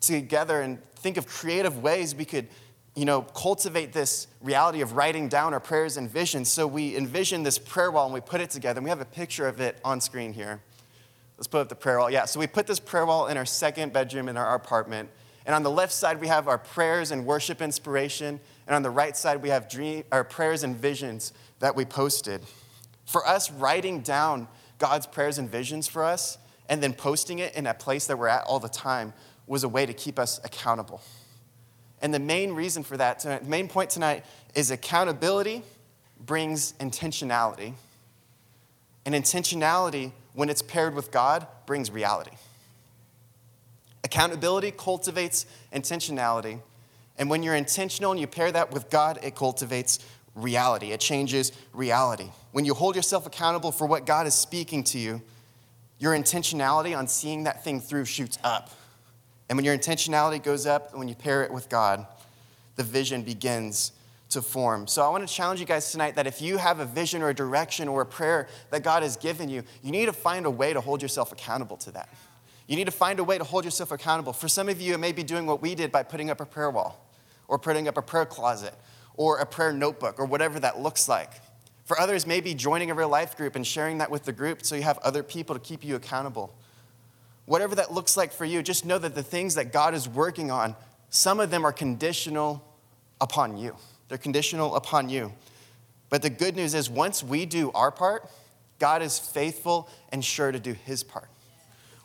together 0.00 0.60
and 0.60 0.78
think 0.96 1.16
of 1.16 1.26
creative 1.26 1.82
ways 1.82 2.14
we 2.14 2.24
could, 2.24 2.48
you 2.94 3.04
know, 3.04 3.22
cultivate 3.22 3.92
this 3.92 4.26
reality 4.40 4.80
of 4.80 4.92
writing 4.92 5.28
down 5.28 5.52
our 5.52 5.60
prayers 5.60 5.96
and 5.96 6.10
visions. 6.10 6.50
So 6.50 6.66
we 6.66 6.96
envisioned 6.96 7.44
this 7.44 7.58
prayer 7.58 7.90
wall 7.90 8.06
and 8.06 8.14
we 8.14 8.20
put 8.20 8.40
it 8.40 8.50
together. 8.50 8.78
And 8.78 8.84
we 8.84 8.90
have 8.90 9.00
a 9.00 9.06
picture 9.06 9.46
of 9.46 9.60
it 9.60 9.78
on 9.84 10.00
screen 10.00 10.32
here. 10.32 10.60
Let's 11.36 11.48
put 11.48 11.60
up 11.60 11.68
the 11.68 11.74
prayer 11.74 11.98
wall. 11.98 12.10
Yeah, 12.10 12.24
so 12.24 12.38
we 12.38 12.46
put 12.46 12.66
this 12.66 12.78
prayer 12.78 13.04
wall 13.04 13.26
in 13.26 13.36
our 13.36 13.46
second 13.46 13.92
bedroom 13.92 14.28
in 14.28 14.36
our 14.36 14.54
apartment. 14.54 15.10
And 15.44 15.54
on 15.54 15.64
the 15.64 15.70
left 15.70 15.92
side, 15.92 16.20
we 16.20 16.28
have 16.28 16.46
our 16.46 16.58
prayers 16.58 17.10
and 17.10 17.26
worship 17.26 17.60
inspiration. 17.60 18.38
And 18.66 18.76
on 18.76 18.82
the 18.82 18.90
right 18.90 19.16
side, 19.16 19.42
we 19.42 19.48
have 19.48 19.68
dream, 19.68 20.04
our 20.12 20.22
prayers 20.22 20.62
and 20.62 20.76
visions 20.76 21.32
that 21.58 21.74
we 21.74 21.84
posted. 21.84 22.42
For 23.04 23.26
us, 23.26 23.50
writing 23.50 24.00
down 24.00 24.48
God's 24.78 25.06
prayers 25.06 25.38
and 25.38 25.50
visions 25.50 25.86
for 25.88 26.04
us 26.04 26.38
and 26.68 26.82
then 26.82 26.92
posting 26.92 27.38
it 27.38 27.54
in 27.54 27.66
a 27.66 27.74
place 27.74 28.06
that 28.06 28.18
we're 28.18 28.28
at 28.28 28.44
all 28.44 28.60
the 28.60 28.68
time 28.68 29.12
was 29.46 29.64
a 29.64 29.68
way 29.68 29.86
to 29.86 29.92
keep 29.92 30.18
us 30.18 30.40
accountable. 30.44 31.00
And 32.00 32.12
the 32.12 32.18
main 32.18 32.52
reason 32.52 32.82
for 32.82 32.96
that, 32.96 33.20
the 33.20 33.40
main 33.44 33.68
point 33.68 33.90
tonight 33.90 34.24
is 34.54 34.70
accountability 34.70 35.62
brings 36.18 36.72
intentionality. 36.74 37.74
And 39.04 39.14
intentionality, 39.14 40.12
when 40.34 40.48
it's 40.48 40.62
paired 40.62 40.94
with 40.94 41.10
God, 41.10 41.46
brings 41.66 41.90
reality. 41.90 42.32
Accountability 44.04 44.72
cultivates 44.72 45.46
intentionality. 45.72 46.60
And 47.18 47.30
when 47.30 47.42
you're 47.42 47.54
intentional 47.54 48.12
and 48.12 48.20
you 48.20 48.26
pair 48.26 48.50
that 48.50 48.72
with 48.72 48.90
God, 48.90 49.18
it 49.22 49.34
cultivates 49.34 49.98
reality. 50.34 50.92
It 50.92 51.00
changes 51.00 51.52
reality. 51.72 52.30
When 52.52 52.64
you 52.64 52.74
hold 52.74 52.96
yourself 52.96 53.26
accountable 53.26 53.72
for 53.72 53.86
what 53.86 54.06
God 54.06 54.26
is 54.26 54.34
speaking 54.34 54.84
to 54.84 54.98
you, 54.98 55.22
your 55.98 56.12
intentionality 56.12 56.96
on 56.96 57.06
seeing 57.06 57.44
that 57.44 57.62
thing 57.62 57.80
through 57.80 58.06
shoots 58.06 58.38
up. 58.42 58.70
And 59.48 59.56
when 59.56 59.64
your 59.64 59.76
intentionality 59.76 60.42
goes 60.42 60.66
up, 60.66 60.90
and 60.90 60.98
when 60.98 61.08
you 61.08 61.14
pair 61.14 61.42
it 61.42 61.52
with 61.52 61.68
God, 61.68 62.06
the 62.76 62.82
vision 62.82 63.22
begins 63.22 63.92
to 64.30 64.40
form. 64.40 64.86
So 64.86 65.02
I 65.02 65.10
want 65.10 65.26
to 65.26 65.32
challenge 65.32 65.60
you 65.60 65.66
guys 65.66 65.92
tonight 65.92 66.14
that 66.16 66.26
if 66.26 66.40
you 66.40 66.56
have 66.56 66.80
a 66.80 66.86
vision 66.86 67.22
or 67.22 67.28
a 67.28 67.34
direction 67.34 67.86
or 67.86 68.00
a 68.00 68.06
prayer 68.06 68.48
that 68.70 68.82
God 68.82 69.02
has 69.02 69.16
given 69.16 69.48
you, 69.48 69.62
you 69.82 69.90
need 69.90 70.06
to 70.06 70.12
find 70.12 70.46
a 70.46 70.50
way 70.50 70.72
to 70.72 70.80
hold 70.80 71.02
yourself 71.02 71.32
accountable 71.32 71.76
to 71.78 71.90
that. 71.92 72.08
You 72.66 72.76
need 72.76 72.86
to 72.86 72.92
find 72.92 73.18
a 73.18 73.24
way 73.24 73.36
to 73.36 73.44
hold 73.44 73.64
yourself 73.64 73.92
accountable. 73.92 74.32
For 74.32 74.48
some 74.48 74.68
of 74.68 74.80
you, 74.80 74.94
it 74.94 74.98
may 74.98 75.12
be 75.12 75.22
doing 75.22 75.46
what 75.46 75.60
we 75.60 75.74
did 75.74 75.92
by 75.92 76.02
putting 76.02 76.30
up 76.30 76.40
a 76.40 76.46
prayer 76.46 76.70
wall 76.70 77.06
or 77.46 77.58
putting 77.58 77.88
up 77.88 77.98
a 77.98 78.02
prayer 78.02 78.24
closet 78.24 78.74
or 79.16 79.38
a 79.38 79.46
prayer 79.46 79.72
notebook 79.72 80.18
or 80.18 80.24
whatever 80.24 80.58
that 80.60 80.80
looks 80.80 81.08
like. 81.08 81.30
For 81.84 81.98
others, 81.98 82.26
maybe 82.26 82.54
joining 82.54 82.90
a 82.90 82.94
real 82.94 83.08
life 83.08 83.36
group 83.36 83.56
and 83.56 83.66
sharing 83.66 83.98
that 83.98 84.10
with 84.10 84.24
the 84.24 84.32
group 84.32 84.64
so 84.64 84.74
you 84.74 84.82
have 84.82 84.98
other 84.98 85.22
people 85.22 85.54
to 85.54 85.60
keep 85.60 85.84
you 85.84 85.96
accountable. 85.96 86.54
Whatever 87.44 87.74
that 87.74 87.92
looks 87.92 88.16
like 88.16 88.32
for 88.32 88.44
you, 88.44 88.62
just 88.62 88.86
know 88.86 88.98
that 88.98 89.14
the 89.14 89.22
things 89.22 89.56
that 89.56 89.72
God 89.72 89.94
is 89.94 90.08
working 90.08 90.50
on, 90.50 90.76
some 91.10 91.40
of 91.40 91.50
them 91.50 91.66
are 91.66 91.72
conditional 91.72 92.64
upon 93.20 93.56
you. 93.56 93.76
They're 94.08 94.18
conditional 94.18 94.76
upon 94.76 95.08
you. 95.08 95.32
But 96.08 96.22
the 96.22 96.30
good 96.30 96.56
news 96.56 96.74
is, 96.74 96.88
once 96.88 97.22
we 97.22 97.46
do 97.46 97.72
our 97.72 97.90
part, 97.90 98.30
God 98.78 99.02
is 99.02 99.18
faithful 99.18 99.88
and 100.10 100.24
sure 100.24 100.52
to 100.52 100.60
do 100.60 100.72
his 100.72 101.02
part. 101.02 101.28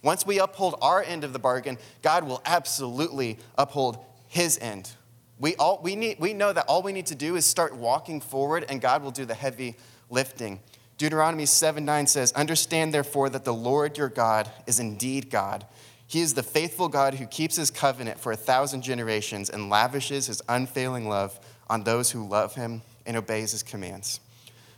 Once 0.02 0.26
we 0.26 0.40
uphold 0.40 0.76
our 0.82 1.04
end 1.04 1.24
of 1.24 1.34
the 1.34 1.40
bargain, 1.40 1.78
God 2.02 2.24
will 2.24 2.42
absolutely 2.46 3.38
uphold 3.58 3.98
his 4.28 4.58
end. 4.60 4.92
We, 5.40 5.56
all, 5.56 5.80
we, 5.84 5.96
need, 5.96 6.20
we 6.20 6.34
know 6.34 6.52
that 6.52 6.66
all 6.68 6.82
we 6.82 6.92
need 6.92 7.06
to 7.08 7.16
do 7.16 7.36
is 7.36 7.46
start 7.46 7.76
walking 7.76 8.22
forward, 8.22 8.66
and 8.70 8.82
God 8.82 9.04
will 9.04 9.12
do 9.12 9.26
the 9.26 9.36
heavy 9.36 9.76
lifting. 10.10 10.60
Deuteronomy 10.98 11.46
7 11.46 11.86
9 11.86 12.08
says, 12.08 12.32
Understand 12.32 12.94
therefore 12.94 13.30
that 13.30 13.46
the 13.46 13.54
Lord 13.54 13.98
your 13.98 14.10
God 14.10 14.50
is 14.66 14.80
indeed 14.80 15.30
God. 15.30 15.66
He 16.08 16.22
is 16.22 16.34
the 16.34 16.44
faithful 16.44 16.88
God 16.88 17.16
who 17.16 17.28
keeps 17.28 17.58
his 17.58 17.70
covenant 17.70 18.20
for 18.20 18.32
a 18.32 18.38
thousand 18.38 18.82
generations 18.82 19.50
and 19.50 19.70
lavishes 19.70 20.28
his 20.28 20.42
unfailing 20.48 21.08
love 21.08 21.40
on 21.70 21.84
those 21.84 22.12
who 22.12 22.28
love 22.28 22.56
him 22.56 22.82
and 23.06 23.18
obeys 23.18 23.52
his 23.52 23.62
commands. 23.62 24.22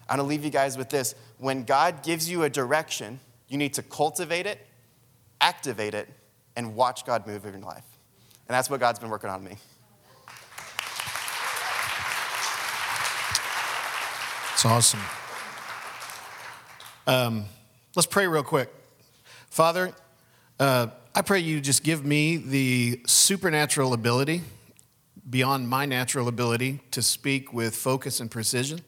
I'm 0.09 0.17
to 0.17 0.23
leave 0.23 0.43
you 0.43 0.49
guys 0.49 0.77
with 0.77 0.89
this. 0.89 1.13
When 1.37 1.63
God 1.63 2.03
gives 2.03 2.29
you 2.29 2.43
a 2.43 2.49
direction, 2.49 3.19
you 3.47 3.57
need 3.57 3.75
to 3.75 3.83
cultivate 3.83 4.47
it, 4.47 4.65
activate 5.39 5.93
it, 5.93 6.09
and 6.55 6.75
watch 6.75 7.05
God 7.05 7.27
move 7.27 7.45
in 7.45 7.53
your 7.53 7.61
life. 7.61 7.85
And 8.47 8.55
that's 8.55 8.69
what 8.69 8.79
God's 8.79 8.99
been 8.99 9.09
working 9.09 9.29
on 9.29 9.43
me. 9.43 9.57
It's 14.59 14.65
awesome. 14.65 14.99
Um, 17.07 17.45
let's 17.95 18.07
pray 18.07 18.27
real 18.27 18.43
quick. 18.43 18.69
Father, 19.49 19.93
uh, 20.59 20.87
I 21.15 21.21
pray 21.21 21.39
you 21.39 21.61
just 21.61 21.81
give 21.81 22.03
me 22.03 22.35
the 22.35 22.99
supernatural 23.07 23.93
ability, 23.93 24.41
beyond 25.29 25.69
my 25.69 25.85
natural 25.85 26.27
ability, 26.27 26.81
to 26.91 27.01
speak 27.01 27.53
with 27.53 27.73
focus 27.73 28.19
and 28.19 28.29
precision 28.29 28.81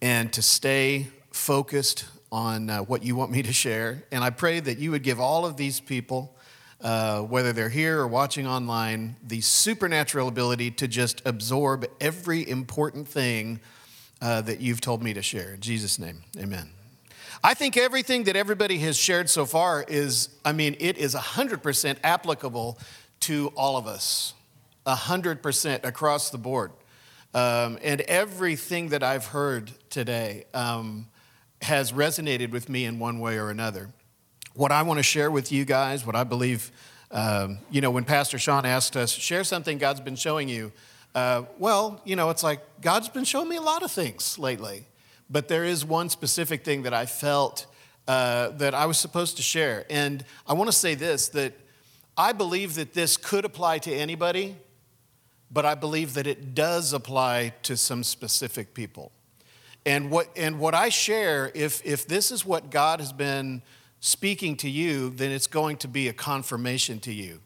and 0.00 0.32
to 0.32 0.40
stay 0.40 1.08
focused 1.30 2.06
on 2.32 2.70
uh, 2.70 2.78
what 2.78 3.04
you 3.04 3.14
want 3.14 3.30
me 3.30 3.42
to 3.42 3.52
share. 3.52 4.02
And 4.10 4.24
I 4.24 4.30
pray 4.30 4.60
that 4.60 4.78
you 4.78 4.92
would 4.92 5.02
give 5.02 5.20
all 5.20 5.44
of 5.44 5.58
these 5.58 5.78
people, 5.78 6.34
uh, 6.80 7.20
whether 7.20 7.52
they're 7.52 7.68
here 7.68 8.00
or 8.00 8.08
watching 8.08 8.46
online, 8.46 9.16
the 9.22 9.42
supernatural 9.42 10.26
ability 10.26 10.70
to 10.70 10.88
just 10.88 11.20
absorb 11.26 11.84
every 12.00 12.48
important 12.48 13.06
thing 13.06 13.60
uh, 14.20 14.40
that 14.42 14.60
you've 14.60 14.80
told 14.80 15.02
me 15.02 15.14
to 15.14 15.22
share. 15.22 15.54
In 15.54 15.60
Jesus' 15.60 15.98
name, 15.98 16.22
amen. 16.38 16.70
I 17.44 17.54
think 17.54 17.76
everything 17.76 18.24
that 18.24 18.36
everybody 18.36 18.78
has 18.78 18.96
shared 18.96 19.28
so 19.28 19.46
far 19.46 19.84
is, 19.86 20.30
I 20.44 20.52
mean, 20.52 20.76
it 20.80 20.98
is 20.98 21.14
100% 21.14 21.96
applicable 22.02 22.78
to 23.20 23.52
all 23.56 23.76
of 23.76 23.86
us, 23.86 24.34
100% 24.86 25.84
across 25.84 26.30
the 26.30 26.38
board. 26.38 26.72
Um, 27.34 27.78
and 27.82 28.00
everything 28.02 28.88
that 28.88 29.02
I've 29.02 29.26
heard 29.26 29.70
today 29.90 30.44
um, 30.54 31.06
has 31.60 31.92
resonated 31.92 32.50
with 32.50 32.68
me 32.68 32.86
in 32.86 32.98
one 32.98 33.20
way 33.20 33.38
or 33.38 33.50
another. 33.50 33.90
What 34.54 34.72
I 34.72 34.82
want 34.82 34.98
to 34.98 35.02
share 35.02 35.30
with 35.30 35.52
you 35.52 35.66
guys, 35.66 36.06
what 36.06 36.16
I 36.16 36.24
believe, 36.24 36.70
um, 37.10 37.58
you 37.70 37.82
know, 37.82 37.90
when 37.90 38.04
Pastor 38.04 38.38
Sean 38.38 38.64
asked 38.64 38.96
us, 38.96 39.10
share 39.10 39.44
something 39.44 39.76
God's 39.76 40.00
been 40.00 40.16
showing 40.16 40.48
you. 40.48 40.72
Uh, 41.16 41.44
well, 41.58 41.98
you 42.04 42.14
know, 42.14 42.28
it's 42.28 42.42
like 42.42 42.60
God's 42.82 43.08
been 43.08 43.24
showing 43.24 43.48
me 43.48 43.56
a 43.56 43.62
lot 43.62 43.82
of 43.82 43.90
things 43.90 44.38
lately, 44.38 44.84
but 45.30 45.48
there 45.48 45.64
is 45.64 45.82
one 45.82 46.10
specific 46.10 46.62
thing 46.62 46.82
that 46.82 46.92
I 46.92 47.06
felt 47.06 47.64
uh, 48.06 48.50
that 48.50 48.74
I 48.74 48.84
was 48.84 48.98
supposed 48.98 49.38
to 49.38 49.42
share. 49.42 49.86
And 49.88 50.22
I 50.46 50.52
want 50.52 50.68
to 50.68 50.76
say 50.76 50.94
this 50.94 51.28
that 51.28 51.54
I 52.18 52.32
believe 52.32 52.74
that 52.74 52.92
this 52.92 53.16
could 53.16 53.46
apply 53.46 53.78
to 53.78 53.94
anybody, 53.94 54.56
but 55.50 55.64
I 55.64 55.74
believe 55.74 56.12
that 56.14 56.26
it 56.26 56.54
does 56.54 56.92
apply 56.92 57.54
to 57.62 57.78
some 57.78 58.04
specific 58.04 58.74
people. 58.74 59.10
And 59.86 60.10
what, 60.10 60.28
and 60.36 60.58
what 60.58 60.74
I 60.74 60.90
share, 60.90 61.50
if, 61.54 61.80
if 61.82 62.06
this 62.06 62.30
is 62.30 62.44
what 62.44 62.68
God 62.68 63.00
has 63.00 63.14
been 63.14 63.62
speaking 64.00 64.54
to 64.58 64.68
you, 64.68 65.08
then 65.08 65.30
it's 65.30 65.46
going 65.46 65.78
to 65.78 65.88
be 65.88 66.08
a 66.08 66.12
confirmation 66.12 67.00
to 67.00 67.12
you. 67.12 67.40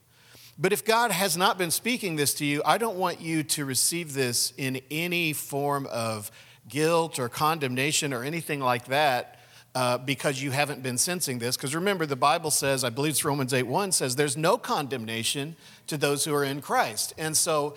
But 0.61 0.75
if 0.75 0.85
God 0.85 1.11
has 1.11 1.39
not 1.39 1.57
been 1.57 1.71
speaking 1.71 2.17
this 2.17 2.35
to 2.35 2.45
you, 2.45 2.61
I 2.67 2.77
don't 2.77 2.99
want 2.99 3.23
you 3.23 3.43
to 3.45 3.65
receive 3.65 4.13
this 4.13 4.53
in 4.59 4.83
any 4.91 5.33
form 5.33 5.87
of 5.91 6.31
guilt 6.69 7.19
or 7.19 7.31
condemnation 7.31 8.13
or 8.13 8.23
anything 8.23 8.61
like 8.61 8.87
that. 8.87 9.37
Uh, 9.73 9.97
because 9.97 10.43
you 10.43 10.51
haven't 10.51 10.83
been 10.83 10.99
sensing 10.99 11.39
this. 11.39 11.57
Because 11.57 11.77
remember, 11.77 12.05
the 12.05 12.17
Bible 12.17 12.51
says, 12.51 12.83
I 12.83 12.91
believe 12.91 13.11
it's 13.11 13.25
Romans 13.25 13.55
8 13.55 13.63
1 13.63 13.93
says, 13.93 14.17
there's 14.17 14.37
no 14.37 14.59
condemnation 14.59 15.55
to 15.87 15.97
those 15.97 16.25
who 16.25 16.35
are 16.35 16.43
in 16.43 16.61
Christ. 16.61 17.15
And 17.17 17.37
so 17.37 17.77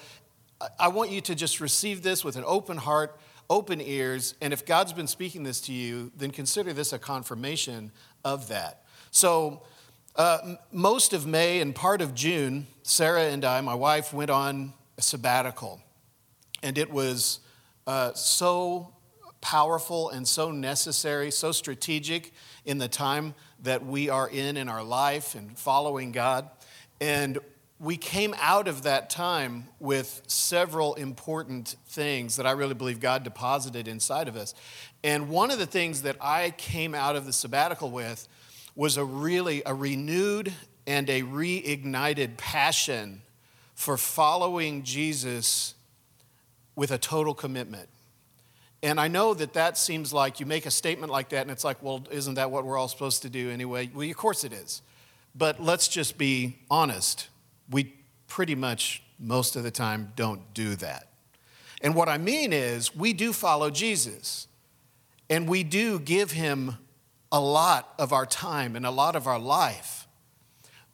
I 0.79 0.87
want 0.87 1.11
you 1.11 1.21
to 1.21 1.35
just 1.35 1.61
receive 1.61 2.01
this 2.01 2.23
with 2.23 2.35
an 2.35 2.45
open 2.47 2.77
heart, 2.77 3.19
open 3.47 3.79
ears. 3.79 4.33
And 4.41 4.53
if 4.53 4.65
God's 4.65 4.91
been 4.91 5.05
speaking 5.05 5.43
this 5.43 5.61
to 5.61 5.71
you, 5.71 6.11
then 6.17 6.31
consider 6.31 6.73
this 6.73 6.93
a 6.93 6.97
confirmation 6.97 7.91
of 8.25 8.47
that. 8.47 8.83
So 9.11 9.61
Uh, 10.15 10.55
most 10.71 11.11
of 11.13 11.25
May 11.25 11.59
and 11.59 11.73
part 11.73 11.99
of 11.99 12.13
June, 12.13 12.67
Sarah 12.83 13.23
and 13.23 13.43
I, 13.43 13.59
my 13.61 13.73
wife, 13.73 14.13
went 14.13 14.29
on 14.29 14.73
a 14.95 15.01
sabbatical. 15.01 15.81
And 16.61 16.77
it 16.77 16.91
was 16.91 17.39
uh, 17.87 18.13
so 18.13 18.93
powerful 19.41 20.11
and 20.11 20.27
so 20.27 20.51
necessary, 20.51 21.31
so 21.31 21.51
strategic 21.51 22.31
in 22.63 22.77
the 22.77 22.87
time 22.87 23.33
that 23.63 23.83
we 23.83 24.07
are 24.07 24.29
in 24.29 24.55
in 24.55 24.69
our 24.69 24.83
life 24.83 25.33
and 25.33 25.57
following 25.57 26.11
God. 26.11 26.47
And 27.01 27.39
we 27.79 27.97
came 27.97 28.35
out 28.39 28.67
of 28.67 28.83
that 28.83 29.09
time 29.09 29.67
with 29.79 30.21
several 30.27 30.93
important 30.93 31.75
things 31.87 32.35
that 32.35 32.45
I 32.45 32.51
really 32.51 32.75
believe 32.75 32.99
God 32.99 33.23
deposited 33.23 33.87
inside 33.87 34.27
of 34.27 34.35
us. 34.35 34.53
And 35.03 35.29
one 35.29 35.49
of 35.49 35.57
the 35.57 35.65
things 35.65 36.03
that 36.03 36.17
I 36.21 36.51
came 36.51 36.93
out 36.93 37.15
of 37.15 37.25
the 37.25 37.33
sabbatical 37.33 37.89
with 37.89 38.27
was 38.75 38.97
a 38.97 39.05
really 39.05 39.61
a 39.65 39.73
renewed 39.73 40.53
and 40.85 41.09
a 41.09 41.21
reignited 41.21 42.37
passion 42.37 43.21
for 43.75 43.97
following 43.97 44.83
Jesus 44.83 45.75
with 46.75 46.91
a 46.91 46.97
total 46.97 47.33
commitment. 47.33 47.89
And 48.81 48.99
I 48.99 49.07
know 49.07 49.33
that 49.33 49.53
that 49.53 49.77
seems 49.77 50.11
like 50.11 50.39
you 50.39 50.45
make 50.45 50.65
a 50.65 50.71
statement 50.71 51.11
like 51.11 51.29
that, 51.29 51.41
and 51.41 51.51
it's 51.51 51.63
like, 51.63 51.81
well, 51.81 52.05
isn't 52.11 52.33
that 52.33 52.51
what 52.51 52.65
we're 52.65 52.77
all 52.77 52.89
supposed 52.89 53.21
to 53.21 53.29
do 53.29 53.49
anyway? 53.49 53.89
Well, 53.93 54.09
of 54.09 54.17
course 54.17 54.43
it 54.43 54.51
is. 54.51 54.81
But 55.33 55.63
let's 55.63 55.87
just 55.87 56.17
be 56.17 56.57
honest. 56.69 57.29
We 57.69 57.93
pretty 58.27 58.55
much, 58.55 59.01
most 59.19 59.55
of 59.55 59.63
the 59.63 59.71
time, 59.71 60.11
don't 60.17 60.53
do 60.53 60.75
that. 60.75 61.07
And 61.81 61.95
what 61.95 62.09
I 62.09 62.17
mean 62.17 62.51
is, 62.51 62.95
we 62.95 63.13
do 63.13 63.31
follow 63.31 63.69
Jesus, 63.69 64.47
and 65.29 65.47
we 65.47 65.63
do 65.63 65.97
give 65.99 66.31
him 66.31 66.77
a 67.33 67.41
lot 67.41 67.93
of 67.97 68.13
our 68.13 68.27
time 68.27 68.75
and 68.75 68.85
a 68.85 68.91
lot 68.91 69.15
of 69.15 69.27
our 69.27 69.39
life. 69.39 70.07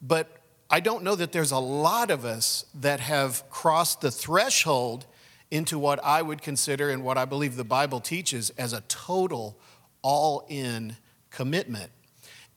But 0.01 0.37
I 0.69 0.79
don't 0.79 1.03
know 1.03 1.15
that 1.15 1.33
there's 1.33 1.51
a 1.51 1.59
lot 1.59 2.09
of 2.09 2.23
us 2.23 2.65
that 2.73 3.01
have 3.01 3.47
crossed 3.49 3.99
the 3.99 4.09
threshold 4.09 5.05
into 5.51 5.77
what 5.77 6.03
I 6.03 6.21
would 6.21 6.41
consider 6.41 6.89
and 6.89 7.03
what 7.03 7.17
I 7.17 7.25
believe 7.25 7.57
the 7.57 7.63
Bible 7.65 7.99
teaches 7.99 8.51
as 8.51 8.71
a 8.71 8.81
total, 8.81 9.59
all 10.01 10.45
in 10.47 10.95
commitment. 11.29 11.91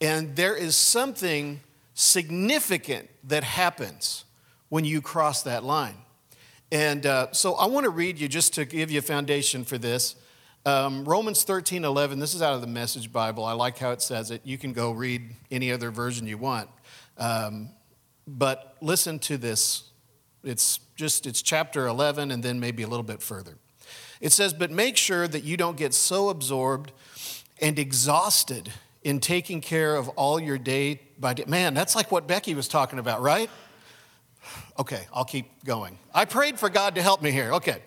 And 0.01 0.37
there 0.37 0.55
is 0.55 0.77
something 0.77 1.61
significant 1.95 3.09
that 3.25 3.43
happens 3.43 4.25
when 4.69 4.85
you 4.85 5.01
cross 5.01 5.43
that 5.43 5.65
line. 5.65 5.97
And 6.71 7.05
uh, 7.05 7.33
so 7.33 7.55
I 7.55 7.67
want 7.67 7.85
to 7.85 7.91
read 7.91 8.19
you 8.19 8.29
just 8.29 8.55
to 8.55 8.65
give 8.65 8.91
you 8.91 9.01
a 9.01 9.03
foundation 9.03 9.65
for 9.65 9.77
this. 9.77 10.17
Um, 10.65 11.05
Romans 11.05 11.43
13 11.43 11.85
11, 11.85 12.21
this 12.21 12.35
is 12.35 12.43
out 12.43 12.55
of 12.55 12.61
the 12.61 12.69
Message 12.69 13.13
Bible. 13.13 13.45
I 13.45 13.53
like 13.53 13.79
how 13.79 13.91
it 13.91 14.01
says 14.01 14.31
it. 14.31 14.43
You 14.45 14.57
can 14.57 14.73
go 14.73 14.93
read 14.93 15.31
any 15.51 15.73
other 15.73 15.91
version 15.91 16.25
you 16.29 16.39
want. 16.39 16.69
Um, 17.19 17.71
but 18.29 18.77
listen 18.81 19.19
to 19.21 19.37
this. 19.37 19.91
It's 20.45 20.79
just, 20.95 21.27
it's 21.27 21.43
chapter 21.43 21.89
11 21.89 22.31
and 22.31 22.45
then 22.45 22.61
maybe 22.61 22.85
a 22.85 22.87
little 22.87 23.03
bit 23.03 23.23
further. 23.23 23.59
It 24.21 24.31
says, 24.31 24.53
But 24.53 24.71
make 24.71 24.97
sure 24.97 25.27
that 25.27 25.43
you 25.43 25.57
don't 25.57 25.77
get 25.77 25.95
so 25.95 26.29
absorbed 26.29 26.93
and 27.61 27.77
exhausted 27.77 28.73
in 29.03 29.19
taking 29.19 29.61
care 29.61 29.97
of 29.97 30.11
all 30.11 30.39
your 30.39 30.59
day 30.59 31.01
by 31.19 31.35
day. 31.35 31.45
Man, 31.49 31.75
that's 31.75 31.97
like 31.97 32.13
what 32.13 32.29
Becky 32.29 32.55
was 32.55 32.69
talking 32.69 33.01
about, 33.01 33.21
right? 33.21 33.51
Okay, 34.79 35.07
I'll 35.13 35.25
keep 35.25 35.65
going. 35.65 35.99
I 36.15 36.25
prayed 36.25 36.61
for 36.61 36.71
God 36.71 36.95
to 36.95 37.03
help 37.03 37.21
me 37.21 37.33
here. 37.33 37.53
Okay. 37.55 37.83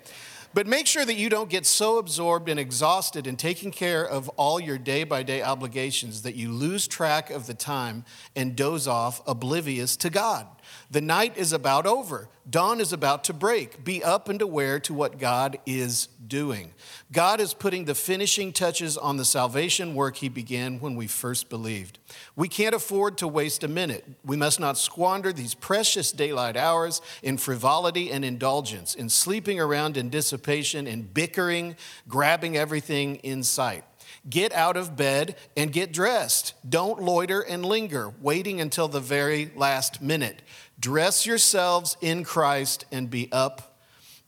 But 0.55 0.67
make 0.67 0.87
sure 0.87 1.03
that 1.03 1.15
you 1.15 1.29
don't 1.29 1.49
get 1.49 1.65
so 1.65 1.97
absorbed 1.97 2.47
and 2.47 2.57
exhausted 2.57 3.27
in 3.27 3.35
taking 3.35 3.71
care 3.71 4.07
of 4.07 4.29
all 4.37 4.57
your 4.57 4.77
day 4.77 5.03
by 5.03 5.21
day 5.21 5.41
obligations 5.41 6.21
that 6.21 6.35
you 6.35 6.49
lose 6.49 6.87
track 6.87 7.29
of 7.29 7.45
the 7.45 7.53
time 7.53 8.05
and 8.37 8.55
doze 8.55 8.87
off, 8.87 9.21
oblivious 9.27 9.97
to 9.97 10.09
God. 10.09 10.47
The 10.91 11.01
night 11.01 11.37
is 11.37 11.53
about 11.53 11.85
over. 11.85 12.29
Dawn 12.47 12.79
is 12.79 12.93
about 12.93 13.23
to 13.25 13.33
break. 13.33 13.83
Be 13.83 14.03
up 14.03 14.29
and 14.29 14.41
aware 14.41 14.79
to 14.81 14.93
what 14.93 15.17
God 15.17 15.57
is 15.65 16.07
doing. 16.27 16.73
God 17.11 17.39
is 17.39 17.53
putting 17.53 17.85
the 17.85 17.95
finishing 17.95 18.53
touches 18.53 18.97
on 18.97 19.17
the 19.17 19.25
salvation 19.25 19.95
work 19.95 20.17
He 20.17 20.29
began 20.29 20.79
when 20.79 20.95
we 20.95 21.07
first 21.07 21.49
believed. 21.49 21.97
We 22.35 22.47
can't 22.47 22.75
afford 22.75 23.17
to 23.17 23.27
waste 23.27 23.63
a 23.63 23.67
minute. 23.67 24.05
We 24.23 24.37
must 24.37 24.59
not 24.59 24.77
squander 24.77 25.33
these 25.33 25.55
precious 25.55 26.11
daylight 26.11 26.55
hours 26.55 27.01
in 27.23 27.37
frivolity 27.37 28.11
and 28.11 28.23
indulgence, 28.23 28.93
in 28.93 29.09
sleeping 29.09 29.59
around 29.59 29.97
in 29.97 30.09
dissipation, 30.09 30.85
in 30.85 31.03
bickering, 31.03 31.75
grabbing 32.07 32.55
everything 32.55 33.15
in 33.17 33.43
sight. 33.43 33.83
Get 34.27 34.53
out 34.53 34.75
of 34.75 34.95
bed 34.95 35.35
and 35.55 35.71
get 35.71 35.91
dressed. 35.91 36.53
Don't 36.67 37.01
loiter 37.01 37.41
and 37.41 37.63
linger, 37.63 38.11
waiting 38.21 38.59
until 38.59 38.87
the 38.87 38.99
very 38.99 39.51
last 39.55 40.01
minute. 40.01 40.41
Dress 40.85 41.25
yourselves 41.25 41.97
in 41.99 42.23
Christ 42.23 42.85
and 42.91 43.09
be 43.09 43.27
up 43.31 43.79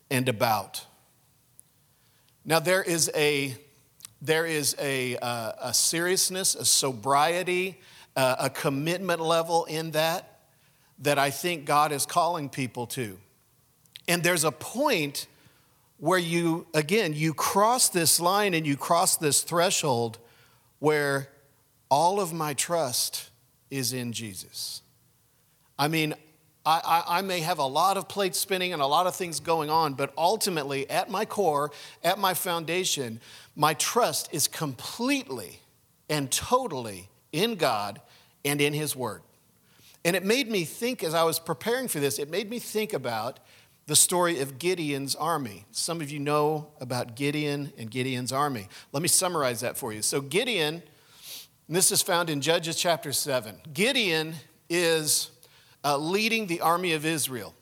and 0.10 0.28
about. 0.28 0.84
Now, 2.44 2.60
there 2.60 2.82
is 2.82 3.12
a, 3.14 3.56
there 4.24 4.48
is 4.48 4.76
a, 4.80 5.18
uh, 5.18 5.52
a 5.62 5.72
seriousness, 5.76 6.56
a 6.56 6.66
sobriety, 6.66 7.80
uh, 8.16 8.38
a 8.40 8.50
commitment 8.50 9.22
level 9.22 9.66
in 9.66 9.92
that 9.92 10.40
that 10.98 11.20
I 11.20 11.30
think 11.30 11.66
God 11.66 11.92
is 11.92 12.08
calling 12.08 12.50
people 12.50 12.88
to. 12.88 13.20
And 14.08 14.24
there's 14.24 14.44
a 14.44 14.52
point 14.52 15.28
where 15.98 16.18
you, 16.18 16.66
again, 16.74 17.14
you 17.14 17.36
cross 17.36 17.88
this 17.90 18.20
line 18.20 18.56
and 18.56 18.66
you 18.66 18.78
cross 18.78 19.16
this 19.16 19.44
threshold 19.44 20.18
where 20.80 21.30
all 21.92 22.20
of 22.20 22.34
my 22.34 22.56
trust 22.56 23.30
is 23.70 23.94
in 23.94 24.12
Jesus. 24.12 24.82
I 25.78 25.88
mean, 25.88 26.16
I, 26.68 26.82
I, 26.84 27.20
I, 27.20 27.22
may 27.22 27.40
have 27.40 27.60
a 27.60 27.66
lot 27.66 27.96
of 27.96 28.10
plates 28.10 28.38
spinning 28.38 28.74
and 28.74 28.82
a 28.82 28.86
lot 28.86 29.08
of 29.08 29.16
things 29.16 29.40
going 29.40 29.70
on, 29.70 29.94
but 29.94 30.12
ultimately, 30.18 30.90
at 30.90 31.10
my 31.10 31.24
core, 31.24 31.72
at 32.04 32.20
my 32.20 32.34
foundation, 32.34 33.22
my 33.56 33.74
trust 33.74 34.28
is 34.34 34.50
completely 34.50 35.62
and 36.10 36.30
totally 36.30 37.08
in 37.32 37.56
God 37.56 38.02
and 38.44 38.60
in 38.60 38.74
His 38.74 38.98
Word. 38.98 39.22
And 40.04 40.14
it 40.14 40.26
made 40.26 40.52
me 40.52 40.66
think, 40.66 41.06
as 41.06 41.14
I 41.14 41.24
was 41.24 41.40
preparing 41.40 41.88
for 41.88 42.02
this, 42.02 42.20
it 42.20 42.30
made 42.30 42.50
me 42.50 42.60
think 42.60 42.92
about 42.92 43.40
the 43.86 43.96
story 43.96 44.42
of 44.42 44.60
Gideon's 44.60 45.16
army. 45.16 45.66
Some 45.72 46.02
of 46.02 46.12
you 46.12 46.20
know 46.20 46.68
about 46.82 47.16
Gideon 47.16 47.72
and 47.78 47.90
Gideon's 47.90 48.34
army. 48.34 48.68
Let 48.92 49.02
me 49.02 49.08
summarize 49.08 49.62
that 49.62 49.78
for 49.78 49.94
you. 49.94 50.02
So, 50.02 50.20
Gideon, 50.20 50.84
this 51.70 51.94
is 51.94 52.02
found 52.02 52.30
in 52.30 52.42
Judges 52.42 52.76
chapter 52.76 53.14
7. 53.14 53.56
Gideon 53.74 54.36
is 54.70 55.32
uh, 55.88 55.98
leading 55.98 56.48
the 56.48 56.60
army 56.60 56.92
of 56.92 57.06
Israel, 57.06 57.54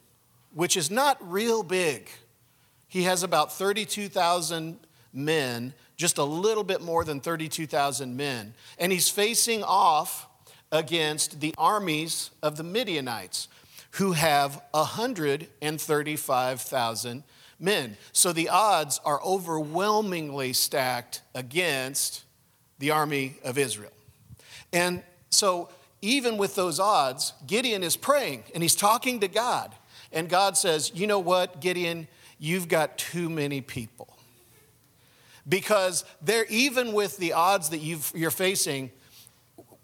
which 0.51 0.76
is 0.76 0.89
not 0.89 1.19
real 1.21 1.61
big. 1.61 2.09
He 2.88 3.03
has 3.03 3.21
about 3.21 3.53
32,000 3.53 4.80
men, 5.13 5.76
just 5.95 6.17
a 6.17 6.23
little 6.23 6.63
bit 6.63 6.82
more 6.82 7.03
than 7.03 7.19
32,000 7.19 8.17
men. 8.17 8.55
And 8.80 8.91
he's 8.91 9.09
facing 9.09 9.63
off 9.63 10.26
against 10.71 11.39
the 11.39 11.53
armies 11.55 12.32
of 12.41 12.57
the 12.57 12.63
Midianites, 12.63 13.47
who 13.91 14.13
have 14.13 14.59
135,000 14.71 17.23
men. 17.59 17.97
So 18.11 18.34
the 18.34 18.49
odds 18.49 18.99
are 19.05 19.21
overwhelmingly 19.23 20.53
stacked 20.53 21.21
against 21.36 22.23
the 22.80 22.89
army 22.89 23.36
of 23.43 23.59
Israel. 23.59 23.91
And 24.73 25.03
so 25.30 25.69
even 26.05 26.37
with 26.37 26.55
those 26.55 26.79
odds, 26.79 27.33
Gideon 27.47 27.83
is 27.83 27.97
praying 27.97 28.43
and 28.53 28.61
he's 28.61 28.75
talking 28.75 29.19
to 29.21 29.27
God. 29.27 29.73
And 30.11 30.29
God 30.29 30.55
says, 30.55 30.91
You 30.93 31.07
know 31.07 31.19
what, 31.19 31.59
Gideon? 31.59 32.07
You've 32.37 32.67
got 32.67 32.97
too 32.97 33.29
many 33.29 33.61
people. 33.61 34.17
Because 35.47 36.05
they're 36.21 36.45
even 36.45 36.93
with 36.93 37.17
the 37.17 37.33
odds 37.33 37.69
that 37.69 37.79
you 37.79 37.97
are 38.25 38.31
facing, 38.31 38.91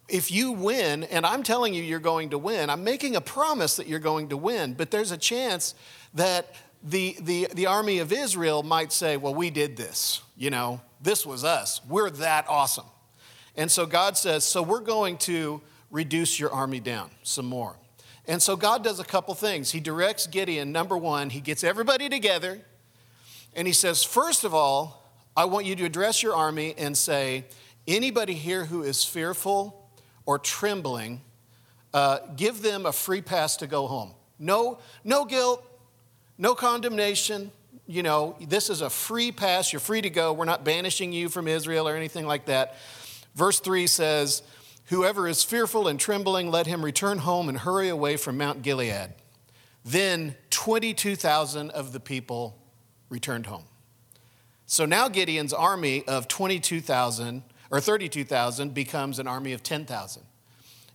if 0.10 0.32
you 0.32 0.52
win, 0.52 1.04
and 1.06 1.26
I'm 1.26 1.44
telling 1.44 1.74
you 1.74 1.84
you're 1.84 2.00
going 2.00 2.32
to 2.32 2.38
win, 2.38 2.70
I'm 2.70 2.84
making 2.84 3.16
a 3.16 3.22
promise 3.22 3.78
that 3.78 3.88
you're 3.88 4.00
going 4.00 4.30
to 4.30 4.38
win, 4.38 4.74
but 4.74 4.92
there's 4.92 5.12
a 5.12 5.18
chance 5.18 5.76
that 6.16 6.54
the, 6.84 7.16
the, 7.22 7.48
the 7.54 7.68
army 7.68 8.00
of 8.00 8.12
Israel 8.12 8.64
might 8.64 8.92
say, 8.92 9.18
Well, 9.18 9.34
we 9.34 9.50
did 9.50 9.76
this. 9.78 10.22
You 10.38 10.50
know, 10.50 10.82
this 11.02 11.26
was 11.26 11.44
us. 11.44 11.82
We're 11.88 12.10
that 12.12 12.46
awesome. 12.48 12.86
And 13.56 13.72
so 13.72 13.86
God 13.86 14.18
says, 14.18 14.44
So 14.44 14.62
we're 14.62 14.82
going 14.82 15.18
to 15.20 15.62
reduce 15.92 16.40
your 16.40 16.52
army 16.52 16.80
down 16.80 17.12
some 17.22 17.46
more. 17.46 17.76
And 18.28 18.42
so 18.42 18.56
God 18.56 18.84
does 18.84 19.00
a 19.00 19.04
couple 19.04 19.34
things. 19.34 19.72
He 19.72 19.80
directs 19.80 20.26
Gideon, 20.26 20.72
number 20.72 20.98
one, 20.98 21.30
he 21.30 21.42
gets 21.42 21.64
everybody 21.64 22.08
together 22.10 22.62
and 23.56 23.68
he 23.68 23.74
says, 23.74 24.04
First 24.04 24.44
of 24.44 24.54
all, 24.54 25.04
I 25.36 25.46
want 25.46 25.66
you 25.66 25.76
to 25.76 25.86
address 25.86 26.24
your 26.24 26.36
army 26.36 26.74
and 26.78 26.98
say, 26.98 27.46
Anybody 27.88 28.34
here 28.34 28.66
who 28.66 28.84
is 28.84 29.04
fearful 29.04 29.90
or 30.26 30.38
trembling, 30.38 31.22
uh, 31.94 32.20
give 32.36 32.62
them 32.62 32.86
a 32.86 32.92
free 32.92 33.22
pass 33.22 33.58
to 33.58 33.68
go 33.68 33.88
home. 33.88 34.14
No, 34.38 34.80
no 35.04 35.26
guilt, 35.26 35.64
no 36.38 36.54
condemnation. 36.54 37.52
You 37.88 38.04
know, 38.04 38.38
this 38.40 38.70
is 38.70 38.82
a 38.82 38.90
free 38.90 39.32
pass. 39.32 39.74
You're 39.74 39.80
free 39.80 40.02
to 40.02 40.10
go. 40.10 40.32
We're 40.32 40.46
not 40.46 40.64
banishing 40.64 41.12
you 41.12 41.28
from 41.28 41.48
Israel 41.48 41.88
or 41.88 41.96
anything 41.96 42.26
like 42.26 42.46
that. 42.46 42.78
Verse 43.36 43.60
3 43.60 43.88
says, 43.88 44.44
Whoever 44.92 45.26
is 45.26 45.42
fearful 45.42 45.88
and 45.88 45.98
trembling, 45.98 46.52
let 46.52 46.68
him 46.68 46.84
return 46.84 47.20
home 47.20 47.48
and 47.48 47.60
hurry 47.60 47.88
away 47.88 48.18
from 48.18 48.38
Mount 48.38 48.62
Gilead. 48.62 49.14
Then 49.86 50.36
22,000 50.50 51.72
of 51.72 51.94
the 51.94 52.02
people 52.02 52.58
returned 53.08 53.46
home. 53.46 53.64
So 54.66 54.86
now 54.86 55.08
Gideon's 55.08 55.54
army 55.54 56.04
of 56.10 56.28
22,000 56.28 57.42
or 57.72 57.80
32,000 57.80 58.74
becomes 58.74 59.18
an 59.18 59.30
army 59.30 59.54
of 59.54 59.64
10,000. 59.64 60.24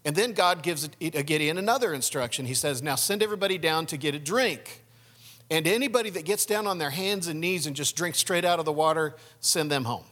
And 0.04 0.14
then 0.14 0.34
God 0.34 0.62
gives 0.62 0.84
uh, 0.84 0.88
Gideon 0.98 1.56
another 1.56 1.94
instruction. 1.94 2.44
He 2.44 2.52
says, 2.52 2.82
Now 2.82 2.96
send 2.96 3.22
everybody 3.22 3.56
down 3.56 3.86
to 3.86 3.96
get 3.96 4.14
a 4.14 4.18
drink. 4.18 4.82
And 5.50 5.66
anybody 5.66 6.10
that 6.10 6.26
gets 6.26 6.44
down 6.44 6.66
on 6.66 6.76
their 6.76 6.90
hands 6.90 7.28
and 7.28 7.40
knees 7.40 7.66
and 7.66 7.74
just 7.74 7.96
drinks 7.96 8.18
straight 8.18 8.44
out 8.44 8.58
of 8.58 8.66
the 8.66 8.72
water, 8.74 9.16
send 9.40 9.70
them 9.70 9.84
home. 9.84 10.04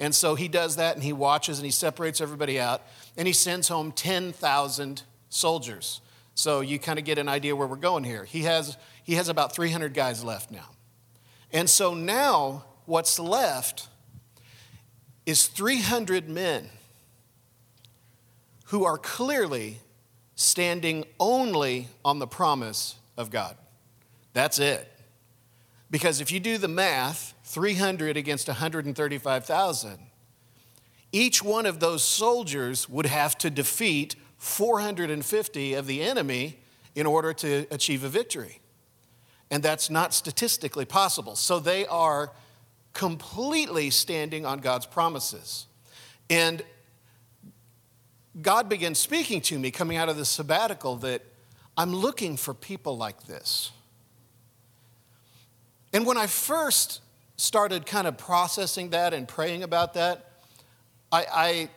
And 0.00 0.14
so 0.14 0.34
he 0.34 0.48
does 0.48 0.76
that 0.76 0.94
and 0.96 1.04
he 1.04 1.12
watches 1.12 1.58
and 1.58 1.64
he 1.66 1.70
separates 1.70 2.22
everybody 2.22 2.58
out 2.58 2.82
and 3.18 3.28
he 3.28 3.34
sends 3.34 3.68
home 3.68 3.92
10,000 3.92 5.02
soldiers. 5.28 6.00
So 6.34 6.62
you 6.62 6.78
kind 6.78 6.98
of 6.98 7.04
get 7.04 7.18
an 7.18 7.28
idea 7.28 7.54
where 7.54 7.66
we're 7.66 7.76
going 7.76 8.04
here. 8.04 8.24
He 8.24 8.42
has, 8.42 8.78
he 9.04 9.14
has 9.14 9.28
about 9.28 9.54
300 9.54 9.92
guys 9.92 10.24
left 10.24 10.50
now. 10.50 10.70
And 11.52 11.68
so 11.68 11.92
now 11.92 12.64
what's 12.86 13.18
left 13.18 13.88
is 15.26 15.46
300 15.48 16.30
men 16.30 16.70
who 18.66 18.84
are 18.84 18.96
clearly 18.96 19.80
standing 20.34 21.04
only 21.18 21.88
on 22.06 22.20
the 22.20 22.26
promise 22.26 22.94
of 23.18 23.30
God. 23.30 23.54
That's 24.32 24.58
it. 24.58 24.90
Because 25.90 26.22
if 26.22 26.32
you 26.32 26.40
do 26.40 26.56
the 26.56 26.68
math, 26.68 27.34
300 27.50 28.16
against 28.16 28.46
135,000, 28.46 29.98
each 31.10 31.42
one 31.42 31.66
of 31.66 31.80
those 31.80 32.04
soldiers 32.04 32.88
would 32.88 33.06
have 33.06 33.36
to 33.38 33.50
defeat 33.50 34.14
450 34.38 35.74
of 35.74 35.86
the 35.88 36.00
enemy 36.00 36.60
in 36.94 37.06
order 37.06 37.32
to 37.32 37.66
achieve 37.72 38.04
a 38.04 38.08
victory. 38.08 38.60
And 39.50 39.64
that's 39.64 39.90
not 39.90 40.14
statistically 40.14 40.84
possible. 40.84 41.34
So 41.34 41.58
they 41.58 41.86
are 41.86 42.30
completely 42.92 43.90
standing 43.90 44.46
on 44.46 44.60
God's 44.60 44.86
promises. 44.86 45.66
And 46.28 46.62
God 48.40 48.68
began 48.68 48.94
speaking 48.94 49.40
to 49.42 49.58
me 49.58 49.72
coming 49.72 49.96
out 49.96 50.08
of 50.08 50.16
the 50.16 50.24
sabbatical 50.24 50.94
that 50.98 51.22
I'm 51.76 51.92
looking 51.92 52.36
for 52.36 52.54
people 52.54 52.96
like 52.96 53.24
this. 53.24 53.72
And 55.92 56.06
when 56.06 56.16
I 56.16 56.28
first 56.28 57.00
started 57.40 57.86
kind 57.86 58.06
of 58.06 58.18
processing 58.18 58.90
that 58.90 59.14
and 59.14 59.26
praying 59.26 59.62
about 59.62 59.94
that, 59.94 60.30
I, 61.10 61.26
I, 61.32 61.68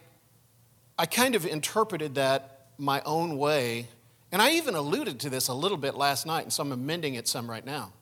I 0.99 1.05
kind 1.05 1.35
of 1.35 1.45
interpreted 1.45 2.15
that 2.15 2.67
my 2.77 3.01
own 3.05 3.37
way. 3.37 3.87
And 4.33 4.41
I 4.41 4.51
even 4.51 4.75
alluded 4.75 5.21
to 5.21 5.29
this 5.29 5.47
a 5.47 5.53
little 5.53 5.77
bit 5.77 5.95
last 5.95 6.25
night, 6.25 6.41
and 6.43 6.51
so 6.51 6.63
I'm 6.63 6.73
amending 6.73 7.15
it 7.15 7.29
some 7.29 7.49
right 7.49 7.65
now. 7.65 7.93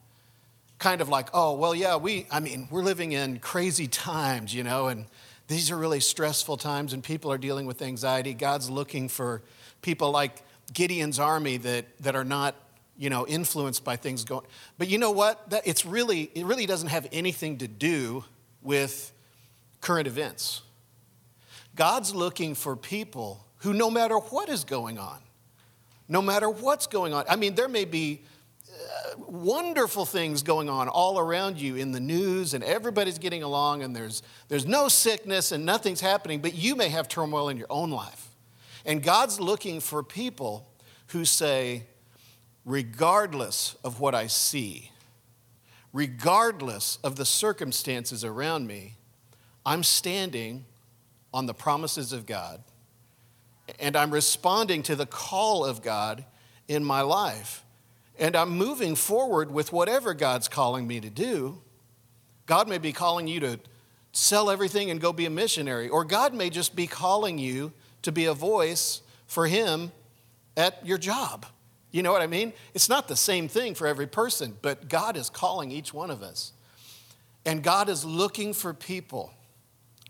Kind 0.78 1.00
of 1.00 1.08
like, 1.08 1.28
oh, 1.32 1.54
well, 1.54 1.72
yeah, 1.72 1.94
we, 1.94 2.26
I 2.32 2.40
mean, 2.40 2.66
we're 2.68 2.82
living 2.82 3.12
in 3.12 3.38
crazy 3.38 3.86
times, 3.86 4.52
you 4.52 4.64
know, 4.64 4.88
and 4.88 5.06
these 5.46 5.70
are 5.70 5.76
really 5.76 6.00
stressful 6.00 6.56
times, 6.56 6.92
and 6.92 7.04
people 7.04 7.30
are 7.30 7.38
dealing 7.38 7.66
with 7.66 7.80
anxiety. 7.80 8.34
God's 8.34 8.70
looking 8.70 9.08
for 9.08 9.40
people 9.82 10.10
like 10.10 10.42
Gideon's 10.72 11.20
army 11.20 11.58
that, 11.58 11.84
that 12.00 12.16
are 12.16 12.24
not 12.24 12.56
you 13.02 13.10
know, 13.10 13.26
influenced 13.26 13.82
by 13.82 13.96
things 13.96 14.22
going. 14.22 14.46
But 14.78 14.86
you 14.86 14.96
know 14.96 15.10
what? 15.10 15.50
That 15.50 15.66
it's 15.66 15.84
really, 15.84 16.30
it 16.36 16.44
really 16.44 16.66
doesn't 16.66 16.90
have 16.90 17.08
anything 17.10 17.58
to 17.58 17.66
do 17.66 18.22
with 18.62 19.12
current 19.80 20.06
events. 20.06 20.62
God's 21.74 22.14
looking 22.14 22.54
for 22.54 22.76
people 22.76 23.44
who, 23.56 23.72
no 23.72 23.90
matter 23.90 24.18
what 24.18 24.48
is 24.48 24.62
going 24.62 25.00
on, 25.00 25.18
no 26.08 26.22
matter 26.22 26.48
what's 26.48 26.86
going 26.86 27.12
on, 27.12 27.24
I 27.28 27.34
mean, 27.34 27.56
there 27.56 27.66
may 27.66 27.86
be 27.86 28.22
uh, 28.70 29.14
wonderful 29.18 30.06
things 30.06 30.44
going 30.44 30.70
on 30.70 30.86
all 30.86 31.18
around 31.18 31.60
you 31.60 31.74
in 31.74 31.90
the 31.90 31.98
news, 31.98 32.54
and 32.54 32.62
everybody's 32.62 33.18
getting 33.18 33.42
along, 33.42 33.82
and 33.82 33.96
there's, 33.96 34.22
there's 34.46 34.64
no 34.64 34.86
sickness 34.86 35.50
and 35.50 35.66
nothing's 35.66 36.00
happening, 36.00 36.40
but 36.40 36.54
you 36.54 36.76
may 36.76 36.88
have 36.88 37.08
turmoil 37.08 37.48
in 37.48 37.56
your 37.56 37.66
own 37.68 37.90
life. 37.90 38.28
And 38.86 39.02
God's 39.02 39.40
looking 39.40 39.80
for 39.80 40.04
people 40.04 40.68
who 41.08 41.24
say, 41.24 41.82
regardless 42.64 43.76
of 43.84 44.00
what 44.00 44.14
I 44.14 44.26
see, 44.26 44.90
regardless 45.92 46.98
of 47.02 47.16
the 47.16 47.24
circumstances 47.24 48.24
around 48.24 48.66
me, 48.66 48.94
I'm 49.64 49.82
standing 49.82 50.64
on 51.32 51.46
the 51.46 51.54
promises 51.54 52.12
of 52.12 52.26
God 52.26 52.62
and 53.78 53.96
I'm 53.96 54.10
responding 54.10 54.82
to 54.84 54.96
the 54.96 55.06
call 55.06 55.64
of 55.64 55.82
God 55.82 56.24
in 56.68 56.84
my 56.84 57.00
life. 57.02 57.64
And 58.18 58.36
I'm 58.36 58.50
moving 58.50 58.94
forward 58.94 59.50
with 59.50 59.72
whatever 59.72 60.14
God's 60.14 60.48
calling 60.48 60.86
me 60.86 61.00
to 61.00 61.10
do. 61.10 61.60
God 62.46 62.68
may 62.68 62.78
be 62.78 62.92
calling 62.92 63.26
you 63.26 63.40
to 63.40 63.60
sell 64.12 64.50
everything 64.50 64.90
and 64.90 65.00
go 65.00 65.12
be 65.12 65.26
a 65.26 65.30
missionary, 65.30 65.88
or 65.88 66.04
God 66.04 66.34
may 66.34 66.50
just 66.50 66.76
be 66.76 66.86
calling 66.86 67.38
you 67.38 67.72
to 68.02 68.12
be 68.12 68.26
a 68.26 68.34
voice 68.34 69.00
for 69.26 69.46
Him 69.46 69.90
at 70.56 70.84
your 70.86 70.98
job. 70.98 71.46
You 71.92 72.02
know 72.02 72.10
what 72.10 72.22
I 72.22 72.26
mean? 72.26 72.52
It's 72.74 72.88
not 72.88 73.06
the 73.06 73.16
same 73.16 73.48
thing 73.48 73.74
for 73.74 73.86
every 73.86 74.06
person, 74.06 74.56
but 74.62 74.88
God 74.88 75.16
is 75.16 75.30
calling 75.30 75.70
each 75.70 75.94
one 75.94 76.10
of 76.10 76.22
us. 76.22 76.52
And 77.44 77.62
God 77.62 77.88
is 77.88 78.04
looking 78.04 78.54
for 78.54 78.72
people 78.72 79.32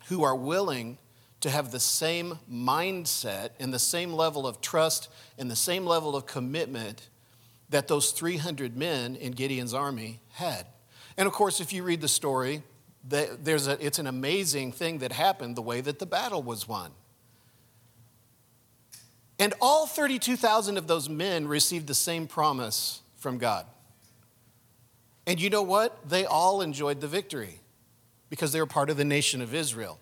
who 0.07 0.22
are 0.22 0.37
willing 0.37 0.99
to 1.41 1.51
have 1.51 1.72
the 1.72 1.80
same 1.80 2.39
mindset 2.51 3.51
and 3.59 3.74
the 3.74 3.78
same 3.78 4.12
level 4.12 4.47
of 4.47 4.61
trust 4.61 5.09
and 5.37 5.51
the 5.51 5.57
same 5.57 5.85
level 5.85 6.14
of 6.14 6.24
commitment 6.24 7.09
that 7.68 7.89
those 7.89 8.12
300 8.12 8.76
men 8.76 9.16
in 9.16 9.33
Gideon's 9.33 9.74
army 9.74 10.20
had. 10.35 10.66
And 11.16 11.26
of 11.26 11.33
course, 11.33 11.61
if 11.61 11.72
you 11.72 11.83
read 11.83 12.01
the 12.01 12.09
story, 12.09 12.62
there's 13.05 13.66
a, 13.66 13.85
it's 13.85 13.99
an 13.99 14.07
amazing 14.07 14.70
thing 14.70 14.99
that 14.99 15.11
happened 15.11 15.57
the 15.57 15.62
way 15.62 15.80
that 15.80 15.99
the 15.99 16.07
battle 16.07 16.43
was 16.43 16.68
won. 16.68 16.93
And 19.39 19.55
all 19.61 19.87
32,000 19.87 20.76
of 20.76 20.87
those 20.87 21.09
men 21.09 21.49
received 21.49 21.87
the 21.87 21.95
same 21.95 22.26
promise 22.26 23.03
from 23.16 23.39
God. 23.39 23.66
And 25.26 25.41
you 25.41 25.51
know 25.51 25.62
what? 25.62 26.09
They 26.09 26.24
all 26.24 26.61
enjoyed 26.62 27.01
the 27.01 27.09
victory 27.09 27.61
because 28.28 28.53
they 28.53 28.61
were 28.61 28.66
part 28.66 28.91
of 28.91 28.97
the 28.97 29.05
nation 29.05 29.41
of 29.41 29.55
Israel. 29.55 30.01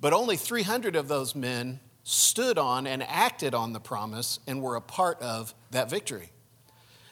But 0.00 0.12
only 0.12 0.36
300 0.36 0.94
of 0.94 1.08
those 1.08 1.34
men 1.34 1.80
stood 2.04 2.58
on 2.58 2.86
and 2.86 3.02
acted 3.02 3.54
on 3.54 3.72
the 3.72 3.80
promise 3.80 4.38
and 4.46 4.62
were 4.62 4.76
a 4.76 4.80
part 4.80 5.20
of 5.20 5.54
that 5.70 5.90
victory. 5.90 6.30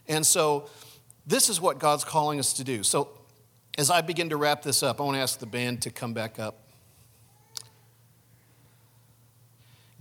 And 0.09 0.25
so, 0.25 0.69
this 1.27 1.49
is 1.49 1.61
what 1.61 1.81
God's 1.81 2.05
calling 2.05 2.39
us 2.39 2.53
to 2.55 2.65
do. 2.65 2.85
So, 2.85 3.09
as 3.77 3.91
I 3.91 4.01
begin 4.01 4.31
to 4.31 4.37
wrap 4.37 4.63
this 4.63 4.83
up, 4.83 5.01
I 5.01 5.05
want 5.05 5.17
to 5.17 5.21
ask 5.21 5.39
the 5.39 5.47
band 5.47 5.83
to 5.83 5.91
come 5.91 6.15
back 6.15 6.39
up. 6.39 6.66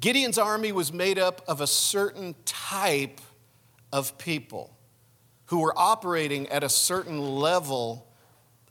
Gideon's 0.05 0.37
army 0.37 0.71
was 0.71 0.93
made 0.93 1.17
up 1.17 1.41
of 1.47 1.61
a 1.61 1.65
certain 1.65 2.35
type 2.45 3.19
of 3.91 4.19
people 4.19 4.77
who 5.45 5.61
were 5.61 5.73
operating 5.75 6.47
at 6.49 6.63
a 6.63 6.69
certain 6.69 7.37
level 7.37 8.05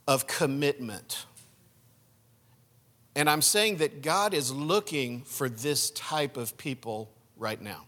of 0.07 0.27
commitment. 0.27 1.25
And 3.17 3.29
I'm 3.29 3.41
saying 3.41 3.79
that 3.79 4.01
God 4.01 4.33
is 4.33 4.53
looking 4.53 5.23
for 5.23 5.49
this 5.49 5.91
type 5.91 6.37
of 6.37 6.57
people 6.57 7.11
right 7.35 7.61
now. 7.61 7.83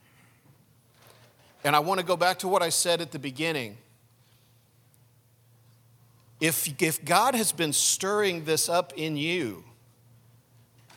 And 1.63 1.73
I 1.73 1.79
want 1.79 2.01
to 2.01 2.05
go 2.05 2.17
back 2.17 2.39
to 2.39 2.49
what 2.49 2.61
I 2.61 2.67
said 2.67 2.99
at 2.99 3.13
the 3.13 3.19
beginning. 3.19 3.77
If, 6.41 6.81
if 6.81 7.05
God 7.05 7.33
has 7.33 7.53
been 7.53 7.71
stirring 7.71 8.43
this 8.43 8.67
up 8.67 8.91
in 8.97 9.15
you, 9.15 9.63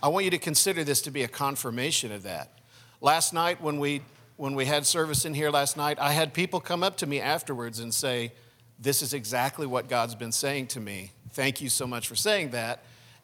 I 0.02 0.08
want 0.08 0.24
you 0.24 0.30
to 0.30 0.38
consider 0.38 0.82
this 0.82 1.02
to 1.02 1.10
be 1.10 1.22
a 1.22 1.28
confirmation 1.28 2.10
of 2.10 2.22
that. 2.22 2.58
Last 3.02 3.34
night, 3.34 3.60
when 3.60 3.78
we, 3.78 4.02
when 4.36 4.54
we 4.54 4.64
had 4.64 4.86
service 4.86 5.24
in 5.26 5.34
here 5.34 5.50
last 5.50 5.76
night, 5.76 5.98
I 5.98 6.12
had 6.12 6.32
people 6.32 6.60
come 6.60 6.82
up 6.82 6.96
to 6.98 7.06
me 7.06 7.20
afterwards 7.20 7.80
and 7.80 7.92
say, 7.92 8.32
This 8.78 9.02
is 9.02 9.12
exactly 9.12 9.66
what 9.66 9.88
God's 9.88 10.14
been 10.14 10.32
saying 10.32 10.68
to 10.68 10.80
me. 10.80 11.12
Thank 11.32 11.60
you 11.60 11.68
so 11.68 11.86
much 11.86 12.08
for 12.08 12.14
saying 12.14 12.50
that. 12.50 12.82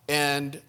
And 0.08 0.60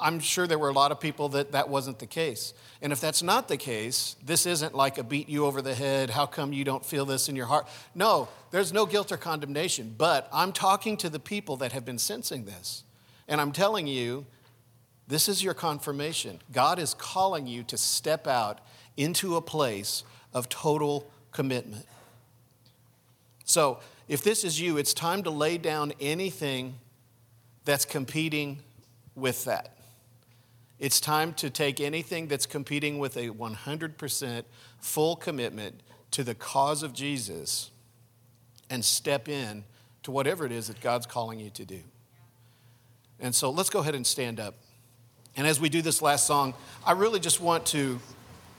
I'm 0.00 0.20
sure 0.20 0.46
there 0.46 0.58
were 0.58 0.68
a 0.68 0.72
lot 0.72 0.92
of 0.92 1.00
people 1.00 1.30
that 1.30 1.52
that 1.52 1.68
wasn't 1.68 1.98
the 1.98 2.06
case. 2.06 2.54
And 2.80 2.92
if 2.92 3.00
that's 3.00 3.22
not 3.22 3.48
the 3.48 3.56
case, 3.56 4.14
this 4.24 4.46
isn't 4.46 4.74
like 4.74 4.96
a 4.98 5.02
beat 5.02 5.28
you 5.28 5.44
over 5.44 5.60
the 5.60 5.74
head, 5.74 6.10
how 6.10 6.26
come 6.26 6.52
you 6.52 6.64
don't 6.64 6.84
feel 6.84 7.04
this 7.04 7.28
in 7.28 7.34
your 7.34 7.46
heart? 7.46 7.66
No, 7.96 8.28
there's 8.52 8.72
no 8.72 8.86
guilt 8.86 9.10
or 9.10 9.16
condemnation. 9.16 9.94
But 9.98 10.28
I'm 10.32 10.52
talking 10.52 10.96
to 10.98 11.10
the 11.10 11.18
people 11.18 11.56
that 11.56 11.72
have 11.72 11.84
been 11.84 11.98
sensing 11.98 12.44
this. 12.44 12.84
And 13.26 13.40
I'm 13.40 13.50
telling 13.50 13.88
you 13.88 14.24
this 15.08 15.28
is 15.28 15.42
your 15.42 15.54
confirmation. 15.54 16.40
God 16.52 16.78
is 16.78 16.94
calling 16.94 17.46
you 17.46 17.62
to 17.64 17.78
step 17.78 18.26
out 18.26 18.60
into 18.96 19.36
a 19.36 19.40
place 19.40 20.04
of 20.34 20.48
total 20.48 21.10
commitment. 21.32 21.86
So, 23.44 23.80
if 24.06 24.22
this 24.22 24.44
is 24.44 24.60
you, 24.60 24.76
it's 24.76 24.94
time 24.94 25.22
to 25.22 25.30
lay 25.30 25.58
down 25.58 25.92
anything 26.00 26.74
that's 27.64 27.84
competing 27.84 28.60
with 29.14 29.44
that. 29.44 29.76
It's 30.78 31.00
time 31.00 31.34
to 31.34 31.50
take 31.50 31.80
anything 31.80 32.28
that's 32.28 32.46
competing 32.46 32.98
with 32.98 33.16
a 33.16 33.28
100% 33.28 34.42
full 34.78 35.16
commitment 35.16 35.82
to 36.12 36.22
the 36.22 36.34
cause 36.34 36.82
of 36.82 36.92
Jesus 36.92 37.70
and 38.70 38.84
step 38.84 39.28
in 39.28 39.64
to 40.02 40.10
whatever 40.10 40.46
it 40.46 40.52
is 40.52 40.68
that 40.68 40.80
God's 40.80 41.06
calling 41.06 41.40
you 41.40 41.50
to 41.50 41.64
do. 41.64 41.80
And 43.18 43.34
so 43.34 43.50
let's 43.50 43.70
go 43.70 43.80
ahead 43.80 43.94
and 43.94 44.06
stand 44.06 44.38
up. 44.38 44.54
And 45.38 45.46
as 45.46 45.60
we 45.60 45.68
do 45.68 45.82
this 45.82 46.02
last 46.02 46.26
song, 46.26 46.52
I 46.84 46.92
really 46.92 47.20
just 47.20 47.40
want 47.40 47.64
to, 47.66 48.00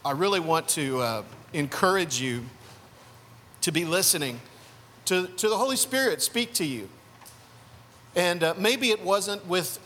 I 0.05 0.11
really 0.11 0.39
want 0.39 0.69
to 0.69 1.01
uh, 1.01 1.23
encourage 1.51 2.21
you 2.21 2.45
to 3.61 3.73
be 3.73 3.83
listening 3.83 4.39
to, 5.03 5.27
to 5.27 5.49
the 5.49 5.57
Holy 5.57 5.75
Spirit 5.75 6.21
speak 6.21 6.53
to 6.53 6.65
you. 6.65 6.87
And 8.15 8.43
uh, 8.43 8.53
maybe 8.57 8.91
it 8.91 9.03
wasn't 9.03 9.45
with 9.45 9.77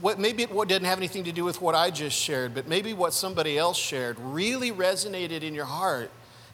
what 0.00 0.18
maybe 0.18 0.42
it 0.42 0.50
didn't 0.50 0.86
have 0.86 0.98
anything 0.98 1.22
to 1.24 1.32
do 1.32 1.44
with 1.44 1.62
what 1.62 1.76
I 1.76 1.88
just 1.88 2.16
shared, 2.16 2.52
but 2.52 2.66
maybe 2.66 2.94
what 2.94 3.14
somebody 3.14 3.56
else 3.56 3.78
shared 3.78 4.18
really 4.18 4.72
resonated 4.72 5.42
in 5.42 5.54
your 5.54 5.66
heart. 5.66 6.10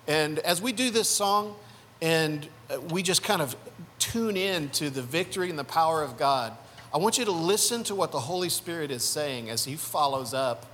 And 0.07 0.40
as 0.40 0.61
we 0.61 0.72
do 0.72 0.90
this 0.90 1.09
song, 1.09 1.55
and 2.03 2.47
uh, 2.68 2.80
we 2.90 3.03
just 3.03 3.22
kind 3.22 3.40
of 3.40 3.57
tune 3.99 4.36
in 4.36 4.68
to 4.70 4.90
the 4.90 5.01
victory 5.01 5.49
and 5.49 5.59
the 5.59 5.64
power 5.64 6.03
of 6.03 6.18
God, 6.18 6.55
I 6.95 6.99
want 6.99 7.18
you 7.18 7.24
to 7.24 7.32
listen 7.32 7.84
to 7.84 7.95
what 7.95 8.12
the 8.12 8.20
Holy 8.20 8.49
Spirit 8.49 8.91
is 8.91 9.03
saying 9.03 9.51
as 9.51 9.64
He 9.64 9.76
follows 9.76 10.32
up 10.32 10.66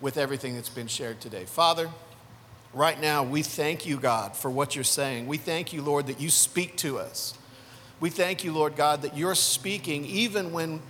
with 0.00 0.16
everything 0.16 0.54
that's 0.54 0.68
been 0.68 0.88
shared 0.88 1.20
today. 1.20 1.44
Father, 1.44 1.90
right 2.72 3.00
now, 3.00 3.22
we 3.22 3.42
thank 3.42 3.86
you, 3.86 3.98
God, 3.98 4.36
for 4.36 4.50
what 4.50 4.74
you're 4.74 4.84
saying. 4.84 5.26
We 5.26 5.38
thank 5.38 5.72
you, 5.72 5.82
Lord, 5.82 6.06
that 6.08 6.20
you 6.20 6.30
speak 6.30 6.76
to 6.78 6.98
us. 6.98 7.34
We 8.00 8.10
thank 8.10 8.44
you, 8.44 8.52
Lord 8.52 8.76
God, 8.76 9.02
that 9.02 9.16
you're 9.16 9.34
speaking 9.34 10.04
even 10.04 10.52
when 10.52 10.80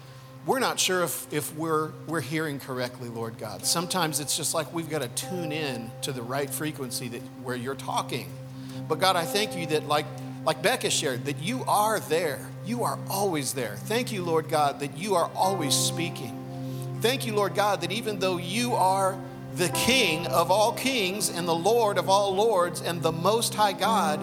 we're 0.44 0.60
not 0.60 0.78
sure 0.78 1.02
if, 1.02 1.32
if 1.32 1.54
we're, 1.56 1.90
we're 2.06 2.20
hearing 2.20 2.60
correctly, 2.60 3.08
Lord 3.08 3.38
God. 3.38 3.66
Sometimes 3.66 4.20
it's 4.20 4.36
just 4.36 4.54
like 4.54 4.72
we've 4.72 4.88
got 4.88 5.02
to 5.02 5.08
tune 5.08 5.50
in 5.50 5.90
to 6.02 6.12
the 6.12 6.22
right 6.22 6.48
frequency 6.48 7.08
that, 7.08 7.22
where 7.42 7.56
you're 7.56 7.74
talking. 7.74 8.30
But 8.88 9.00
God, 9.00 9.16
I 9.16 9.24
thank 9.24 9.56
you 9.56 9.66
that, 9.66 9.88
like, 9.88 10.06
like 10.46 10.62
Becca 10.62 10.90
shared, 10.90 11.24
that 11.24 11.42
you 11.42 11.64
are 11.66 11.98
there. 11.98 12.38
You 12.64 12.84
are 12.84 12.98
always 13.10 13.52
there. 13.52 13.74
Thank 13.76 14.12
you, 14.12 14.22
Lord 14.22 14.48
God, 14.48 14.78
that 14.80 14.96
you 14.96 15.16
are 15.16 15.28
always 15.34 15.74
speaking. 15.74 16.98
Thank 17.02 17.26
you, 17.26 17.34
Lord 17.34 17.54
God, 17.56 17.80
that 17.80 17.90
even 17.90 18.20
though 18.20 18.38
you 18.38 18.74
are 18.74 19.18
the 19.56 19.68
King 19.70 20.26
of 20.28 20.50
all 20.50 20.72
kings 20.72 21.30
and 21.30 21.48
the 21.48 21.54
Lord 21.54 21.98
of 21.98 22.08
all 22.08 22.34
lords 22.34 22.80
and 22.80 23.02
the 23.02 23.12
Most 23.12 23.54
High 23.54 23.72
God, 23.72 24.20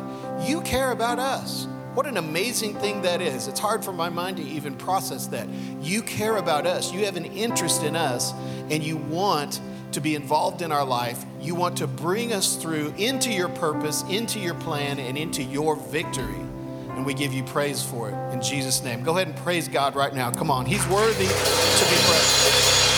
you 0.47 0.61
care 0.61 0.91
about 0.91 1.19
us. 1.19 1.67
What 1.93 2.07
an 2.07 2.17
amazing 2.17 2.75
thing 2.79 3.01
that 3.01 3.21
is. 3.21 3.47
It's 3.47 3.59
hard 3.59 3.83
for 3.83 3.91
my 3.91 4.09
mind 4.09 4.37
to 4.37 4.43
even 4.43 4.75
process 4.75 5.27
that. 5.27 5.47
You 5.81 6.01
care 6.03 6.37
about 6.37 6.65
us, 6.65 6.91
you 6.93 7.05
have 7.05 7.17
an 7.17 7.25
interest 7.25 7.83
in 7.83 7.95
us, 7.95 8.31
and 8.69 8.81
you 8.81 8.97
want 8.97 9.59
to 9.93 10.01
be 10.01 10.15
involved 10.15 10.61
in 10.61 10.71
our 10.71 10.85
life. 10.85 11.23
You 11.39 11.55
want 11.55 11.77
to 11.77 11.87
bring 11.87 12.33
us 12.33 12.55
through 12.55 12.93
into 12.97 13.31
your 13.31 13.49
purpose, 13.49 14.03
into 14.03 14.39
your 14.39 14.55
plan, 14.55 14.99
and 14.99 15.17
into 15.17 15.43
your 15.43 15.75
victory. 15.75 16.39
And 16.89 17.05
we 17.05 17.13
give 17.13 17.33
you 17.33 17.43
praise 17.43 17.83
for 17.83 18.09
it 18.09 18.33
in 18.33 18.41
Jesus' 18.41 18.83
name. 18.83 19.03
Go 19.03 19.15
ahead 19.15 19.27
and 19.27 19.35
praise 19.37 19.67
God 19.67 19.95
right 19.95 20.13
now. 20.13 20.31
Come 20.31 20.51
on, 20.51 20.65
He's 20.65 20.85
worthy 20.87 21.25
to 21.25 21.85
be 21.89 21.95
praised. 22.05 22.92